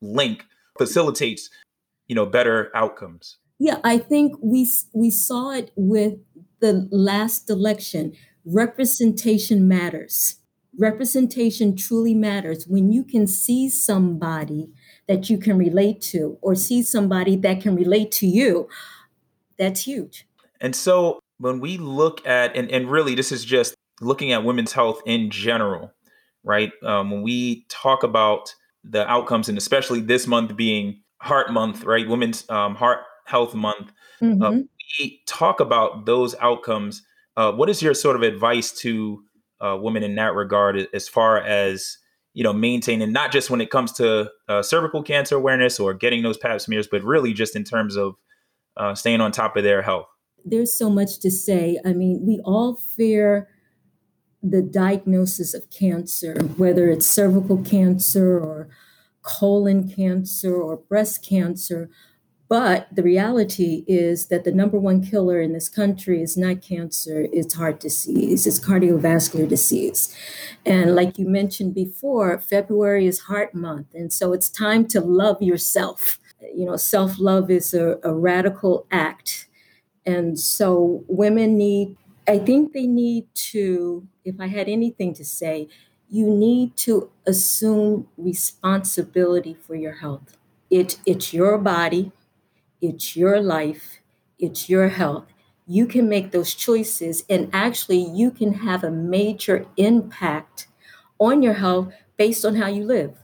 link 0.00 0.44
facilitates, 0.78 1.50
you 2.06 2.14
know, 2.14 2.26
better 2.26 2.70
outcomes. 2.74 3.38
Yeah, 3.58 3.78
I 3.84 3.98
think 3.98 4.34
we 4.42 4.68
we 4.92 5.10
saw 5.10 5.50
it 5.52 5.70
with 5.76 6.14
the 6.60 6.88
last 6.90 7.50
election. 7.50 8.12
Representation 8.44 9.68
matters. 9.68 10.36
Representation 10.78 11.76
truly 11.76 12.14
matters 12.14 12.66
when 12.66 12.90
you 12.90 13.04
can 13.04 13.26
see 13.26 13.68
somebody 13.68 14.70
that 15.12 15.28
you 15.28 15.36
can 15.36 15.58
relate 15.58 16.00
to 16.00 16.38
or 16.40 16.54
see 16.54 16.82
somebody 16.82 17.36
that 17.36 17.60
can 17.60 17.76
relate 17.76 18.10
to 18.10 18.26
you. 18.26 18.66
That's 19.58 19.84
huge. 19.84 20.26
And 20.58 20.74
so 20.74 21.20
when 21.36 21.60
we 21.60 21.76
look 21.76 22.26
at 22.26 22.56
and, 22.56 22.70
and 22.70 22.90
really 22.90 23.14
this 23.14 23.30
is 23.30 23.44
just 23.44 23.74
looking 24.00 24.32
at 24.32 24.42
women's 24.42 24.72
health 24.72 25.02
in 25.04 25.30
general, 25.30 25.92
right? 26.44 26.72
Um, 26.82 27.10
when 27.10 27.22
we 27.22 27.66
talk 27.68 28.02
about 28.02 28.54
the 28.82 29.06
outcomes, 29.06 29.50
and 29.50 29.58
especially 29.58 30.00
this 30.00 30.26
month 30.26 30.56
being 30.56 31.02
Heart 31.18 31.52
Month, 31.52 31.84
right? 31.84 32.08
Women's 32.08 32.48
um, 32.48 32.74
Heart 32.74 33.00
Health 33.26 33.54
Month, 33.54 33.92
uh, 34.22 34.24
mm-hmm. 34.24 34.42
uh, 34.42 34.50
we 34.98 35.22
talk 35.26 35.60
about 35.60 36.06
those 36.06 36.34
outcomes. 36.40 37.02
Uh, 37.36 37.52
what 37.52 37.68
is 37.68 37.82
your 37.82 37.94
sort 37.94 38.16
of 38.16 38.22
advice 38.22 38.72
to 38.80 39.22
uh, 39.60 39.76
women 39.78 40.02
in 40.02 40.14
that 40.14 40.34
regard, 40.34 40.88
as 40.94 41.06
far 41.06 41.38
as 41.38 41.98
you 42.34 42.42
know, 42.42 42.52
maintaining 42.52 43.12
not 43.12 43.32
just 43.32 43.50
when 43.50 43.60
it 43.60 43.70
comes 43.70 43.92
to 43.92 44.30
uh, 44.48 44.62
cervical 44.62 45.02
cancer 45.02 45.36
awareness 45.36 45.78
or 45.78 45.94
getting 45.94 46.22
those 46.22 46.38
Pap 46.38 46.60
smears, 46.60 46.86
but 46.86 47.02
really 47.02 47.32
just 47.32 47.54
in 47.54 47.64
terms 47.64 47.96
of 47.96 48.14
uh, 48.76 48.94
staying 48.94 49.20
on 49.20 49.32
top 49.32 49.56
of 49.56 49.64
their 49.64 49.82
health? 49.82 50.06
There's 50.44 50.76
so 50.76 50.90
much 50.90 51.18
to 51.20 51.30
say. 51.30 51.78
I 51.84 51.92
mean, 51.92 52.24
we 52.26 52.40
all 52.44 52.74
fear 52.74 53.48
the 54.42 54.62
diagnosis 54.62 55.54
of 55.54 55.70
cancer, 55.70 56.34
whether 56.56 56.88
it's 56.88 57.06
cervical 57.06 57.58
cancer 57.62 58.38
or 58.40 58.68
colon 59.22 59.88
cancer 59.88 60.54
or 60.54 60.76
breast 60.76 61.24
cancer. 61.24 61.90
But 62.48 62.88
the 62.94 63.02
reality 63.02 63.82
is 63.86 64.26
that 64.26 64.44
the 64.44 64.52
number 64.52 64.78
one 64.78 65.02
killer 65.02 65.40
in 65.40 65.54
this 65.54 65.70
country 65.70 66.20
is 66.20 66.36
not 66.36 66.60
cancer, 66.60 67.26
it's 67.32 67.54
heart 67.54 67.80
disease, 67.80 68.46
it's 68.46 68.58
cardiovascular 68.58 69.48
disease. 69.48 70.14
And 70.66 70.94
like 70.94 71.18
you 71.18 71.26
mentioned 71.26 71.74
before, 71.74 72.38
February 72.38 73.06
is 73.06 73.20
Heart 73.20 73.54
Month. 73.54 73.94
And 73.94 74.12
so 74.12 74.34
it's 74.34 74.50
time 74.50 74.86
to 74.88 75.00
love 75.00 75.40
yourself. 75.40 76.18
You 76.54 76.66
know, 76.66 76.76
self 76.76 77.18
love 77.18 77.50
is 77.50 77.72
a, 77.72 77.98
a 78.02 78.12
radical 78.12 78.86
act. 78.90 79.48
And 80.04 80.38
so 80.38 81.04
women 81.08 81.56
need 81.56 81.96
I 82.26 82.38
think 82.38 82.72
they 82.72 82.86
need 82.86 83.26
to, 83.52 84.06
if 84.24 84.40
I 84.40 84.46
had 84.46 84.68
anything 84.68 85.12
to 85.14 85.24
say, 85.24 85.68
you 86.08 86.28
need 86.28 86.76
to 86.76 87.10
assume 87.26 88.06
responsibility 88.16 89.54
for 89.54 89.74
your 89.74 89.94
health. 89.94 90.36
It, 90.70 90.98
it's 91.04 91.34
your 91.34 91.58
body, 91.58 92.12
it's 92.82 93.16
your 93.16 93.40
life, 93.40 94.00
it's 94.38 94.68
your 94.68 94.90
health. 94.90 95.26
You 95.66 95.86
can 95.86 96.08
make 96.08 96.32
those 96.32 96.54
choices, 96.54 97.24
and 97.30 97.48
actually, 97.54 98.04
you 98.04 98.30
can 98.30 98.54
have 98.54 98.84
a 98.84 98.90
major 98.90 99.66
impact 99.78 100.66
on 101.20 101.42
your 101.42 101.54
health 101.54 101.94
based 102.18 102.44
on 102.44 102.56
how 102.56 102.66
you 102.66 102.84
live. 102.84 103.16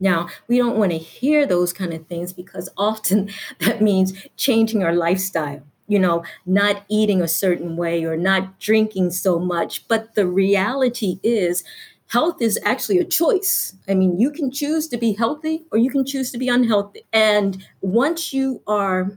Now, 0.00 0.28
we 0.48 0.58
don't 0.58 0.76
want 0.76 0.90
to 0.92 0.98
hear 0.98 1.46
those 1.46 1.72
kind 1.72 1.94
of 1.94 2.06
things 2.08 2.32
because 2.32 2.68
often 2.76 3.30
that 3.60 3.80
means 3.80 4.14
changing 4.36 4.82
our 4.82 4.94
lifestyle 4.94 5.62
you 5.88 5.98
know, 5.98 6.24
not 6.46 6.84
eating 6.88 7.20
a 7.20 7.28
certain 7.28 7.76
way 7.76 8.04
or 8.04 8.16
not 8.16 8.58
drinking 8.58 9.10
so 9.10 9.38
much. 9.38 9.86
But 9.88 10.14
the 10.14 10.26
reality 10.26 11.18
is, 11.22 11.64
health 12.12 12.42
is 12.42 12.58
actually 12.64 12.98
a 12.98 13.04
choice. 13.04 13.74
I 13.88 13.94
mean, 13.94 14.20
you 14.20 14.30
can 14.30 14.50
choose 14.50 14.86
to 14.88 14.98
be 14.98 15.14
healthy 15.14 15.64
or 15.72 15.78
you 15.78 15.90
can 15.90 16.04
choose 16.04 16.30
to 16.32 16.38
be 16.38 16.48
unhealthy. 16.48 17.06
And 17.12 17.64
once 17.80 18.34
you 18.34 18.62
are 18.66 19.16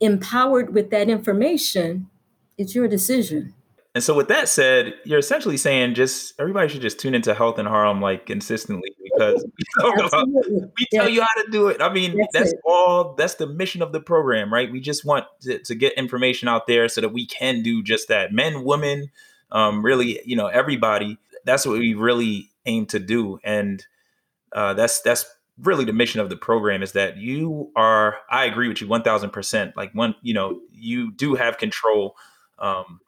empowered 0.00 0.72
with 0.72 0.90
that 0.90 1.08
information, 1.08 2.08
it's 2.56 2.74
your 2.74 2.86
decision. 2.86 3.52
And 3.96 4.04
so, 4.04 4.14
with 4.14 4.28
that 4.28 4.48
said, 4.48 4.92
you're 5.04 5.18
essentially 5.18 5.56
saying 5.56 5.94
just 5.94 6.38
everybody 6.38 6.68
should 6.68 6.82
just 6.82 7.00
tune 7.00 7.14
into 7.14 7.34
Health 7.34 7.58
in 7.58 7.64
Harlem 7.64 8.02
like 8.02 8.26
consistently 8.26 8.90
because 9.02 9.42
we, 9.78 9.90
about, 10.04 10.28
we 10.36 10.86
tell 10.92 11.08
you 11.08 11.22
how 11.22 11.42
to 11.42 11.50
do 11.50 11.68
it. 11.68 11.80
I 11.80 11.90
mean, 11.90 12.14
that's, 12.32 12.50
that's 12.50 12.54
all. 12.66 13.14
That's 13.14 13.36
the 13.36 13.46
mission 13.46 13.80
of 13.80 13.92
the 13.92 14.00
program, 14.00 14.52
right? 14.52 14.70
We 14.70 14.80
just 14.80 15.06
want 15.06 15.24
to, 15.42 15.58
to, 15.60 15.74
get 15.74 15.94
information 15.94 16.46
out 16.46 16.66
there 16.66 16.90
so 16.90 17.00
that 17.00 17.08
we 17.08 17.26
can 17.26 17.62
do 17.62 17.82
just 17.82 18.08
that. 18.08 18.32
Men, 18.32 18.64
women, 18.64 19.10
um, 19.50 19.82
really, 19.82 20.20
you 20.26 20.36
know, 20.36 20.48
everybody. 20.48 21.18
That's 21.46 21.64
what 21.64 21.78
we 21.78 21.94
really 21.94 22.50
aim 22.66 22.84
to 22.86 22.98
do, 22.98 23.38
and 23.42 23.84
uh, 24.52 24.74
that's 24.74 25.00
that's 25.00 25.24
really 25.58 25.86
the 25.86 25.92
mission 25.94 26.20
of 26.20 26.28
the 26.28 26.36
program 26.36 26.82
is 26.82 26.92
that 26.92 27.16
you 27.16 27.72
are. 27.76 28.16
I 28.30 28.44
agree 28.44 28.68
with 28.68 28.82
you 28.82 28.88
one 28.88 29.02
thousand 29.02 29.30
percent. 29.30 29.74
Like 29.76 29.92
one, 29.94 30.14
you 30.20 30.34
know, 30.34 30.60
you 30.70 31.12
do 31.12 31.34
have 31.34 31.56
control. 31.56 32.16
Um, 32.58 33.00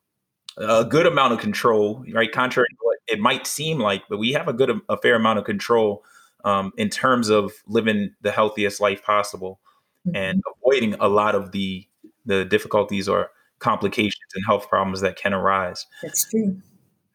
a 0.56 0.84
good 0.84 1.06
amount 1.06 1.32
of 1.32 1.38
control, 1.38 2.04
right? 2.12 2.32
Contrary 2.32 2.68
to 2.70 2.76
what 2.80 2.98
it 3.06 3.20
might 3.20 3.46
seem 3.46 3.78
like, 3.78 4.02
but 4.08 4.18
we 4.18 4.32
have 4.32 4.48
a 4.48 4.52
good, 4.52 4.80
a 4.88 4.96
fair 4.96 5.14
amount 5.14 5.38
of 5.38 5.44
control 5.44 6.04
um, 6.44 6.72
in 6.76 6.88
terms 6.88 7.28
of 7.28 7.52
living 7.66 8.14
the 8.22 8.32
healthiest 8.32 8.80
life 8.80 9.02
possible 9.04 9.60
mm-hmm. 10.06 10.16
and 10.16 10.42
avoiding 10.56 10.94
a 10.94 11.08
lot 11.08 11.34
of 11.34 11.52
the 11.52 11.86
the 12.26 12.44
difficulties 12.44 13.08
or 13.08 13.30
complications 13.58 14.34
and 14.34 14.44
health 14.46 14.68
problems 14.68 15.00
that 15.00 15.16
can 15.16 15.32
arise. 15.32 15.86
That's 16.02 16.28
true. 16.28 16.60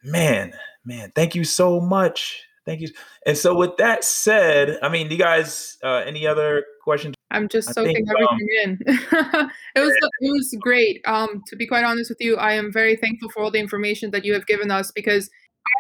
Man, 0.04 0.54
man, 0.86 1.12
thank 1.16 1.36
you 1.36 1.44
so 1.44 1.80
much. 1.80 2.44
Thank 2.66 2.82
you. 2.82 2.90
And 3.26 3.38
so, 3.38 3.56
with 3.56 3.76
that 3.78 4.04
said, 4.04 4.80
I 4.82 4.90
mean, 4.90 5.10
do 5.10 5.16
you 5.16 5.20
guys 5.20 5.78
uh, 5.84 6.04
any 6.06 6.26
other 6.26 6.64
questions? 6.84 7.16
I'm 7.30 7.50
just 7.50 7.70
I 7.70 7.72
soaking 7.74 8.06
think, 8.06 8.10
um, 8.10 8.16
everything 8.16 8.78
um, 8.88 9.38
in. 9.42 9.50
it 9.76 9.80
was 9.82 9.94
it 10.22 10.32
was 10.32 10.58
great. 10.62 11.02
Um, 11.06 11.44
to 11.48 11.56
be 11.56 11.68
quite 11.68 11.84
honest 11.84 12.10
with 12.10 12.22
you, 12.22 12.38
I 12.38 12.54
am 12.54 12.72
very 12.72 12.96
thankful 12.96 13.30
for 13.30 13.42
all 13.42 13.52
the 13.52 13.60
information 13.60 14.12
that 14.12 14.24
you 14.24 14.34
have 14.34 14.46
given 14.46 14.72
us 14.72 14.92
because 14.92 15.30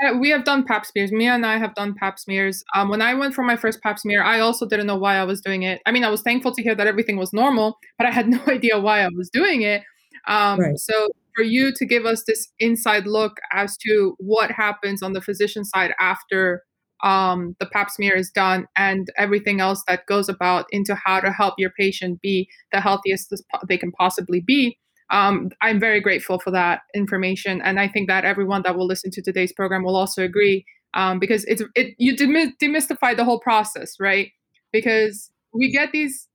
I, 0.01 0.13
we 0.13 0.29
have 0.29 0.43
done 0.43 0.65
Pap 0.65 0.85
smears. 0.85 1.11
Mia 1.11 1.33
and 1.33 1.45
I 1.45 1.57
have 1.57 1.73
done 1.75 1.93
Pap 1.93 2.19
smears. 2.19 2.63
Um, 2.75 2.89
when 2.89 3.01
I 3.01 3.13
went 3.13 3.33
for 3.33 3.43
my 3.43 3.55
first 3.55 3.81
Pap 3.81 3.99
smear, 3.99 4.23
I 4.23 4.39
also 4.39 4.67
didn't 4.67 4.87
know 4.87 4.97
why 4.97 5.15
I 5.15 5.23
was 5.23 5.41
doing 5.41 5.63
it. 5.63 5.81
I 5.85 5.91
mean, 5.91 6.03
I 6.03 6.09
was 6.09 6.21
thankful 6.21 6.53
to 6.53 6.61
hear 6.61 6.75
that 6.75 6.87
everything 6.87 7.17
was 7.17 7.31
normal, 7.31 7.77
but 7.97 8.07
I 8.07 8.11
had 8.11 8.27
no 8.29 8.41
idea 8.47 8.79
why 8.79 9.01
I 9.01 9.09
was 9.15 9.29
doing 9.29 9.61
it. 9.61 9.83
Um, 10.27 10.59
right. 10.59 10.77
So 10.77 11.09
for 11.35 11.43
you 11.43 11.71
to 11.75 11.85
give 11.85 12.05
us 12.05 12.23
this 12.25 12.47
inside 12.59 13.05
look 13.07 13.33
as 13.51 13.77
to 13.77 14.15
what 14.19 14.51
happens 14.51 15.01
on 15.01 15.13
the 15.13 15.21
physician 15.21 15.65
side 15.65 15.93
after 15.99 16.63
um, 17.03 17.55
the 17.59 17.65
pap 17.65 17.89
smear 17.89 18.15
is 18.15 18.31
done 18.31 18.65
and 18.77 19.07
everything 19.17 19.59
else 19.59 19.83
that 19.87 20.05
goes 20.07 20.29
about 20.29 20.65
into 20.71 20.95
how 20.95 21.19
to 21.19 21.31
help 21.31 21.55
your 21.57 21.71
patient 21.77 22.21
be 22.21 22.47
the 22.71 22.79
healthiest 22.79 23.33
they 23.67 23.77
can 23.77 23.91
possibly 23.91 24.39
be. 24.39 24.77
Um, 25.09 25.49
I'm 25.61 25.79
very 25.79 25.99
grateful 25.99 26.39
for 26.39 26.49
that 26.51 26.81
information, 26.95 27.61
and 27.61 27.79
I 27.79 27.87
think 27.87 28.07
that 28.07 28.25
everyone 28.25 28.63
that 28.63 28.75
will 28.75 28.87
listen 28.87 29.11
to 29.11 29.21
today's 29.21 29.51
program 29.51 29.83
will 29.83 29.97
also 29.97 30.23
agree 30.23 30.65
um, 30.93 31.19
because 31.19 31.43
it's 31.45 31.61
it 31.75 31.93
you 31.97 32.15
demystify 32.15 33.15
the 33.15 33.25
whole 33.25 33.39
process, 33.39 33.95
right? 33.99 34.29
Because 34.71 35.29
we 35.53 35.71
get 35.71 35.91
these 35.91 36.27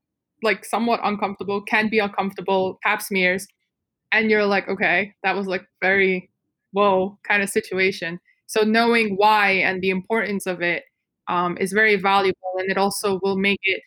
like 0.42 0.64
somewhat 0.64 1.00
uncomfortable, 1.02 1.62
can 1.62 1.88
be 1.88 1.98
uncomfortable 1.98 2.78
pap 2.84 3.02
smears, 3.02 3.46
and 4.12 4.30
you're 4.30 4.46
like, 4.46 4.68
okay, 4.68 5.14
that 5.22 5.36
was 5.36 5.46
like 5.46 5.66
very 5.82 6.30
whoa 6.72 7.18
kind 7.26 7.42
of 7.42 7.50
situation. 7.50 8.20
So 8.46 8.62
knowing 8.62 9.16
why 9.16 9.50
and 9.50 9.82
the 9.82 9.90
importance 9.90 10.46
of 10.46 10.62
it 10.62 10.84
um, 11.28 11.58
is 11.58 11.72
very 11.72 11.96
valuable, 11.96 12.54
and 12.56 12.70
it 12.70 12.78
also 12.78 13.20
will 13.22 13.36
make 13.36 13.60
it 13.62 13.82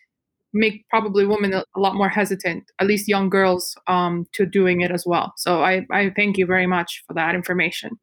make 0.52 0.86
probably 0.88 1.26
women 1.26 1.52
a, 1.52 1.64
a 1.74 1.80
lot 1.80 1.94
more 1.94 2.08
hesitant, 2.08 2.64
at 2.78 2.86
least 2.86 3.08
young 3.08 3.30
girls, 3.30 3.76
um, 3.86 4.26
to 4.32 4.44
doing 4.44 4.82
it 4.82 4.90
as 4.90 5.04
well. 5.06 5.32
So 5.36 5.62
I, 5.62 5.86
I 5.90 6.10
thank 6.14 6.36
you 6.36 6.46
very 6.46 6.66
much 6.66 7.02
for 7.06 7.14
that 7.14 7.34
information. 7.34 7.98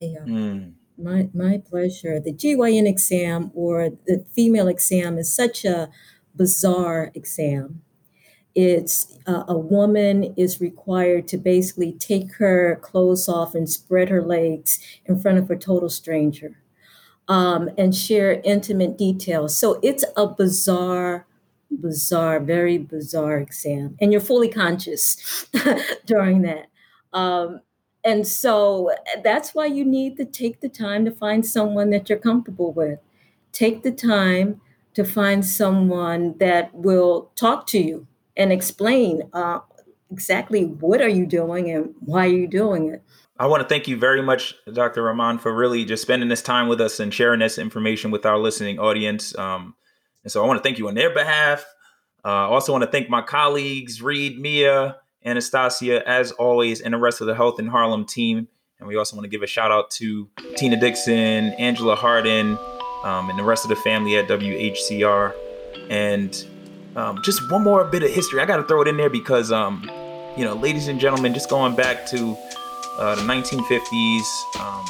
Yeah. 0.00 0.20
Mm. 0.20 0.72
My, 0.98 1.28
my 1.34 1.58
pleasure. 1.58 2.18
The 2.18 2.32
GYN 2.32 2.88
exam 2.88 3.50
or 3.54 3.90
the 4.06 4.24
female 4.34 4.68
exam 4.68 5.18
is 5.18 5.34
such 5.34 5.64
a 5.64 5.90
bizarre 6.34 7.10
exam. 7.14 7.82
It's 8.56 9.18
uh, 9.26 9.44
a 9.46 9.56
woman 9.56 10.34
is 10.36 10.60
required 10.60 11.28
to 11.28 11.36
basically 11.36 11.92
take 11.92 12.32
her 12.36 12.76
clothes 12.82 13.28
off 13.28 13.54
and 13.54 13.68
spread 13.68 14.08
her 14.08 14.22
legs 14.22 14.80
in 15.04 15.20
front 15.20 15.38
of 15.38 15.50
a 15.50 15.56
total 15.56 15.90
stranger 15.90 16.58
um, 17.28 17.70
and 17.76 17.94
share 17.94 18.40
intimate 18.44 18.98
details. 18.98 19.56
So 19.58 19.78
it's 19.82 20.04
a 20.16 20.26
bizarre, 20.26 21.26
bizarre, 21.70 22.40
very 22.40 22.78
bizarre 22.78 23.38
exam. 23.38 23.96
And 24.00 24.10
you're 24.10 24.20
fully 24.22 24.48
conscious 24.48 25.46
during 26.06 26.42
that. 26.42 26.66
Um, 27.12 27.60
and 28.04 28.26
so 28.26 28.90
that's 29.22 29.54
why 29.54 29.66
you 29.66 29.84
need 29.84 30.16
to 30.16 30.24
take 30.24 30.60
the 30.60 30.68
time 30.70 31.04
to 31.04 31.10
find 31.10 31.44
someone 31.44 31.90
that 31.90 32.08
you're 32.08 32.18
comfortable 32.18 32.72
with 32.72 33.00
take 33.56 33.82
the 33.82 33.90
time 33.90 34.60
to 34.92 35.02
find 35.02 35.44
someone 35.44 36.36
that 36.38 36.74
will 36.74 37.30
talk 37.36 37.66
to 37.66 37.78
you 37.78 38.06
and 38.36 38.52
explain 38.52 39.22
uh, 39.32 39.60
exactly 40.10 40.64
what 40.64 41.00
are 41.00 41.08
you 41.08 41.26
doing 41.26 41.70
and 41.70 41.94
why 42.00 42.26
are 42.26 42.30
you 42.30 42.46
doing 42.46 42.88
it. 42.92 43.02
I 43.38 43.46
want 43.46 43.62
to 43.62 43.68
thank 43.68 43.86
you 43.86 43.98
very 43.98 44.22
much, 44.22 44.54
Dr. 44.72 45.02
Rahman, 45.02 45.38
for 45.38 45.54
really 45.54 45.84
just 45.84 46.02
spending 46.02 46.28
this 46.28 46.42
time 46.42 46.68
with 46.68 46.80
us 46.80 47.00
and 47.00 47.12
sharing 47.12 47.40
this 47.40 47.58
information 47.58 48.10
with 48.10 48.24
our 48.24 48.38
listening 48.38 48.78
audience. 48.78 49.36
Um, 49.36 49.74
and 50.24 50.32
so 50.32 50.42
I 50.42 50.46
want 50.46 50.58
to 50.58 50.62
thank 50.62 50.78
you 50.78 50.88
on 50.88 50.94
their 50.94 51.12
behalf. 51.12 51.64
Uh, 52.24 52.28
I 52.28 52.44
also 52.44 52.72
want 52.72 52.82
to 52.82 52.90
thank 52.90 53.10
my 53.10 53.20
colleagues, 53.20 54.00
Reed, 54.00 54.40
Mia, 54.40 54.96
Anastasia, 55.24 56.06
as 56.08 56.32
always, 56.32 56.80
and 56.80 56.94
the 56.94 56.98
rest 56.98 57.20
of 57.20 57.26
the 57.26 57.34
Health 57.34 57.60
in 57.60 57.66
Harlem 57.66 58.06
team. 58.06 58.48
And 58.78 58.88
we 58.88 58.96
also 58.96 59.16
want 59.16 59.24
to 59.24 59.28
give 59.30 59.42
a 59.42 59.46
shout 59.46 59.70
out 59.70 59.90
to 59.92 60.28
Tina 60.56 60.78
Dixon, 60.78 61.52
Angela 61.58 61.94
Hardin, 61.94 62.58
um, 63.04 63.28
and 63.30 63.38
the 63.38 63.44
rest 63.44 63.64
of 63.64 63.68
the 63.68 63.76
family 63.76 64.16
at 64.16 64.28
WHCR. 64.28 65.34
And 65.90 66.46
um, 66.96 67.20
just 67.22 67.50
one 67.50 67.62
more 67.62 67.84
bit 67.84 68.02
of 68.02 68.10
history. 68.10 68.40
I 68.40 68.46
got 68.46 68.56
to 68.56 68.64
throw 68.64 68.82
it 68.82 68.88
in 68.88 68.96
there 68.96 69.10
because, 69.10 69.52
um, 69.52 69.88
you 70.36 70.44
know, 70.44 70.54
ladies 70.54 70.88
and 70.88 70.98
gentlemen, 70.98 71.34
just 71.34 71.48
going 71.50 71.76
back 71.76 72.06
to 72.06 72.36
uh, 72.98 73.14
the 73.14 73.22
1950s, 73.22 74.60
um, 74.60 74.84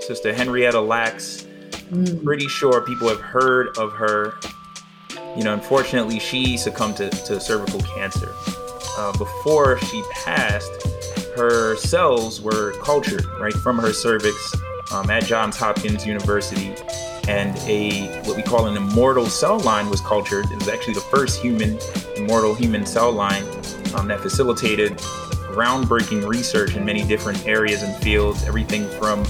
Sister 0.00 0.34
Henrietta 0.34 0.80
Lacks. 0.80 1.46
Mm. 1.90 2.24
Pretty 2.24 2.48
sure 2.48 2.80
people 2.80 3.08
have 3.08 3.20
heard 3.20 3.76
of 3.78 3.92
her. 3.92 4.34
You 5.36 5.44
know, 5.44 5.54
unfortunately, 5.54 6.18
she 6.18 6.56
succumbed 6.56 6.96
to, 6.96 7.10
to 7.10 7.40
cervical 7.40 7.80
cancer. 7.80 8.32
Uh, 8.98 9.12
before 9.18 9.78
she 9.78 10.02
passed, 10.12 10.72
her 11.36 11.76
cells 11.76 12.40
were 12.40 12.72
cultured 12.82 13.24
right 13.38 13.52
from 13.52 13.78
her 13.78 13.92
cervix 13.92 14.56
um, 14.92 15.10
at 15.10 15.24
Johns 15.24 15.56
Hopkins 15.56 16.06
University, 16.06 16.74
and 17.28 17.56
a 17.68 18.06
what 18.22 18.36
we 18.36 18.42
call 18.42 18.66
an 18.66 18.76
immortal 18.76 19.26
cell 19.26 19.58
line 19.60 19.90
was 19.90 20.00
cultured. 20.00 20.44
It 20.50 20.58
was 20.58 20.68
actually 20.68 20.94
the 20.94 21.00
first 21.00 21.40
human 21.40 21.78
immortal 22.16 22.54
human 22.54 22.86
cell 22.86 23.12
line 23.12 23.44
um, 23.94 24.08
that 24.08 24.20
facilitated 24.20 24.96
groundbreaking 25.56 26.26
research 26.28 26.76
in 26.76 26.84
many 26.84 27.02
different 27.02 27.46
areas 27.46 27.82
and 27.82 27.94
fields, 28.02 28.44
everything 28.44 28.88
from 28.98 29.24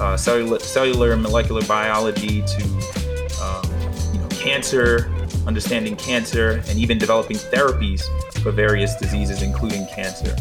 uh, 0.00 0.16
cellular, 0.16 0.58
cellular 0.58 1.12
and 1.12 1.22
molecular 1.22 1.62
biology 1.66 2.42
to 2.42 2.64
um, 3.42 3.64
you 4.12 4.18
know, 4.18 4.28
cancer, 4.30 5.10
understanding 5.46 5.96
cancer, 5.96 6.62
and 6.68 6.78
even 6.78 6.98
developing 6.98 7.36
therapies 7.36 8.02
for 8.42 8.50
various 8.50 8.96
diseases, 8.96 9.42
including 9.42 9.86
cancer. 9.86 10.34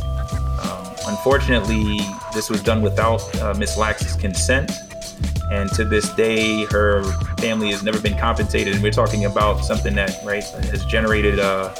Um, 0.61 0.95
unfortunately, 1.07 1.99
this 2.33 2.49
was 2.49 2.61
done 2.63 2.81
without 2.81 3.21
uh, 3.41 3.53
Miss 3.53 3.77
Lacks's 3.77 4.15
consent. 4.15 4.71
And 5.51 5.71
to 5.73 5.85
this 5.85 6.09
day, 6.13 6.65
her 6.65 7.03
family 7.37 7.71
has 7.71 7.83
never 7.83 7.99
been 7.99 8.17
compensated. 8.17 8.73
And 8.73 8.83
we're 8.83 8.91
talking 8.91 9.25
about 9.25 9.63
something 9.63 9.95
that, 9.95 10.19
right, 10.25 10.43
has 10.43 10.85
generated 10.85 11.39
uh, 11.39 11.73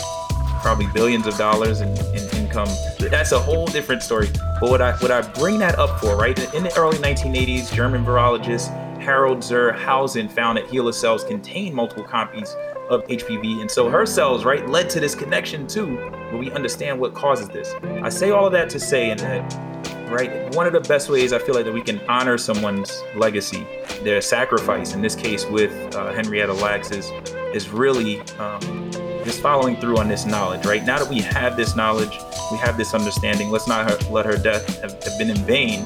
probably 0.61 0.87
billions 0.93 1.27
of 1.27 1.37
dollars 1.37 1.81
in, 1.81 1.89
in 1.89 2.29
income. 2.35 2.69
That's 2.99 3.31
a 3.31 3.39
whole 3.39 3.67
different 3.67 4.03
story. 4.03 4.29
But 4.59 4.69
what 4.69 4.81
I 4.81 4.93
what 4.97 5.11
I 5.11 5.21
bring 5.21 5.59
that 5.59 5.77
up 5.77 5.99
for, 5.99 6.15
right? 6.15 6.37
In 6.53 6.63
the 6.63 6.77
early 6.77 6.97
1980s, 6.97 7.73
German 7.73 8.05
virologist 8.05 8.69
Harald 9.07 9.41
zur 9.41 9.71
Hausen 9.71 10.27
found 10.27 10.57
that 10.57 10.65
HeLa 10.67 10.93
cells 10.93 11.23
contain 11.23 11.73
multiple 11.73 12.03
copies 12.03 12.55
of 12.89 13.05
HPV. 13.05 13.61
And 13.61 13.71
so 13.71 13.89
her 13.89 14.05
cells, 14.05 14.43
right, 14.43 14.67
led 14.67 14.89
to 14.89 14.99
this 14.99 15.15
connection 15.15 15.65
too, 15.65 15.95
where 15.95 16.37
we 16.37 16.51
understand 16.51 16.99
what 16.99 17.13
causes 17.13 17.47
this. 17.47 17.73
I 18.03 18.09
say 18.09 18.31
all 18.31 18.45
of 18.45 18.51
that 18.51 18.69
to 18.71 18.79
say 18.79 19.11
and 19.11 19.19
that, 19.21 19.76
right, 20.07 20.55
one 20.55 20.67
of 20.67 20.73
the 20.73 20.81
best 20.81 21.09
ways 21.09 21.33
I 21.33 21.39
feel 21.39 21.55
like 21.55 21.65
that 21.65 21.73
we 21.73 21.81
can 21.81 21.99
honor 22.07 22.37
someone's 22.37 23.03
legacy, 23.15 23.65
their 24.03 24.21
sacrifice, 24.21 24.93
in 24.93 25.01
this 25.01 25.15
case 25.15 25.45
with 25.45 25.95
uh, 25.95 26.11
Henrietta 26.13 26.53
Lacks, 26.53 26.91
is, 26.91 27.11
is 27.53 27.69
really 27.69 28.21
um, 28.39 28.91
just 29.23 29.41
following 29.41 29.75
through 29.77 29.97
on 29.97 30.07
this 30.07 30.25
knowledge, 30.25 30.65
right? 30.65 30.83
Now 30.83 30.99
that 30.99 31.09
we 31.09 31.19
have 31.19 31.57
this 31.57 31.75
knowledge, 31.75 32.17
we 32.51 32.57
have 32.57 32.77
this 32.77 32.93
understanding, 32.93 33.49
let's 33.49 33.67
not 33.67 34.09
let 34.09 34.25
her 34.25 34.37
death 34.37 34.81
have, 34.81 35.03
have 35.03 35.17
been 35.17 35.29
in 35.29 35.37
vain. 35.37 35.85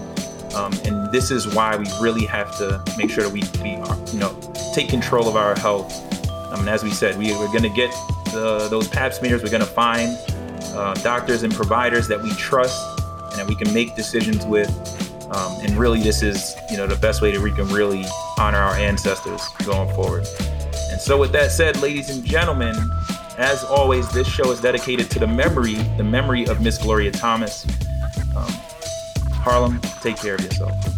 Um, 0.53 0.74
and 0.86 1.11
this 1.11 1.32
is 1.32 1.47
why 1.55 1.78
we 1.78 1.86
really 2.01 2.26
have 2.26 2.55
to 2.57 2.84
make 2.97 3.09
sure 3.09 3.24
that 3.24 3.32
we, 3.32 3.41
we 3.63 3.78
you 4.11 4.19
know, 4.19 4.38
take 4.76 4.89
control 4.89 5.28
of 5.28 5.36
our 5.36 5.57
health. 5.57 5.91
I 6.51 6.57
mean, 6.57 6.67
as 6.67 6.84
we 6.84 6.91
said, 6.91 7.17
we, 7.17 7.32
we're 7.32 7.47
going 7.47 7.63
to 7.63 7.69
get 7.69 7.91
the, 8.26 8.67
those 8.69 8.88
pap 8.88 9.13
smears. 9.13 9.41
We're 9.43 9.49
going 9.49 9.61
to 9.61 9.65
find 9.65 10.17
uh, 10.76 10.93
doctors 10.95 11.43
and 11.43 11.53
providers 11.53 12.07
that 12.09 12.22
we 12.22 12.32
trust 12.32 12.91
and 13.38 13.48
we 13.48 13.56
can 13.56 13.74
make 13.74 13.96
decisions 13.96 14.46
with. 14.46 14.70
Um, 15.32 15.58
and 15.62 15.78
really, 15.78 16.02
this 16.02 16.22
is, 16.22 16.56
you 16.70 16.78
know, 16.78 16.88
the 16.88 16.98
best 16.98 17.22
way 17.22 17.32
that 17.32 17.42
we 17.42 17.52
can 17.52 17.68
really 17.70 18.04
honor 18.38 18.58
our 18.58 18.76
ancestors 18.76 19.42
going 19.66 19.94
forward. 19.96 20.28
And 20.92 21.00
so, 21.00 21.18
with 21.18 21.32
that 21.32 21.52
said, 21.52 21.82
ladies 21.82 22.10
and 22.10 22.24
gentlemen, 22.26 22.76
as 23.38 23.64
always, 23.64 24.12
this 24.12 24.28
show 24.28 24.52
is 24.52 24.60
dedicated 24.60 25.10
to 25.12 25.20
the 25.20 25.28
memory, 25.28 25.76
the 25.98 26.04
memory 26.04 26.46
of 26.48 26.62
Miss 26.62 26.78
Gloria 26.78 27.12
Thomas. 27.12 27.66
Um, 28.36 28.52
Harlem, 29.32 29.80
take 30.02 30.18
care 30.18 30.36
of 30.36 30.42
yourself. 30.42 30.91